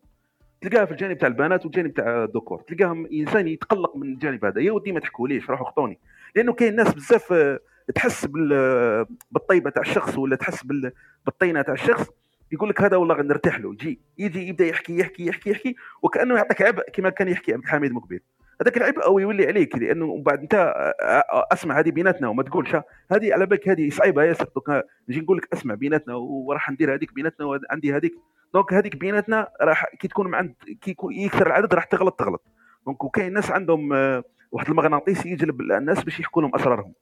[0.62, 4.62] تلقاها في الجانب تاع البنات والجانب تاع الذكور تلقاهم إنسان يتقلق من الجانب هذا.
[4.62, 6.00] يا ودي ما تحكوليش روحوا خطوني
[6.36, 7.60] لأنه كاين ناس بزاف آه،
[7.96, 10.92] تحس بال- بالطيبة تاع الشخص ولا تحس بال-
[11.26, 12.08] بالطينة تاع الشخص.
[12.52, 16.62] يقول لك هذا والله غنرتاح له يجي يجي يبدأ يحكي يحكي يحكي يحكي وكأنه يعطيك
[16.62, 18.20] عبء كما كان يحكي عبد الحميد مقبل.
[18.62, 22.76] هذاك العبء أو يولي عليك لأنه بعد أنت آه، آه، أسمع هذه بيناتنا وما تقولش
[23.12, 24.70] هذه على بالك هذه صعيبة ياسر دوك
[25.10, 28.14] نجي نقول لك أسمع بيناتنا وراح ندير هذيك بيناتنا وعندي هذيك.
[28.54, 32.44] donc هذيك بيناتنا راح كي تكون عند كي يكثر العدد راح تغلط تغلط.
[32.86, 34.24] donc وكاين ناس عندهم آه،
[34.54, 36.94] واحد المغناطيس يجلب الناس باش يحكوا لهم أسرارهم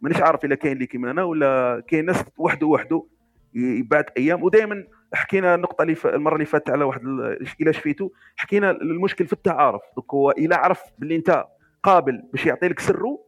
[0.00, 3.04] مانيش عارف إلا كاين اللي كيما أنا ولا كاين ناس وحده وحده
[3.54, 4.84] يبعد أيام ودائما
[5.14, 5.96] حكينا النقطة اللي.
[6.04, 10.54] المرة اللي فاتت على واحد ال- إلى شفيتو حكينا المشكل في التعارف دوك هو إلى
[10.54, 11.44] عرف باللي أنت
[11.82, 13.18] قابل باش يعطي لك سره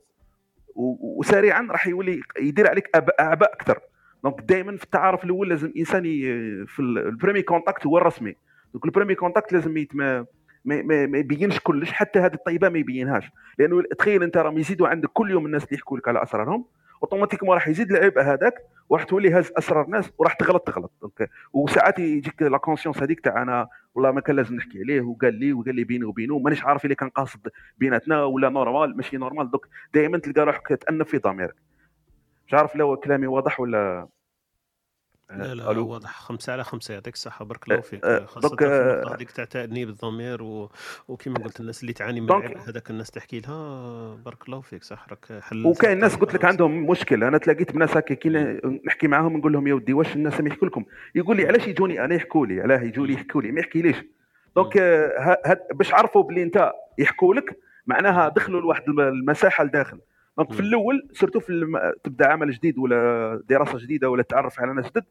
[0.74, 2.90] وسريعا راح يولي يدير عليك
[3.20, 3.78] أعباء أكثر
[4.24, 6.02] donc دائما في التعارف الأول لازم الإنسان.
[6.66, 8.36] في ال- ال premier contact هو الرسمي
[8.72, 9.92] donc ال premier contact لازم يت...
[10.64, 11.06] ما...
[11.06, 13.30] ما, يبينش كلش حتى هذه الطيبة ما يبينهاش.
[13.58, 16.64] لأنه تخيل أنت راهم يزيدوا عندك كل يوم الناس اللي يحكوا لك على أسرارهم
[17.02, 18.54] automatiquement راح يزيد العبء هذاك
[18.88, 20.92] وراح تولي هاز أسرار الناس وراح تغلط تغلط.
[21.00, 25.34] donc وساعات يجيك la conscience هذيك تاع أنا والله ما كان لازم نحكي عليه وقال
[25.34, 29.50] لي وقال لي بيني وبينه مانيش عارف اللي كان قاصد بيناتنا ولا normal ماشي normal
[29.50, 31.54] دوك دائما تلقى روحك تأنف في ضميرك.
[32.46, 34.08] مش عارف لو كلامي واضح ولا
[35.36, 36.20] لا لا ألو؟ واضح.
[36.20, 37.44] خمسة على خمسة يعطيك الصحة.
[37.44, 38.04] بارك الله فيك.
[38.04, 40.70] آه، خاصة دوك، في النقطة هذيك تاع تأنيب الضمير و...
[41.08, 42.32] وكما قلت الناس اللي تعاني من
[42.68, 46.86] هذاك الناس تحكي لها بارك الله فيك صح راك حل وكاين ناس قلت لك عندهم
[46.86, 48.28] مشكل أنا تلاقيت بناس هكا كي
[48.86, 50.84] نحكي معاهم نقول لهم يا ودي واش الناس ما يحكوا لكم؟
[51.14, 53.96] يقول لي علاش يجوني أنا يحكوا لي؟ علاه يجوا لي يحكوا لي ما يحكي ليش؟
[54.56, 54.78] donc
[55.74, 59.98] باش عرفوا بلي أنت يحكوا لك معناها دخلوا لواحد الم- المساحة لداخل.
[60.38, 61.78] donc في الأول surtout في الم...
[62.04, 65.04] تبدأ عمل جديد ولا دراسة جديدة ولا تعرف على ناس جدد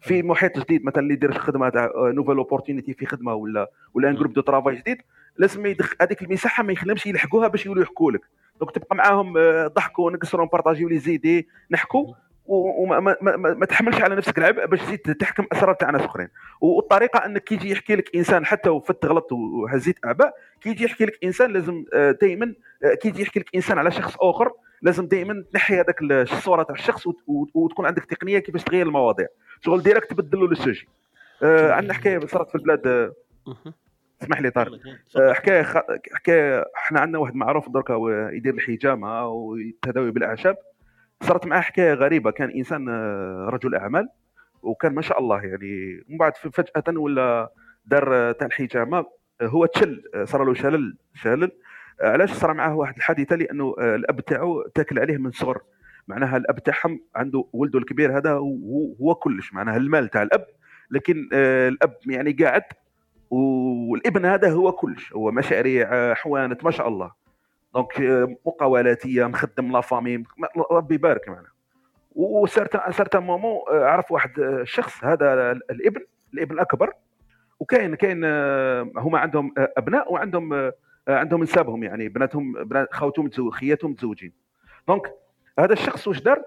[0.00, 4.14] في محيط جديد مثلا اللي يدير خدمه تاع nouvelle opportunité في خدمة ولا ولا un
[4.14, 4.98] groupe de travail جديد
[5.36, 8.20] لازم يدخل هذيك المساحة ما يخليهمش يلحقوها باش يولوا يحكوا لك
[8.60, 12.14] donc تبقى معاهم آه، ضحكوا نقصروا نبارطاجيو les idées نحكوا.
[12.52, 16.02] وما ما, ما, ما, ما تحملش على نفسك العبء باش تزيد تحكم أسرار تاع ناس
[16.02, 16.28] أخرين.
[16.60, 21.04] والطريقة أنك كي يجي يحكي لك إنسان حتى وفت غلط وهزيت أعباء كي يجي يحكي
[21.06, 21.84] لك إنسان لازم
[22.20, 22.54] دائما
[23.02, 24.52] كي يجي يحكي لك إنسان على شخص آخر
[24.82, 28.86] لازم دائما تنحي هذاك ال- الصورة تاع الشخص وت- وت- وتكون عندك تقنية كيفاش تغير
[28.86, 29.26] المواضيع.
[29.60, 30.88] شغل direct تبدل له ال sujet
[31.42, 32.86] آه، عندنا حكاية صارت في البلاد.
[32.86, 33.12] آه،
[34.22, 34.72] اسمح لي طارق
[35.16, 35.78] آه، حكاية خ...
[36.12, 37.92] حكاية إحنا عندنا واحد معروف دركا
[38.32, 40.56] يدير الحجامة والتداوي بالأعشاب.
[41.22, 42.30] صارت معاه حكاية غريبة.
[42.30, 44.08] كان إنسان آه، رجل أعمال
[44.62, 47.52] وكان ما شاء الله يعني من بعد فجأة ولا
[47.86, 48.98] دار آه، تاع الحجامة
[49.40, 51.50] آه، هو تشل صار له شلل شلل.
[52.00, 55.62] علاش صار معاه واحد الحادثة؟ لأنه الأب تاعو تاكل عليه من صغر.
[56.08, 60.46] معناها الأب تاعهم عنده ولده الكبير هذا هو, هو كلش معناها المال تاع الأب.
[60.90, 62.62] لكن الأب يعني قاعد
[63.30, 65.12] والابن هذا هو كلش.
[65.12, 67.10] هو مشاريع حوانت ما شاء الله.
[67.74, 70.24] donc آه، مقاولاتية مخدم la famille
[70.70, 71.48] ربي يبارك معنا.
[72.14, 76.00] وسارت سارت moment آه، عرف واحد آه، الشخص هذا الابن
[76.34, 76.92] الابن الأكبر.
[77.60, 80.72] وكاين كاين آه، هما عندهم آه، أبناء وعندهم آه،
[81.08, 84.32] عندهم نسابهم يعني بناتهم بنات خوتهم خياتهم متزوجين.
[84.88, 85.14] donc
[85.58, 86.42] هذا الشخص واش دار؟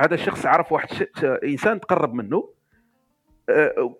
[0.00, 0.88] هذا الشخص عرف واحد
[1.24, 2.36] إنسان تقرب منه.
[2.36, 2.53] آه،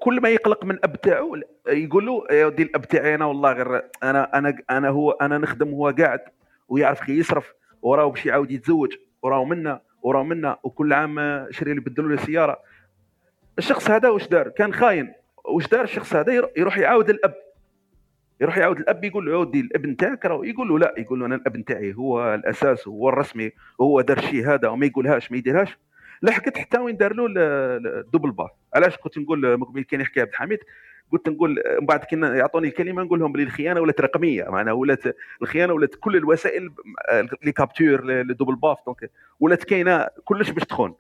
[0.00, 1.36] كل ما يقلق من أب تاعو
[1.68, 5.72] يقول له يا ودي الأب تاعي أنا والله غير أنا أنا أنا هو أنا نخدم
[5.72, 6.20] وهو قاعد
[6.68, 7.52] ويعرف كي يصرف
[7.82, 8.92] وراه باش يعاود يتزوج
[9.22, 12.56] وراه منا وراه منا وكل عام شري لي بدلوا لي سيارة.
[13.58, 15.12] الشخص هذا واش دار؟ كان خاين.
[15.44, 17.34] واش دار الشخص هذا؟ يرو- يروح يعاود الاب
[18.40, 20.94] يروح يعاود الاب يقول له ودي الابن تاعك راه يقول له لا.
[20.98, 25.32] يقول له أنا الابن تاعي هو الأساس هو الرسمي هو دار الشيء هذا وما يقولهاش
[25.32, 25.78] ما يديرهاش.
[26.24, 30.00] لحقت حتى وين دار له ال- ال- ال double baffe علاش كنت نقول مقبل كان
[30.00, 30.58] يحكي عبد الحميد؟
[31.12, 34.44] قلت نقول من بعد كي يعطوني الكلمة نقول لهم بلي الخيانة ولات رقمية.
[34.44, 35.02] معناها ولات
[35.42, 36.70] الخيانة ولات كل الوسائل
[37.42, 39.10] les capteurs لل double baffe donc
[39.40, 40.94] ولات كاينة كلش باش تخون.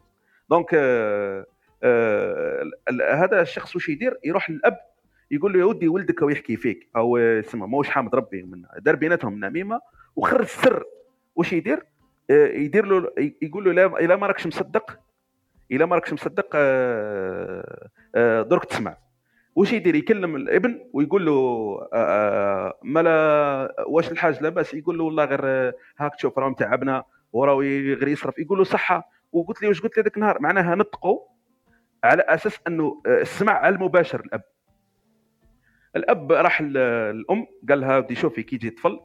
[0.50, 1.46] donc آه،
[1.82, 2.70] آه،
[3.14, 4.76] هذا الشخص واش يدير؟ يروح للأب
[5.30, 6.88] يقول له يا ودي ولدك هو يحكي فيك.
[6.96, 9.80] أو اسمه ماهوش حامد ربي من دار بيناتهم نميمه
[10.16, 10.84] وخرج السر.
[11.36, 11.82] واش يدير؟
[12.30, 13.10] آه، يدير له
[13.42, 14.98] يقول له لا إلا ما راكش مصدق
[15.76, 18.96] إلا ما راكش مصدق آه، آه، درك تسمع.
[19.54, 21.32] واش يدير؟ يكلم الابن ويقول له
[21.92, 28.08] آه، مالا واش الحاج لاباس؟ يقول له والله غير هاك تشوف راهم تعبنا وراه غير
[28.08, 28.38] يصرف.
[28.38, 29.10] يقول له صحة.
[29.32, 31.20] وقلت لي واش قلت لي ذاك النهار؟ معناها نطقوا
[32.04, 34.42] على أساس أنه السمع المباشر الأب.
[35.96, 39.00] الأب راح الأم قال لها ودي شوفي كي يجي طفل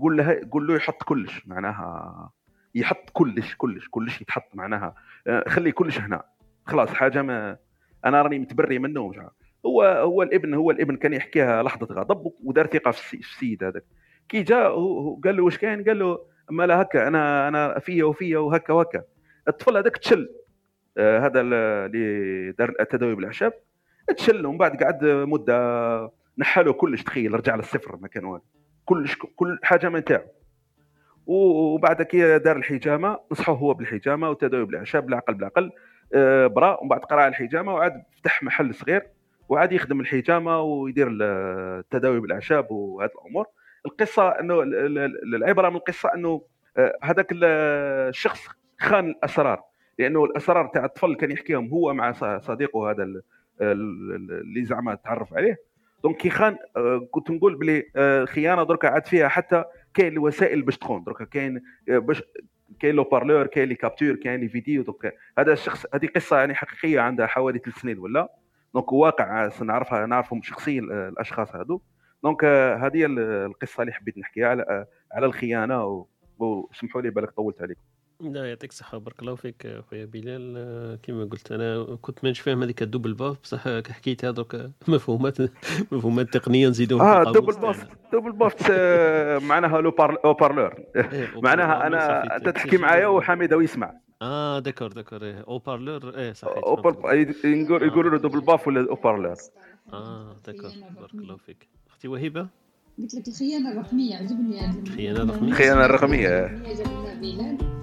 [0.00, 2.30] قول له قول له يحط كلش معناها
[2.74, 4.94] يحط كلش كلش كلش يتحط معناها.
[5.26, 6.22] آه، خلي كلش هنا.
[6.66, 7.56] خلاص حاجة ما
[8.04, 9.32] أنا راني متبري منه ومش عارف.
[9.66, 13.64] هو هو الابن هو الابن كان يحكيها لحظة غضب ودار ثقة في السي- في السيد
[13.64, 13.84] هذاك.
[14.28, 16.18] كي هو قال له واش كاين؟ قال له
[16.50, 19.02] أما لا هكا أنا أنا فيا وفيا وهكا وهكا.
[19.48, 20.28] الطفل هذاك تشل.
[20.98, 23.52] آه، هذا ال- اللي دار التداوي بالأعشاب.
[24.16, 28.44] تشل ومن بعد قعد مدة نحاله كلش تخيل رجع للصفر ما كان والو.
[28.84, 30.24] كلش كل حاجة ما نتاعو.
[31.26, 35.70] وبعد كي دار الحجامة نصحوه هو بالحجامة والتداوي بالاعشاب بالعقل بالعقل
[36.14, 39.02] آه، برا ومن بعد قرأ الحجامة وعاد فتح محل صغير
[39.48, 41.22] وعاد يخدم الحجامة ويدير ال-
[41.80, 43.46] التداوي بالاعشاب وهذه الأمور.
[43.86, 46.42] القصة إنه ال- ال- ال- العبرة من القصة إنه
[46.76, 47.44] آه، هذاك ال-
[48.08, 48.46] الشخص
[48.80, 49.62] خان الأسرار
[49.98, 53.22] لأنه الأسرار تاع الطفل كان يحكيهم هو مع صديقه هذا ال-
[53.60, 55.56] ال- ال- اللي زعما تعرف عليه.
[56.02, 60.78] donc كي خان آه، كنت نقول بلي الخيانه دركا عاد فيها حتى كاين الوسائل باش
[60.78, 62.22] تخون دركا كاين آه، باش
[62.80, 67.00] كاين l'haut-parleur كاين les capteurs كاين les vidéos donc هذا الشخص هذه قصة يعني حقيقية
[67.00, 68.28] عندها حوالي ثلاث سنين ولا؟
[68.74, 71.80] donc واقع نعرفها نعرفهم شخصيا آه، الأشخاص هذو
[72.22, 76.06] donc آه، هذه القصة اللي حبيت نحكيها على آه، على الخيانة
[76.38, 77.80] وسمحوا لي بالك طولت عليكم.
[78.22, 80.54] لا يعطيك الصحة بارك الله فيك خويا بلال.
[80.56, 84.56] آه، كما قلت أنا كنت مانيش فاهم هذيك ال double baffle بصح كي حكيت هذوك
[84.88, 85.36] مفهومات
[85.92, 87.60] مفهومات تقنية نزيدوهم في آه double.
[87.60, 90.74] baffle double baffle آه، معناها l'haut-parleur.
[91.44, 93.92] معناها أنا أنت تحكي معايا وحميد يسمع.
[94.22, 95.22] آه d'accord d'accord.
[95.24, 95.44] إيه.
[95.48, 96.18] haut-parleur.
[96.18, 99.34] إيه صحيح haut-par- يقول- يقولوا له double baffle ولا haut-parleur.
[99.92, 100.70] آه d'accord.
[101.00, 101.68] بارك الله فيك.
[101.90, 102.46] أختي وهبة
[102.98, 106.28] قلت لك الخيانة الرقمية عجبني هذا الخيانة الرقمية؟ الخيانة الرقمية.
[106.68, 107.81] عجبنا بلال.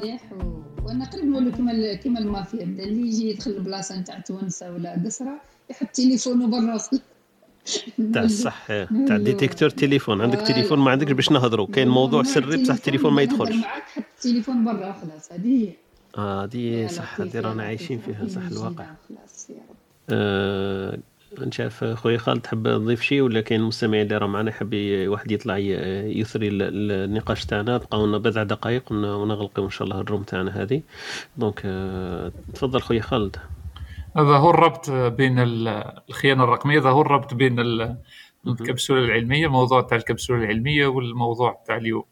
[0.00, 0.60] مليح و...
[0.84, 5.40] وأنا قريب نولو كيما كيما المافيا بدا اللي يجي يدخل البلاصة نتاع تونسه ولا قصره
[5.70, 6.78] يحط تليفونه برا.
[8.14, 8.66] تاع الصح.
[9.06, 10.20] تاع détecteur تليفون.
[10.20, 11.66] عندك تليفون ما عندكش باش نهضروا.
[11.66, 13.56] كاين موضوع سري بصح التليفون ما يدخلش.
[13.56, 15.72] معك حط التليفون برا خلاص هذه هي.
[16.18, 18.86] آه دي صح هذه رانا عايشين فيها صح الواقع.
[19.08, 19.56] خلاص يا
[20.10, 21.00] رب.
[21.38, 24.74] عارف خويا خالد تحب تضيف شيء ولا كاين مستمعين اللي راه معنا يحب
[25.08, 29.88] واحد يطلع يثري ال- ال- النقاش تاعنا؟ بقاو لنا بضع دقائق ون- ونغلقوا إن شاء
[29.88, 30.82] الله الروم تاعنا هذه.
[31.36, 33.36] دونك آه تفضل خويا خالد.
[34.16, 37.96] هذا هو الربط بين ال- الخيانة الرقمية هذا هو الربط بين ال-
[38.46, 42.04] الكبسولة العلمية الموضوع تاع الكبسولة العلمية والموضوع تاع اليوم.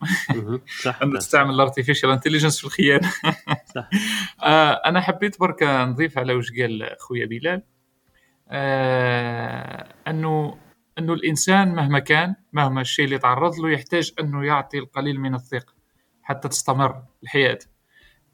[0.83, 3.11] صح أن نستعمل ال artificial intelligence في الخيانة.
[3.75, 3.91] صح.
[4.45, 7.63] آه أنا حبيت برك نضيف على وش قال خويا بلال.
[10.09, 10.59] انه
[10.99, 15.75] أنه الإنسان مهما كان مهما الشيء اللي تعرض له يحتاج أنه يعطي القليل من الثقة
[16.23, 17.59] حتى تستمر الحياة.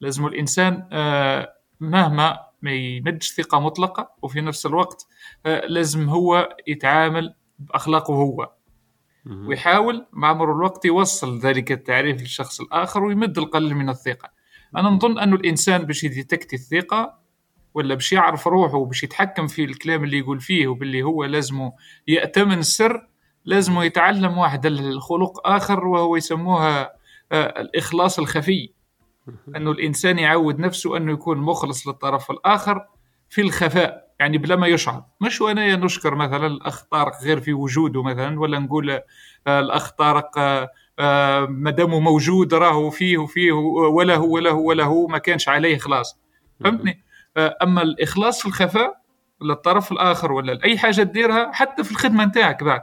[0.00, 5.06] لازم الإنسان آه مهما ما يمدش ثقة مطلقة وفي نفس الوقت
[5.46, 8.52] آه لازم هو يتعامل بأخلاقه هو.
[9.48, 14.30] ويحاول مع مرور الوقت يوصل ذلك التعريف للشخص الآخر ويمد القليل من الثقة.
[14.76, 17.23] أنا نظن أن الإنسان باش يديتكتي الثقة
[17.74, 21.72] ولا باش يعرف روحه وباش يتحكم في الكلام اللي يقول فيه وباللي هو لازمه
[22.08, 23.08] يأتمن السر
[23.44, 26.92] لازمه يتعلم واحد الخلق آخر وهو يسموها
[27.32, 28.70] آه، الإخلاص الخفي.
[29.56, 32.86] أنه الإنسان يعود نفسه أنه يكون مخلص للطرف الآخر
[33.28, 35.04] في الخفاء يعني بلا ما يشعر.
[35.20, 40.38] مش وأنا نشكر مثلا الاخ طارق غير في وجوده مثلا ولا نقول آه، الاخ طارق
[40.98, 45.48] آه، ما دامه موجود راهو فيه وفيه ولا هو ولا هو ولا هو ما كانش
[45.48, 46.18] عليه خلاص
[46.60, 47.04] فهمتني؟
[47.36, 49.00] اما الإخلاص في الخفاء
[49.42, 52.80] للطرف الآخر ولا لاي حاجة تديرها حتى في الخدمة نتاعك بعد.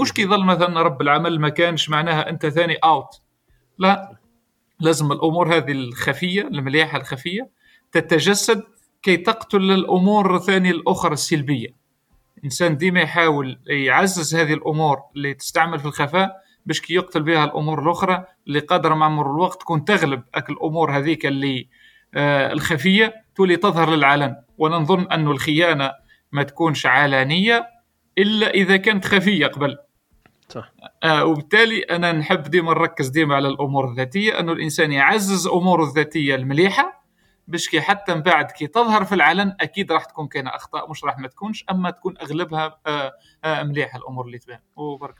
[0.00, 3.22] مش كي يظل مثلا رب العمل ما كانش معناها أنت ثاني اوت
[3.78, 4.16] لا
[4.80, 7.50] لازم الأمور هذه الخفية المليحة الخفية
[7.92, 8.62] تتجسد
[9.02, 11.68] كي تقتل الأمور الثانية الأخرى السلبية.
[12.38, 16.36] الإنسان ديما يحاول يعزز هذه الأمور اللي تستعمل في الخفاء
[16.66, 21.26] باش كي يقتل بها الأمور الأخرى اللي قادرة مع مرور الوقت تكون تغلب الأمور هذيك
[21.26, 21.68] اللي
[22.14, 23.14] آه الخفية.
[23.38, 25.92] تولي تظهر للعلن وأنا نظن انه الخيانة
[26.32, 27.68] ما تكونش علانية
[28.18, 29.78] إلا إذا كانت خفية قبل.
[30.48, 30.72] صح.
[31.02, 36.34] آه وبالتالي أنا نحب ديما نركز ديما على الأمور الذاتية انه الإنسان يعزز أموره الذاتية
[36.34, 37.04] المليحة
[37.48, 41.04] باش كي حتى من بعد كي تظهر في العلن أكيد راح تكون كاينة أخطاء مش
[41.04, 43.12] راح ما تكونش أما تكون أغلبها آه
[43.44, 44.58] آه مليحة الأمور اللي تبان.
[44.76, 45.14] وبرك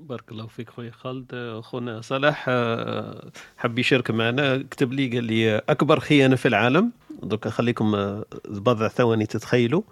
[0.00, 1.34] بارك الله فيك خويا خالد.
[1.34, 4.64] اخونا صلاح آه، حب يشارك معنا.
[4.70, 6.90] كتب لي قال لي أكبر خيانة في العالم.
[7.22, 9.82] دوك خليكم آه، بضع ثواني تتخيلوا.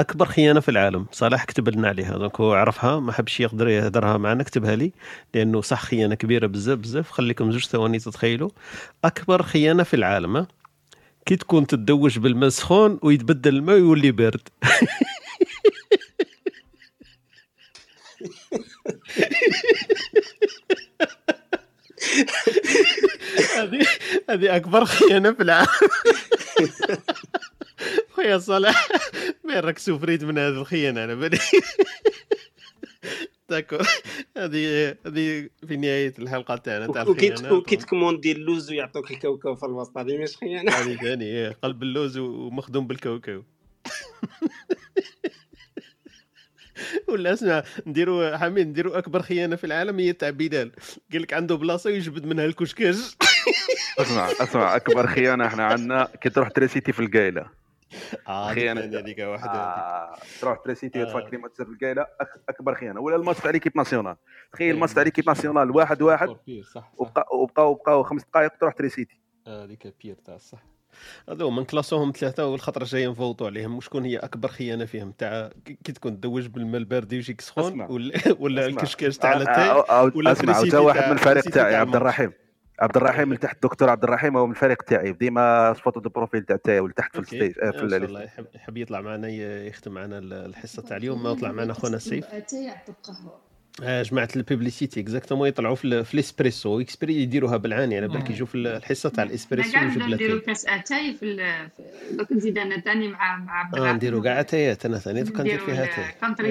[0.00, 1.06] أكبر خيانة في العالم.
[1.12, 2.18] صلاح كتب لنا عليها.
[2.18, 3.00] donc هو عرفها.
[3.00, 4.42] ما حبش يقدر يهدرها معنا.
[4.42, 4.92] كتبها لي.
[5.34, 7.10] لأنه صح خيانة كبيرة بزاف بزاف.
[7.10, 8.50] خليكم زوج ثواني تتخيلوا.
[9.04, 10.46] أكبر خيانة في العالم ها؟
[11.26, 14.40] كي تكون تدوش بالماء سخون ويتبدل الماء ويولي بارد
[23.56, 23.86] هذه
[24.30, 25.68] هذه أكبر خيانة في العالم.
[28.10, 28.88] خويا صالح
[29.44, 31.38] ما راك سفريت من هذه الخيانة على بالي
[33.48, 33.78] داكو
[34.36, 39.98] هذه هذه في نهاية الحلقة تاعنا تاع الخيانه وكي تكوموندي اللوز ويعطوك الكوكب في الوسط
[39.98, 40.72] هذه مش خيانة.
[40.72, 43.42] هذه ثاني قلب اللوز ومخدوم بالكاوكاو
[47.08, 50.72] ولا اسمع نديروا حميد نديروا أكبر خيانة في العالم هي تاع بلال
[51.12, 52.96] قال لك عنده بلاصة يجبد منها الكشكاش.
[53.98, 57.46] اسمع اسمع أكبر خيانة إحنا عندنا كي تروح électricité في القايلة.
[58.28, 58.52] آه.
[58.52, 58.80] خيانة.
[58.80, 61.06] هذيك واحدة آه، تروح électricité آه.
[61.06, 62.06] وتفكري ما تصير في القايلة
[62.48, 63.00] أكبر خيانة.
[63.00, 64.16] ولا الماتش تاع l'équipe nationale.
[64.52, 66.36] تخيل الماتش تاع l'équipe nationale واحد واحد
[67.30, 70.62] وبقاو بقاو خمس دقائق تروح électricité هذيك pire تاع الصح
[71.28, 73.76] هذو من كلاسوهم ثلاثة والخطرة جاية نفوتوا عليهم.
[73.76, 77.80] وشكون هي أكبر خيانة فيهم؟ تاع كي تكون تدوش بالماء البارد يجيك سخون.
[77.90, 78.66] ولا ولا.
[78.66, 79.68] الكشكاش تاع لاتاي
[80.14, 81.96] ولا أسمع وجا واحد من الفريق تاعي تاع عبد.
[81.96, 82.32] الرحيم.
[82.80, 85.12] عبد الرحيم اللي تحت الدكتور عبد الرحيم هو من الفريق تاعي.
[85.12, 87.98] ديما photo de profil تاع تاعي واللي تحت في ال stage آه، في إن شاء
[87.98, 88.22] ال- الله
[88.54, 89.28] يحب, يطلع معنا
[89.66, 92.24] يختم معنا ال- الحصة تاع اليوم ما يطلع معنا خونا سيف.
[93.82, 96.80] جماعة ال publicité exactement يطلعوا في, في الإسبريسو.
[96.80, 101.14] exprès يديروها بالعاني على بالك يجوا في الحصة تاع الإسبريسو ويجيب نبداو نديرو كاس أتاي
[101.14, 101.68] في
[102.12, 105.58] دوك نزيد أنا ثاني مع مع عبد آه نديرو كاع اتايات أنا ثاني دوكا ندير
[105.58, 106.04] فيها أتاي.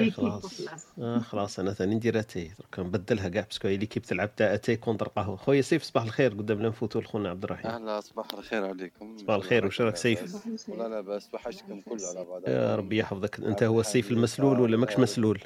[0.06, 0.60] آه، خلاص.
[0.98, 2.50] آه خلاص أنا ثاني ندير أتاي.
[2.60, 5.36] دوكا نبدلها كاع parce que هي l'équipe تلعب تاع أتاي contre قهوة.
[5.36, 7.70] خويا سيف صباح الخير قدام نفوتوا لخونا عبد الرحيم.
[7.70, 9.18] أهلا صباح الخير عليكم.
[9.18, 10.74] صباح الخير وش راك سيف؟ صباح الخير.
[10.74, 12.42] ولا لا بس وحشتكم كل على بعض.
[12.48, 13.40] يا ربي يحفظك.
[13.40, 15.40] أنت هو السيف المسلول ولا ماكش مسلول؟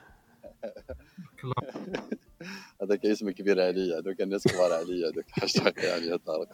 [2.83, 6.49] هذاك اسم كبير علي هذوك الناس كبار علي هذوك حشتك يعني يا طارق.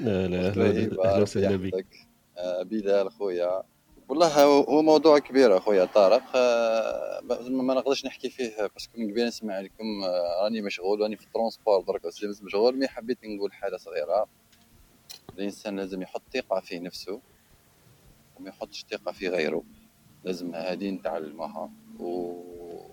[0.00, 1.86] لا لا أهلا وسهلا بك
[2.62, 3.62] بلال خويا.
[4.08, 6.22] والله هو موضوع كبير أخويا طارق.
[6.36, 7.20] آه،
[7.50, 11.24] ما نقدرش نحكي فيه parce que من قبل نسمع لكم آه، راني مشغول راني في
[11.24, 12.00] ال transport درك
[12.42, 14.26] مشغول mais حبيت نقول حاجة صغيرة.
[15.38, 17.20] الإنسان لازم يحط ثقة في نفسه
[18.36, 19.62] وما يحطش ثقة في غيره.
[20.24, 21.70] لازم هذه نتعلمها.
[21.98, 22.91] و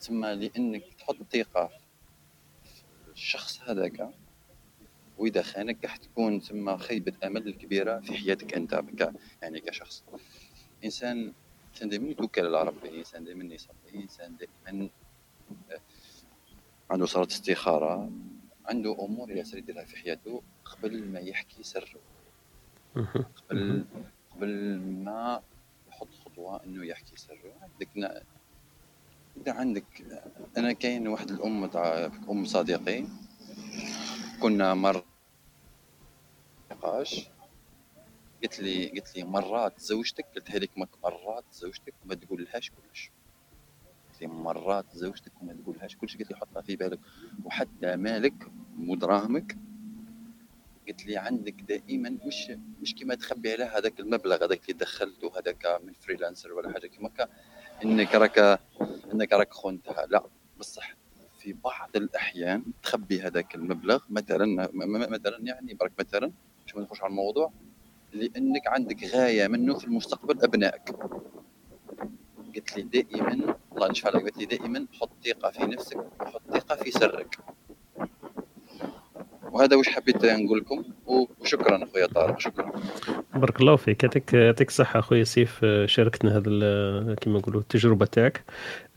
[0.00, 1.66] تسمى لأنك تحط ثقة
[3.04, 4.10] في الشخص هذاك
[5.18, 9.12] وإذا خانك راح تكون تسمى خيبة أمل كبيرة في حياتك أنت ك...
[9.42, 10.04] يعني كشخص.
[10.84, 11.32] إنسان
[11.74, 14.88] إنسان دائما يتوكل على ربه إنسان دائما يصلي إنسان دائما
[15.70, 15.80] آه،
[16.90, 18.10] عنده صلاة استخارة
[18.66, 22.00] عنده أمور ياسر يديرها في حياته قبل ما يحكي سره.
[23.50, 23.84] قبل
[24.30, 25.42] قبل ما
[25.88, 27.54] يحط خطوة إنه يحكي سره.
[27.62, 27.88] عندك
[29.40, 29.84] إذا عندك
[30.56, 33.04] أنا كاين واحد الأم تاع أم صديقي.
[34.42, 35.04] كنا مر
[36.72, 37.28] نقاش
[38.42, 43.10] قلت لي قلت لي مرات زوجتك قلتها لك مك- مرات زوجتك وما تقول لهاش كلش.
[44.12, 46.16] قلت لي مرات زوجتك وما تقول لهاش كلش.
[46.16, 46.98] قلت لي حطها في بالك.
[47.44, 48.34] وحتى مالك
[48.88, 49.56] ودراهمك
[50.88, 52.52] قلت لي عندك دائما مش
[52.82, 57.10] مش كيما تخبي على هذاك المبلغ هذاك اللي دخلته هذاك من freelancer ولا حاجة كيما
[57.84, 58.60] إنك راك
[59.12, 60.06] إنك راك خنتها.
[60.06, 60.24] لا
[60.58, 60.94] بصح
[61.38, 64.68] في بعض الأحيان تخبي هذاك المبلغ مثلا
[65.10, 66.32] مثلا يعني برك مثلا
[66.62, 67.52] باش ما نخش على الموضوع
[68.12, 70.90] لأنك عندك غاية منه في المستقبل أبنائك.
[72.56, 76.76] قلت لي دائما الله ينشفع عليك قلت لي دائما حط ثقة في نفسك وحط ثقة
[76.76, 77.38] في سرك.
[79.52, 82.72] وهذا وش حبيت نقول لكم؟ وشكرا أخويا طارق شكرا.
[83.34, 84.02] بارك الله فيك.
[84.02, 88.44] يعطيك يعطيك الصحة أخويا سيف آه، شاركتنا هذا ال- كما نقولوا التجربة تاعك.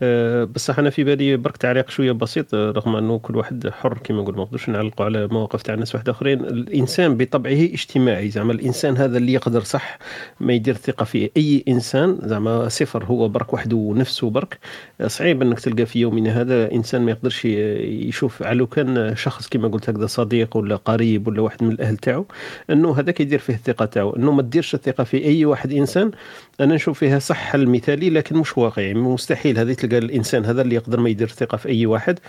[0.01, 3.97] آه، بصح أنا في بالي برك تعليق شوية بسيط آه، رغم أنه كل واحد حر
[3.97, 6.39] كما نقول ما نقدرش نعلقوا على مواقف تاع ناس واحد آخرين.
[6.45, 9.97] الإنسان بطبعه اجتماعي زعما الإنسان هذا اللي يقدر صح
[10.39, 14.57] ما يدير ثقة في أي إنسان زعما صفر هو برك وحده ونفسه برك.
[15.01, 19.67] آه، صعيب أنك تلقى في يومنا هذا إنسان ما يقدرش يشوف على كان شخص كما
[19.67, 22.25] قلت هكذا صديق ولا قريب ولا واحد من الأهل تاعو
[22.69, 24.15] إنه هذاك يدير فيه الثقة تاعو.
[24.15, 26.11] إنه ما تديرش الثقة في أي واحد إنسان
[26.59, 30.75] أنا نشوف فيها صح حل مثالي لكن مش واقعي مستحيل هذه تلقى الإنسان هذا اللي
[30.75, 32.19] يقدر ما يدير الثقة في أي واحد.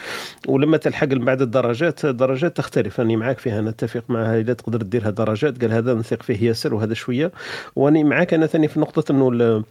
[0.49, 3.01] ولما تلحق بعد الدرجات الدرجات تختلف.
[3.01, 4.41] أنا معاك فيها نتفق معها.
[4.41, 7.33] اذا تقدر ديرها درجات قال هذا نثق فيه ياسر وهذا شوية.
[7.77, 9.65] وأني معاك أنا ثاني في نقطة إنه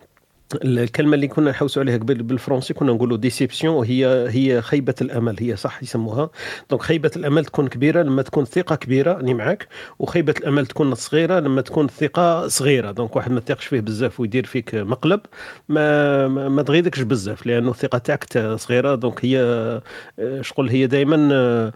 [0.65, 5.55] الكلمة اللي كنا نحوسوا عليها قبل بالفرنسي كنا نقولوا ديسيبسيون وهي هي خيبة الأمل هي
[5.55, 6.29] صح يسموها.
[6.69, 9.67] donc خيبة الأمل تكون كبيرة لما تكون ثقة كبيرة راني معاك.
[9.99, 12.91] وخيبة الأمل تكون صغيرة لما تكون الثقه صغيرة.
[12.91, 15.19] donc واحد ما تثقش فيه بزاف ويدير فيك مقلب
[15.69, 18.95] ما ما, تغيضكش بزاف لأنه الثقه تاعك تا- صغيرة.
[18.95, 19.39] donc هي
[20.19, 21.71] آه، شغل هي دائما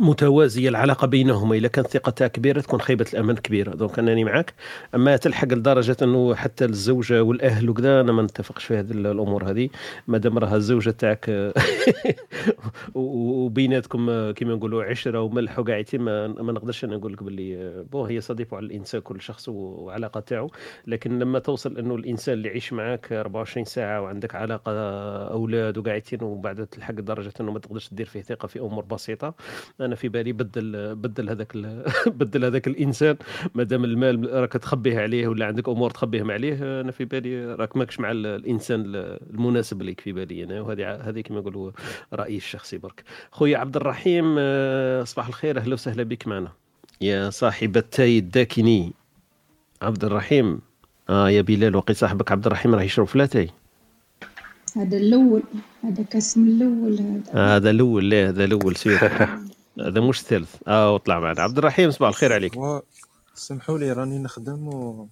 [0.00, 1.54] متوازية العلاقة بينهما.
[1.54, 3.70] إذا كانت ثقتها كبيرة تكون خيبة الامل كبيرة.
[3.74, 4.54] donc راني معاك
[4.94, 9.68] أما تلحق لدرجة أنه حتى الزوجة والأهل وكذا أنا ما نتفقش في هذه الأمور هذه.
[10.08, 11.30] ما دام راها الزوجة تاعك
[12.94, 18.20] وبيناتكم كما نقولوا عشرة وملح وقاعدين ما, ما نقدرش أنا نقول لك باللي بون هي
[18.20, 20.50] صديق على الإنسان كل شخص وعلاقة تاعو.
[20.86, 24.72] لكن لما توصل أنه الإنسان اللي يعيش معك 24 ساعة وعندك علاقة
[25.30, 29.34] أولاد وقاعدين وبعد تلحق لدرجة أنه ما تقدرش تدير فيه ثقة في أمور بسيطة
[29.84, 31.84] أنا في بالي بدل بدل هذاك ال-
[32.20, 33.16] بدل هذاك الإنسان
[33.54, 37.76] ما دام المال راك تخبيه عليه ولا عندك أمور تخبيهم عليه أنا في بالي راك
[37.76, 38.82] ماكش مع ال- الإنسان
[39.30, 40.60] المناسب لك في بالي أنا.
[40.60, 41.70] وهذه هذه كما يقولوا
[42.12, 43.04] رأيي الشخصي برك.
[43.30, 46.48] خويا عبد الرحيم آه، صباح الخير أهلا وسهلا بك معنا.
[47.00, 48.92] يا صاحب التاي الداكني.
[49.82, 50.60] عبد الرحيم
[51.10, 53.50] آه يا بلال وقي صاحبك عبد الرحيم راه يشرب فلاتاي
[54.76, 55.42] هذا الأول
[55.84, 57.22] هذا كاسم الأول هذا.
[57.34, 59.00] آه هذا الأول لا هذا الأول سير.
[59.80, 61.42] هذا مش الثالث آه وطلع معنا.
[61.42, 62.58] عبد الرحيم صباح الخير عليك.
[63.34, 65.08] سمحوا لي راني نخدم و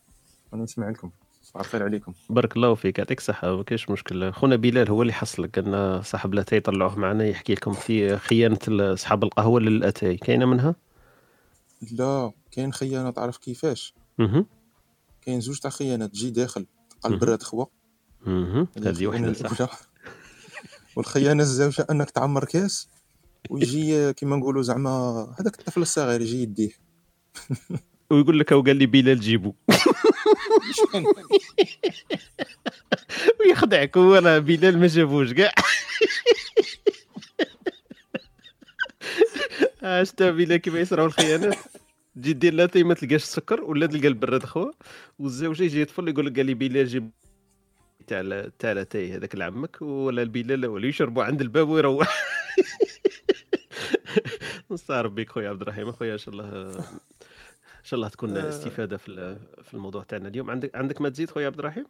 [0.53, 1.11] راني نسمع لكم.
[1.43, 2.15] صباح الخير عليكم.
[2.31, 2.99] بارك الله فيك.
[2.99, 5.59] يعطيك الصحة ما كاينش مشكل خونا بلال هو اللي حصلك.
[5.59, 10.17] قالنا صاحب الاتاي طلعوه معنا يحكي لكم في خيانة أصحاب القهوة للأتاي.
[10.17, 10.75] كاينة منها؟
[11.93, 14.45] لا كاين خيانة تعرف كيفاش؟ أها
[15.23, 17.15] كاين زوج تاع خيانات تجي داخل تلقى مهم.
[17.15, 17.65] البراد خوا.
[18.27, 19.69] أها هذه الأولى.
[20.97, 22.89] والخيانة الزوجة أنك تعمر كاس.
[23.51, 24.91] ويجي كيما نقولوا زعما
[25.41, 26.71] هذاك الطفل الصغير يجي يديه.
[28.11, 29.55] ويقول لك أو قال لي بلال جيبو.
[33.41, 35.53] ويخدعك هو راه بلال ما جابوش كاع.
[40.03, 41.59] شتا بلال كيف يصراو الخيانات.
[42.17, 44.71] تجي دير لاتاي ما تلقاش السكر ولا تلقى البراد خوا
[45.19, 47.11] والزوجة يجي يطفل يقول لك قال لي بلال جيب
[48.07, 52.23] تاع لا- تاع لاتاي هذاك لعمك ولا البلال ولا يشربوا عند الباب ويروح.
[54.73, 58.49] نستعرف بك خويا عبد الرحيم خويا إن شاء الله إن شاء الله تكون آه.
[58.49, 61.87] استفادة في في الموضوع تاعنا اليوم عندك عندك ما تزيد خويا عبد الرحيم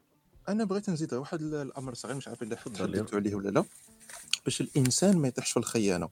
[0.49, 3.65] أنا بغيت نزيد واحد ال- الأمر صغير مش عارف اذا تحدثتوا عليه ولا لا
[4.45, 6.09] باش الإنسان ما يطيحش في الخيانة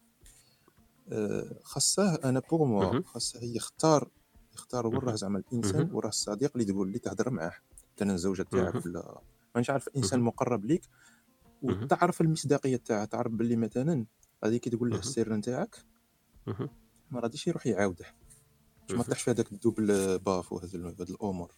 [1.13, 3.03] آه، خاصة أنا بوغ موا.
[3.03, 4.09] خاصة هي يختار
[4.55, 5.89] يختار وين راه زعما الإنسان.
[5.93, 7.53] وراه الصديق اللي تقول اللي تهضر معاه
[7.97, 8.87] مثلا الزوجة تاعك.
[8.87, 9.21] ولا
[9.55, 10.21] مانيش عارف إنسان.
[10.21, 10.83] مقرب ليك.
[11.63, 14.05] وتعرف المصداقية تاعه تعرف باللي مثلا
[14.45, 14.99] كي تقول له.
[14.99, 15.77] السر نتاعك.
[17.11, 18.05] ما غاديش يروح يعاوده.
[18.83, 19.03] باش ما مهم.
[19.03, 21.53] تطيحش في هذاك الدوبل باف هذه الأمور.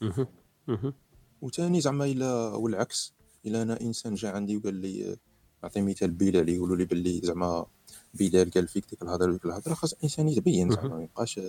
[1.42, 3.14] وثاني زعما الا والعكس
[3.46, 5.16] إلا أنا إنسان جا عندي وقال لي
[5.62, 7.66] نعطي مثال بلال يقولوا لي باللي زعما
[8.14, 11.40] بلال قال فيك ديك الهضرة وديك الهضرة خاص الانسان يتبين زعما ما يبقاش.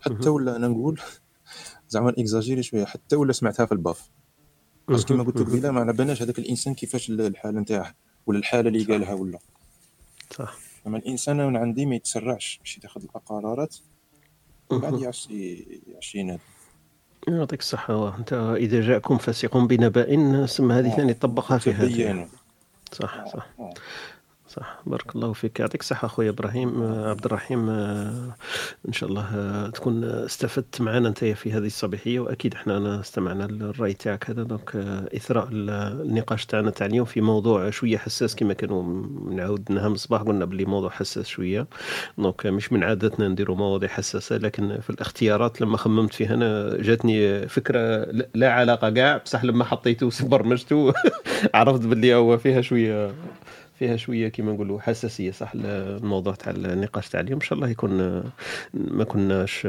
[0.00, 1.00] حتى ولا أنا نقول
[1.88, 4.10] زعما إكزاجيري شوية حتى ولا سمعتها في الباف.
[4.88, 5.46] خاص كما قلت لك.
[5.46, 7.94] قبيله ما على بالناش هذاك الإنسان كيفاش الحالة نتاعه
[8.26, 9.38] ولا الحالة اللي قالها ولا.
[10.36, 10.58] صح.
[10.86, 13.76] زعما الانسان من عندي ما يتسرعش باش ياخذ القرارات
[14.70, 15.02] بعد مهم.
[15.02, 16.40] يعشي يعشي ينادي
[17.28, 18.18] يعطيك الصحة.
[18.18, 22.28] أنت إذا جاءكم فاسق بنبأ ثم هذه ثاني طبقها في هذه.
[22.92, 23.46] صح صح.
[23.58, 23.74] آه.
[24.56, 24.78] صح.
[24.86, 25.60] بارك الله فيك.
[25.60, 26.82] يعطيك الصحة أخويا إبراهيم.
[26.82, 28.34] آه، عبد الرحيم آه،
[28.88, 33.92] إن شاء الله آه، تكون استفدت معنا أنت في هذه الصباحية وأكيد أنا استمعنا للرأي
[33.92, 34.42] تاعك هذا.
[34.42, 34.76] دونك
[35.16, 35.70] إثراء ال-
[36.06, 40.64] النقاش تاعنا تاع اليوم في موضوع شوية حساس كما كانوا نعاود نهم الصباح قلنا باللي
[40.64, 41.66] موضوع حساس شوية.
[42.18, 47.48] دونك مش من عادتنا نديروا مواضيع حساسة لكن في الاختيارات لما خممت فيها أنا جاتني
[47.48, 50.92] فكرة لا- لا علاقة كاع بصح لما حطيته برمجته
[51.54, 53.14] عرفت باللي هو فيها شوية
[53.78, 57.40] فيها شوية كيما نقولوا حساسية صح؟ الموضوع تاع النقاش تاع اليوم.
[57.40, 58.22] إن شاء الله يكون
[58.74, 59.68] ما كناش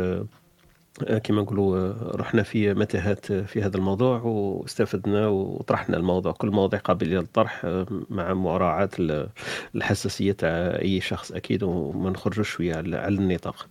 [1.23, 6.31] كما نقولوا رحنا في متاهات في هذا الموضوع واستفدنا وطرحنا الموضوع.
[6.31, 7.65] كل مواضيع قابلة للطرح
[8.09, 8.89] مع مراعاة
[9.75, 10.49] الحساسية تاع
[10.81, 13.67] أي شخص أكيد وما نخرجوش شوية على النطاق.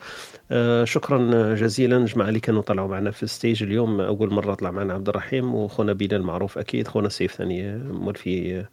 [0.84, 2.04] شكرا جزيلا.
[2.04, 4.00] جماعة اللي كانوا طلعوا معنا في ال stage اليوم.
[4.00, 6.88] أول مرة طلع معنا عبد الرحيم وخونا بلال معروف أكيد.
[6.88, 8.64] خونا سيف ثاني مول في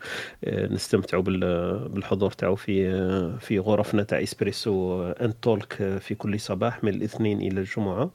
[0.47, 7.41] نستمتعوا بالحضور تاعو في في غرفنا تاع Espresso and Talk في كل صباح من الاثنين
[7.41, 8.11] إلى الجمعة.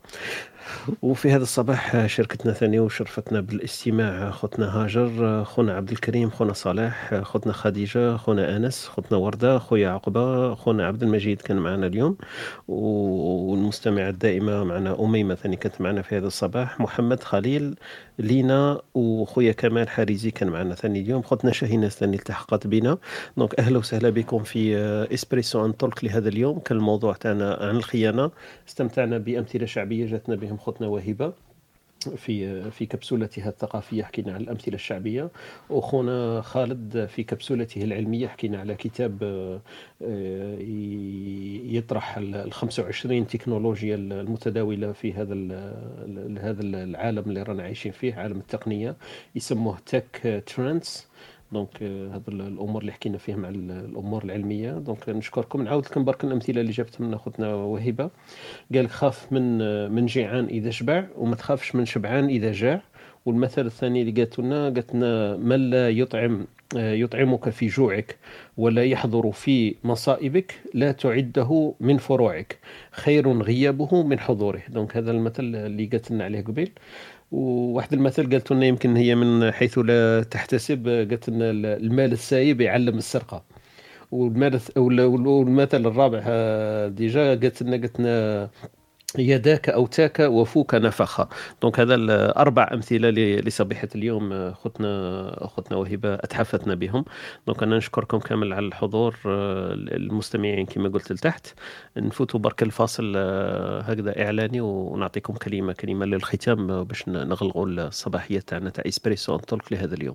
[1.02, 7.52] وفي هذا الصباح شركتنا ثانية وشرفتنا بالاستماع خوتنا هاجر خونا عبد الكريم خونا صالح خوتنا
[7.52, 12.16] خديجة خونا أنس خوتنا وردة خويا عقبة خونا عبد المجيد كان معنا اليوم.
[13.48, 16.80] والمستمعة الدائمة معنا أميمة ثاني كانت معنا في هذا الصباح.
[16.80, 17.74] محمد خليل
[18.18, 21.22] لينا وخويا كمال حارزي كان معنا ثاني اليوم.
[21.22, 22.98] خوتنا شاهينة ثاني التحقت بنا.
[23.36, 24.76] donc أهلا وسهلا بكم في
[25.14, 26.58] Espresso and Talk لهذا اليوم.
[26.58, 28.30] كان الموضوع تاعنا عن الخيانة.
[28.68, 31.32] استمتعنا بأمثلة شعبية جاتنا بهم خوتنا وهبة.
[32.16, 35.30] في في كبسولتها الثقافية حكينا على الأمثلة الشعبية.
[35.70, 39.22] وخونا خالد في كبسولته العلمية حكينا على كتاب
[40.02, 40.58] آه،
[41.74, 45.34] يطرح ال 25 تكنولوجيا المتداولة في هذا
[46.40, 48.96] هذا العالم اللي رانا عايشين فيه عالم التقنية.
[49.34, 51.07] يسموه tech trends
[51.52, 54.72] donc euh, هذو الأمور اللي حكينا فيهم على الأمور العلمية.
[54.72, 55.62] donc نشكركم.
[55.62, 58.10] نعاود لكم برك الأمثلة اللي جابت من أخوتنا وهبة.
[58.74, 59.58] قال خاف من
[59.90, 62.82] من جيعان إذا شبع وما تخافش من شبعان إذا جاع.
[63.26, 68.16] والمثل الثاني اللي قالت لنا قالت لنا من لا يطعم يطعمك في جوعك
[68.56, 72.58] ولا يحضر في مصائبك لا تعده من فروعك.
[72.92, 74.62] خير غيابه من حضوره.
[74.68, 76.70] دونك هذا المثل اللي قالت لنا عليه قبيل.
[77.32, 82.98] وواحد المثل قالت لنا يمكن هي من حيث لا تحتسب قالت لنا المال السايب يعلم
[82.98, 83.44] السرقة.
[84.10, 88.50] والمثل الرابع آه، déjà قالت لنا قالت لنا
[89.16, 91.28] يداك اوتاك وفوك نفخ.
[91.62, 93.10] donc هذا الأربع أمثلة
[93.40, 97.04] لصبيحة اليوم خطنا خطنا وهبة أتحفتنا بهم.
[97.46, 101.46] donc أنا نشكركم كامل على الحضور المستمعين كما قلت لتحت.
[101.96, 103.16] نفوتوا برك الفاصل
[103.86, 109.94] هكذا إعلاني ونعطيكم كلمه كلمة للختام باش نغلقوا الصباحية تاعنا تاع Espresso and Talk لهذا
[109.94, 110.14] اليوم.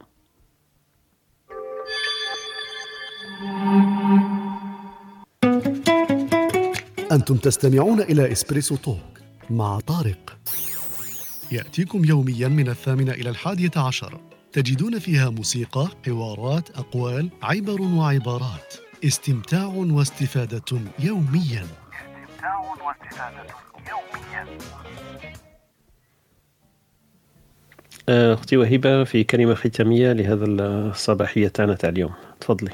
[7.13, 8.97] أنتم تستمعون إلى إسبريسو توك
[9.49, 10.37] مع طارق.
[11.51, 14.21] يأتيكم يوميا من الثامنة إلى الحادية عشر.
[14.51, 18.73] تجدون فيها موسيقى، حوارات، أقوال، عبر وعبارات.
[19.03, 21.65] استمتاع واستفادة يوميا.
[21.65, 23.53] استمتاع واستفادة
[23.89, 24.47] يوميا
[28.33, 32.13] أختي وهبة في كلمة ختامية لهذا الصباحية تاعنا تاع اليوم.
[32.39, 32.71] تفضلي.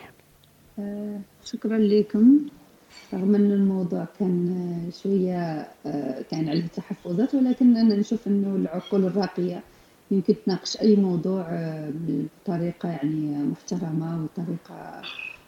[0.79, 2.39] آه، شكرا لكم.
[3.13, 9.63] رغم أن الموضوع كان شوية آه، كان عليه تحفظات ولكن أنا نشوف أنه العقول الراقية
[10.11, 15.01] يمكن تناقش أي موضوع آه، بطريقة يعني محترمة وطريقة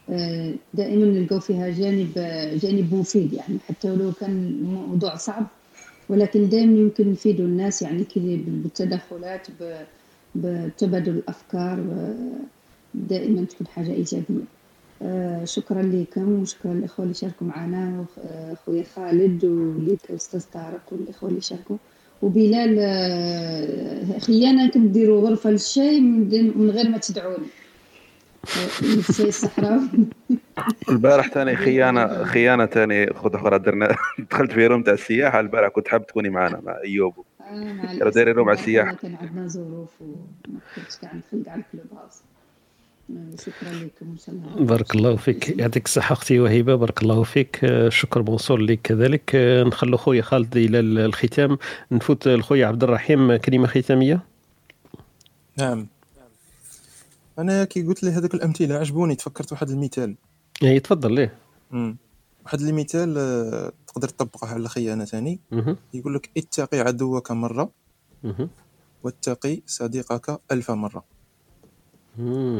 [0.09, 2.13] آه، دائما نلقاو فيها جانب
[2.61, 5.47] جانب مفيد يعني حتى ولو كان الموضوع صعب
[6.09, 9.47] ولكن دائما يمكن نفيدوا الناس يعني كذا بالتدخلات
[10.35, 11.79] بتبادل الأفكار
[12.93, 14.41] دائما تكون حاجة إيجابية.
[14.41, 14.60] آه،
[15.43, 18.05] شكرا لكم وشكرا للإخوة اللي شاركوا معنا
[18.51, 21.77] اخويا خالد وليك أستاذ طارق والإخوة اللي شاركوا.
[22.21, 27.47] وبلال آه، خيانة أنتم ديروا غرفة للشاي من غير ما تدعوني.
[28.45, 29.87] آه، الشاي الصحراوي.
[30.89, 33.95] البارح ثاني خيانه خيانة ثاني خذ أخرى درنا
[34.31, 37.13] دخلت في روم تاع السياحة البارح كنت حاب تكوني معنا مع أيوب.
[37.97, 38.93] كانوا دايرين room على السياحة.
[38.93, 42.21] كان عندنا ظروف وما كنتش كاع نخلق على ال Clubhouse.
[43.39, 44.15] شكرا لكم
[44.65, 45.59] بارك الله فيك.
[45.59, 47.59] يعطيك الصحة أختي وهبة بارك الله فيك.
[47.89, 49.31] شكر موصول لك كذلك
[49.67, 51.57] نخلو خويا خالد إلى الختام.
[51.91, 54.23] نفوت الخويا عبد الرحيم كلمة ختامية.
[55.57, 55.87] نعم.
[57.39, 60.15] أنا كي قلت لي هذوك الأمثلة عجبوني تفكرت واحد المثال.
[60.63, 61.33] اي تفضل ليه؟
[62.45, 65.39] واحد المثال آه، تقدر تطبقه على خيانة ثاني.
[65.93, 67.71] يقول لك اتقي عدوك مرة
[69.03, 71.10] واتقي صديقك ألف مرة.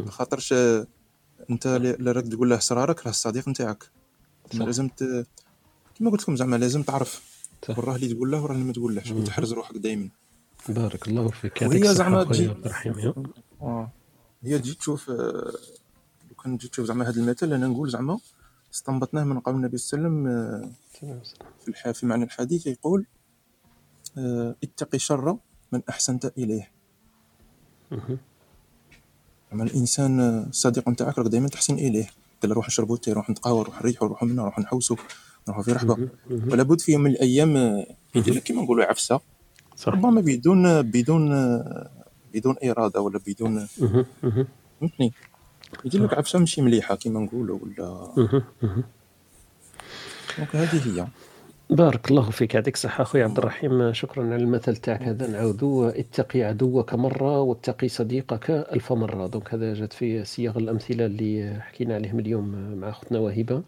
[0.08, 0.52] خاطرش
[1.50, 3.90] انت اللي راك تقول له اسرارك راه الصديق نتاعك.
[4.54, 5.26] لازم ت...
[5.94, 7.22] كما قلت لكم زعما لازم تعرف.
[7.68, 9.10] وراه اللي تقول له وراه اللي ما تقولهش.
[9.10, 10.08] وتحرز روحك دائما
[10.68, 11.62] بارك الله فيك.
[11.62, 12.54] وهي زعما تجي
[13.62, 13.90] آه.
[14.42, 15.52] هي تجي تشوف آه،
[16.28, 18.18] لو كان تجي تشوف زعما هذا المثل أنا نقول زعما
[18.74, 21.22] استنبطناه من قول النبي صلى الله عليه وسلم آه،
[21.60, 21.90] في الح...
[21.90, 23.06] في معنى الحديث يقول
[24.18, 25.36] آه، اتقي شر
[25.72, 26.72] من أحسنت إليه.
[29.52, 32.06] أما الإنسان الصديق نتاعك راك دائما تحسن إليه.
[32.42, 34.96] قال نروح نشربوا تي نروح نتقهوى نروح نريحوا نروحوا منا نروح نحوسوا
[35.48, 36.08] نروحوا في رحبة.
[36.30, 37.84] ولا بد في يوم من الأيام
[38.14, 39.20] يدير لك كيما نقولوا عفسة.
[39.86, 41.30] ربما بدون بدون
[42.34, 43.66] بدون إرادة ولا بدون.
[43.66, 45.12] فهمتني؟
[45.84, 48.12] يدير لك عفسة ماشي مليحة كيما نقولوا ولا.
[50.38, 51.06] دونك هذه هي.
[51.72, 52.54] بارك الله فيك.
[52.54, 53.92] يعطيك الصحة أخوي عبد الرحيم.
[53.92, 55.26] شكرا على المثل تاعك هذا.
[55.26, 55.84] نعاودو.
[55.88, 59.26] اتقي عدوك مرة واتقي صديقك ألف مرة.
[59.26, 63.62] donc هذا جات في صياغ الأمثلة اللي حكينا عليهم اليوم مع أختنا وهبة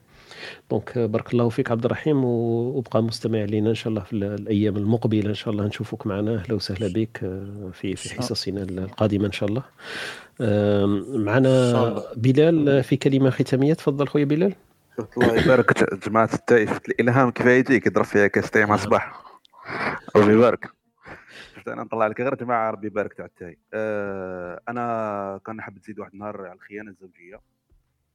[0.71, 4.77] donc بارك الله فيك عبد الرحيم وابقى مستمع لنا إن شاء الله في ال- الأيام
[4.77, 6.35] المقبلة إن شاء الله نشوفك معنا.
[6.35, 7.19] أهلا وسهلا بك
[7.73, 9.63] في في حصصنا القادمة إن شاء الله.
[11.25, 12.03] معنا.
[12.17, 13.75] بلال في كلمة ختامية.
[13.75, 14.53] تفضل خويا بلال.
[14.99, 15.95] شفت الله يبارك.
[16.09, 19.23] جماعة التاي شفت الإلهام كيف يجيك؟ يضرب فيها كاس تاي مع صباح
[20.17, 20.71] ربي يبارك.
[21.57, 25.99] شفت أنا نطلع لك غير جماعة ربي يبارك تاع التاي أه أنا كان حاب تزيد
[25.99, 27.41] واحد النهار على الخيانة الزوجية.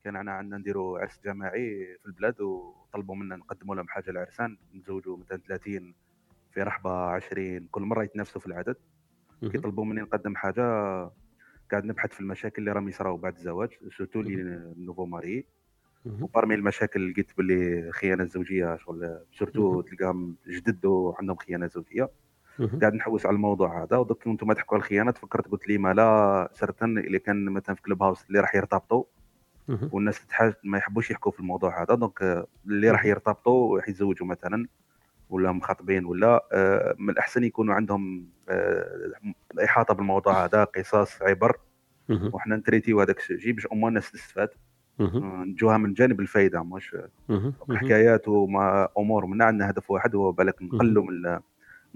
[0.04, 5.18] كان أنا عندنا نديروا عرس جماعي في البلاد وطلبوا منا نقدموا لهم حاجة العرسان نتزوجوا
[5.18, 5.94] مثلا 30
[6.52, 8.76] في رحبة 20 كل مرة يتنافسوا في العدد.
[9.42, 9.58] كي.
[9.58, 10.64] طلبوا مني نقدم حاجة
[11.72, 14.34] قاعد نبحث في المشاكل اللي راهم يصراو بعد الزواج surtout les
[14.78, 15.46] nouveaux mariés.
[16.06, 16.24] مهم.
[16.24, 19.82] و parmi المشاكل لقيت باللي خيانة زوجية شغل surtout.
[19.82, 22.10] تلقاهم جدد وعندهم خيانة زوجية.
[22.82, 26.50] قاعد نحوس على الموضوع هذا ودوك أنتم تحكوا على الخيانات فكرت قلت لي ما لا
[26.54, 29.04] surtout اللي كان مثلا في Clubhouse اللي راح يرتبطوا.
[29.92, 30.22] والناس
[30.64, 34.68] ما يحبوش يحكوا في الموضوع هذا donc اللي راح يرتبطوا وراح يتزوجوا مثلا
[35.30, 39.12] ولا مخاطبين ولا آه، من الأحسن يكونوا عندهم آه،
[39.64, 41.58] احاطه بالموضوع هذا قصص عبر.
[42.34, 44.50] وحنا نتريتيو هذاك الشيء باش أمور الناس تستفاد
[45.00, 46.96] نجوها من جانب الفايدة مش.
[47.70, 51.40] حكايات وما أمور منا عندنا هدف واحد هو بالك نقلوا من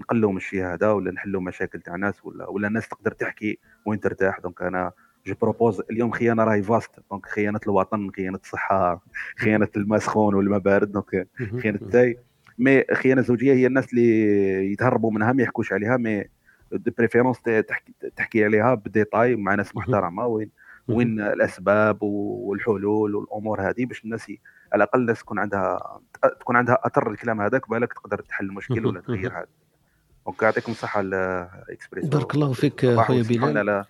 [0.00, 4.00] نقلوا من الشيء هذا ولا نحلوا مشاكل تاع ناس ولا ولا الناس تقدر تحكي وين
[4.00, 4.40] ترتاح.
[4.40, 4.92] donc أنا
[5.26, 9.04] je propose اليوم خيانة راهي vaste donc خيانة الوطن خيانة الصحة
[9.38, 10.92] خيانة الماء سخون والماء بارد.
[10.92, 11.28] donc.
[11.62, 12.18] خيانة التاي.
[12.58, 16.24] mais خيانة زوجية هي الناس اللي يتهربوا منها ما يحكوش عليها mais
[16.72, 20.26] de préférence تحكي تحكي عليها ب détail مع ناس محترمة.
[20.26, 20.50] وين.
[20.88, 24.30] وين الأسباب والحلول والأمور هذه باش الناس
[24.72, 26.00] على الأقل الناس تكون عندها
[26.40, 29.46] تكون عندها اثر الكلام هذاك بالك تقدر تحل المشكل ولا تغير هذا.
[30.26, 33.66] donc يعطيكم الصحة الاكسبريسو بارك الله فيك خويا بلال.
[33.66, 33.84] لا.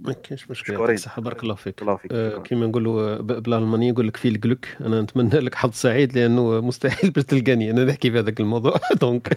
[0.00, 0.80] ما كاينش مشكل مشكورين.
[0.80, 1.82] يعطيك الصحة بارك الله فيك.
[1.82, 6.18] الله فيك آه، كيما نقولوا بالالمانيه يقول لك viel Glück أنا نتمنى لك حظ سعيد
[6.18, 7.70] لأنه مستحيل باش تلقاني.
[7.70, 8.74] أنا نحكي في هذاك الموضوع.
[9.00, 9.34] donc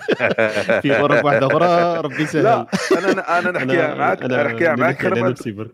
[0.82, 2.44] في غرف واحدة أخرى ربي يسهل.
[2.44, 2.68] لا
[2.98, 5.69] أنا أنا نحكيها معك أنا نحكيها اللي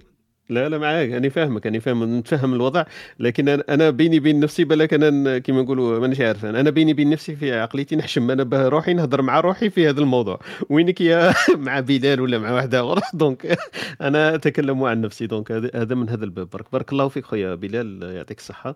[0.49, 1.10] لا لا معاك.
[1.10, 2.84] أنا فاهمك أنا فاهم نتفهم الوضع
[3.20, 6.45] لكن أنا بيني بين نفسي بالك أنا كيما نقولوا مانيش عارف.
[6.45, 9.99] أنا بيني بين نفسي في عقليتي نحشم أنا به روحي نهضر مع روحي في هذا
[10.02, 10.40] الموضوع.
[10.70, 13.58] وينك يا مع بلال ولا مع واحدة أخرى donc
[14.02, 15.28] أنا أتكلم عن نفسي.
[15.28, 16.49] donc هذا من هذا الباب.
[16.49, 18.76] برك بارك الله فيك خويا بلال يعطيك الصحة.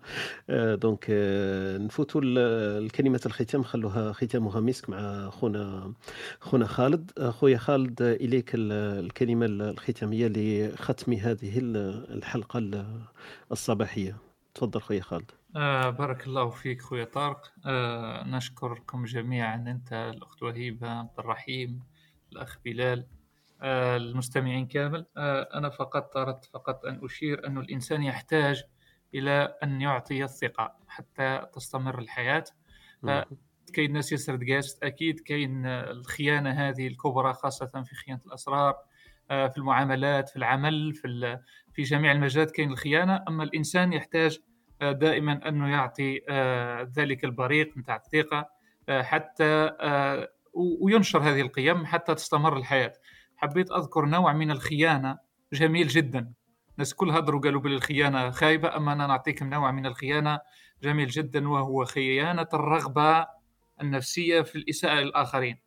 [0.50, 5.94] آه، donc آه، نفوتوا الكلمة الختام خلوها ختامها مسك مع خونا
[6.40, 7.12] خونا خالد.
[7.18, 13.02] آه، خويا خالد إليك ال- الكلمة الختامية لختم هذه ال- الحلقة ال-
[13.52, 14.18] الصباحية.
[14.54, 15.32] تفضل خويا خالد.
[15.56, 17.54] آه بارك الله فيك خويا طارق.
[17.66, 21.80] آه نشكركم جميعا أنت الأخت وهيبة عبد الرحيم
[22.32, 23.08] الأخ بلال
[23.62, 25.06] آه المستمعين كامل.
[25.18, 28.64] آه أنا فقط أردت فقط أن أشير أن الإنسان يحتاج
[29.16, 32.44] إلى أن يعطي الثقة حتى تستمر الحياة.
[33.08, 33.26] آه
[33.74, 38.76] كاين الناس يسرد قاست أكيد كاين الخيانة هذه الكبرى خاصة في خيانة الأسرار.
[39.30, 41.40] في المعاملات في العمل في
[41.74, 43.24] في جميع المجالات كاين الخيانة.
[43.28, 44.40] أما الإنسان يحتاج
[44.82, 48.50] آه، دائما أنه يعطي آه، ذلك البريق نتاع الثقة
[48.90, 52.94] آه، حتى آه، وينشر هذه القيم حتى تستمر الحياة.
[53.38, 55.18] حبيت أذكر نوع من الخيانة
[55.54, 56.34] جميل جدا.
[56.74, 60.40] الناس كل هضروا قالوا بلي الخيانة خايبة أما أنا نعطيكم نوع من الخيانة
[60.84, 63.28] جميل جدا وهو خيانة الرغبة
[63.82, 65.58] النفسية في الإساءة للاخرين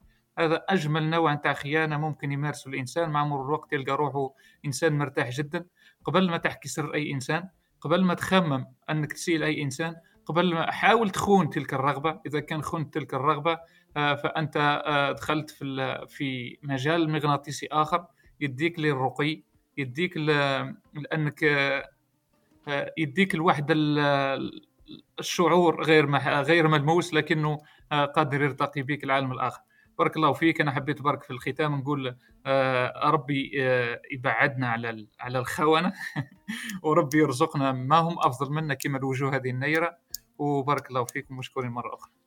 [0.41, 4.35] هذا أجمل نوع نتاع خيانة ممكن يمارسه الإنسان مع مرور الوقت يلقى روحه
[4.65, 5.67] إنسان مرتاح جدا.
[6.05, 7.49] قبل ما تحكي سر أي إنسان
[7.81, 9.97] قبل ما تخمم أنك تسيل اي إنسان
[10.27, 12.21] قبل ما حاول تخون تلك الرغبة.
[12.27, 13.59] إذا كان خنت تلك الرغبة
[13.97, 14.57] آه، فأنت
[14.87, 18.07] آه، دخلت في في مجال مغناطيسي آخر
[18.41, 19.43] يديك للرقي
[19.77, 24.71] يديك لأنك آه، يديك الوحدة ال-
[25.19, 27.59] الشعور غير غير ملموس لكنه
[27.91, 29.61] قادر يرتقي بك العالم الآخر.
[30.01, 30.61] بارك الله فيك.
[30.61, 32.17] أنا حبيت برك في الختام نقول
[32.47, 35.93] آه، ربي آه، يبعدنا على على الخونة
[36.83, 39.99] وربي يرزقنا ما هم أفضل منا كما الوجوه هذه النيرة.
[40.39, 42.20] وبارك الله فيكم مشكورين مرة أخرى.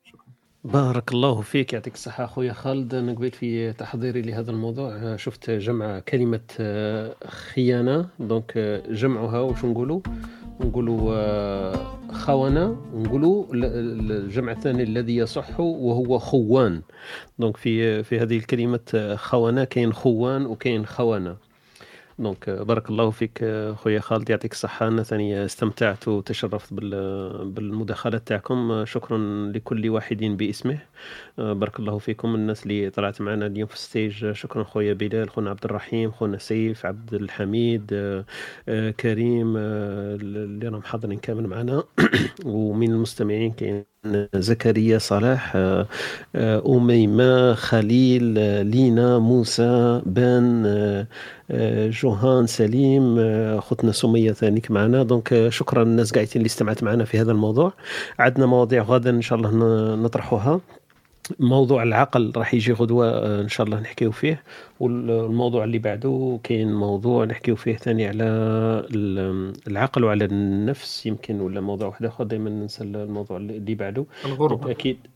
[0.63, 2.93] بارك الله فيك يعطيك الصحة أخويا خالد.
[2.95, 5.15] أنا قبيل في تحضيري لهذا الموضوع.
[5.15, 8.07] شفت جمع كلمة آه، خيانة.
[8.19, 9.39] donc آه، جمعها.
[9.39, 9.99] وش نقولوا؟
[10.59, 11.75] ونقولوا آه،
[12.11, 16.81] خونة ونقولوا ال- ال- الجمع الثاني الذي يصح وهو خوان.
[17.39, 21.35] donc في في هذه الكلمة خونة كاين خوان وكاين خونة
[22.19, 24.29] donc آه، بارك الله فيك آه، خويا خالد.
[24.29, 24.87] يعطيك الصحة.
[24.87, 28.71] أنا ثاني استمتعت وتشرفت بال- بالمداخلة تاعكم.
[28.71, 29.17] آه، شكرا
[29.55, 30.79] لكل واحد باسمه.
[31.37, 32.35] بارك الله فيكم.
[32.35, 36.37] الناس اللي طلعت معنا اليوم في ال stage شكرا خويا بلال خونا عبد الرحيم خونا
[36.37, 37.85] سيف عبد الحميد
[38.99, 41.83] كريم اللي راهم حاضرين كامل معنا.
[42.45, 43.85] ومن المستمعين كاين
[44.35, 45.87] زكريا صلاح آه،
[46.35, 50.63] آه، أميمة خليل آه، لينا موسى بان
[51.89, 53.19] جوهان سليم
[53.57, 55.03] أختنا سمية ثانيك معنا.
[55.03, 57.73] donc شكرا للناس قاعدين اللي استمعت معنا في هذا الموضوع.
[58.19, 60.59] عندنا مواضيع غدا إن شاء الله ن- نطرحوها.
[61.39, 64.43] موضوع العقل راح يجي غدوة آه، إن شاء الله نحكيو فيه.
[64.79, 68.23] والموضوع اللي بعده كاين موضوع نحكيو فيه ثاني على
[68.95, 72.23] ال- العقل وعلى النفس يمكن ولا موضوع واحد آخر.
[72.23, 74.05] دائما ننسى الموضوع اللي بعده.
[74.25, 74.65] الغربة.
[74.65, 75.07] donc أكيد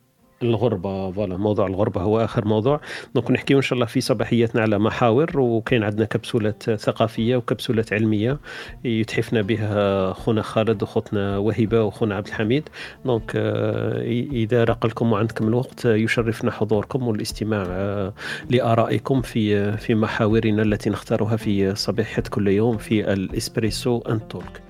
[0.43, 2.81] الغربة voilà موضوع الغربة هو آخر موضوع.
[3.15, 8.39] donc نحكيو إن شاء الله في صباحياتنا على محاور وكاين عندنا كبسولات ثقافية وكبسولات علمية
[8.84, 12.69] يتحفنا بها خونا خالد وأختنا وهيبة وخونا عبد الحميد.
[13.05, 14.01] donc آه،
[14.31, 18.14] إذا راق لكم وعندكم الوقت آه، يشرفنا حضوركم والاستماع آه،
[18.49, 24.66] لآرائكم في في محاورنا التي نختارها في صباحة كل يوم في ال Espresso and Talk.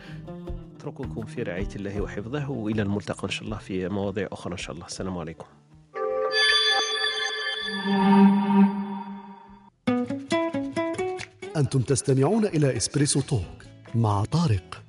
[0.87, 4.75] أترككم في رعاية الله وحفظه وإلى الملتقى إن شاء الله في مواضيع أخرى إن شاء
[4.75, 4.85] الله.
[4.85, 5.45] السلام عليكم.
[11.57, 13.63] أنتم تستمعون إلى إسبريسو توك
[13.95, 14.83] مع طارق.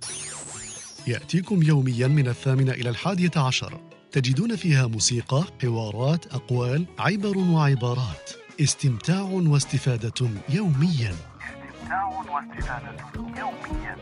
[1.06, 3.80] يأتيكم يوميا من الثامنة إلى الحادية عشر.
[4.12, 8.30] تجدون فيها موسيقى، حوارات، أقوال، عبر وعبارات.
[8.60, 11.14] استمتاع واستفادة يوميا.
[11.40, 13.96] استمتاع واستفادة يوميا.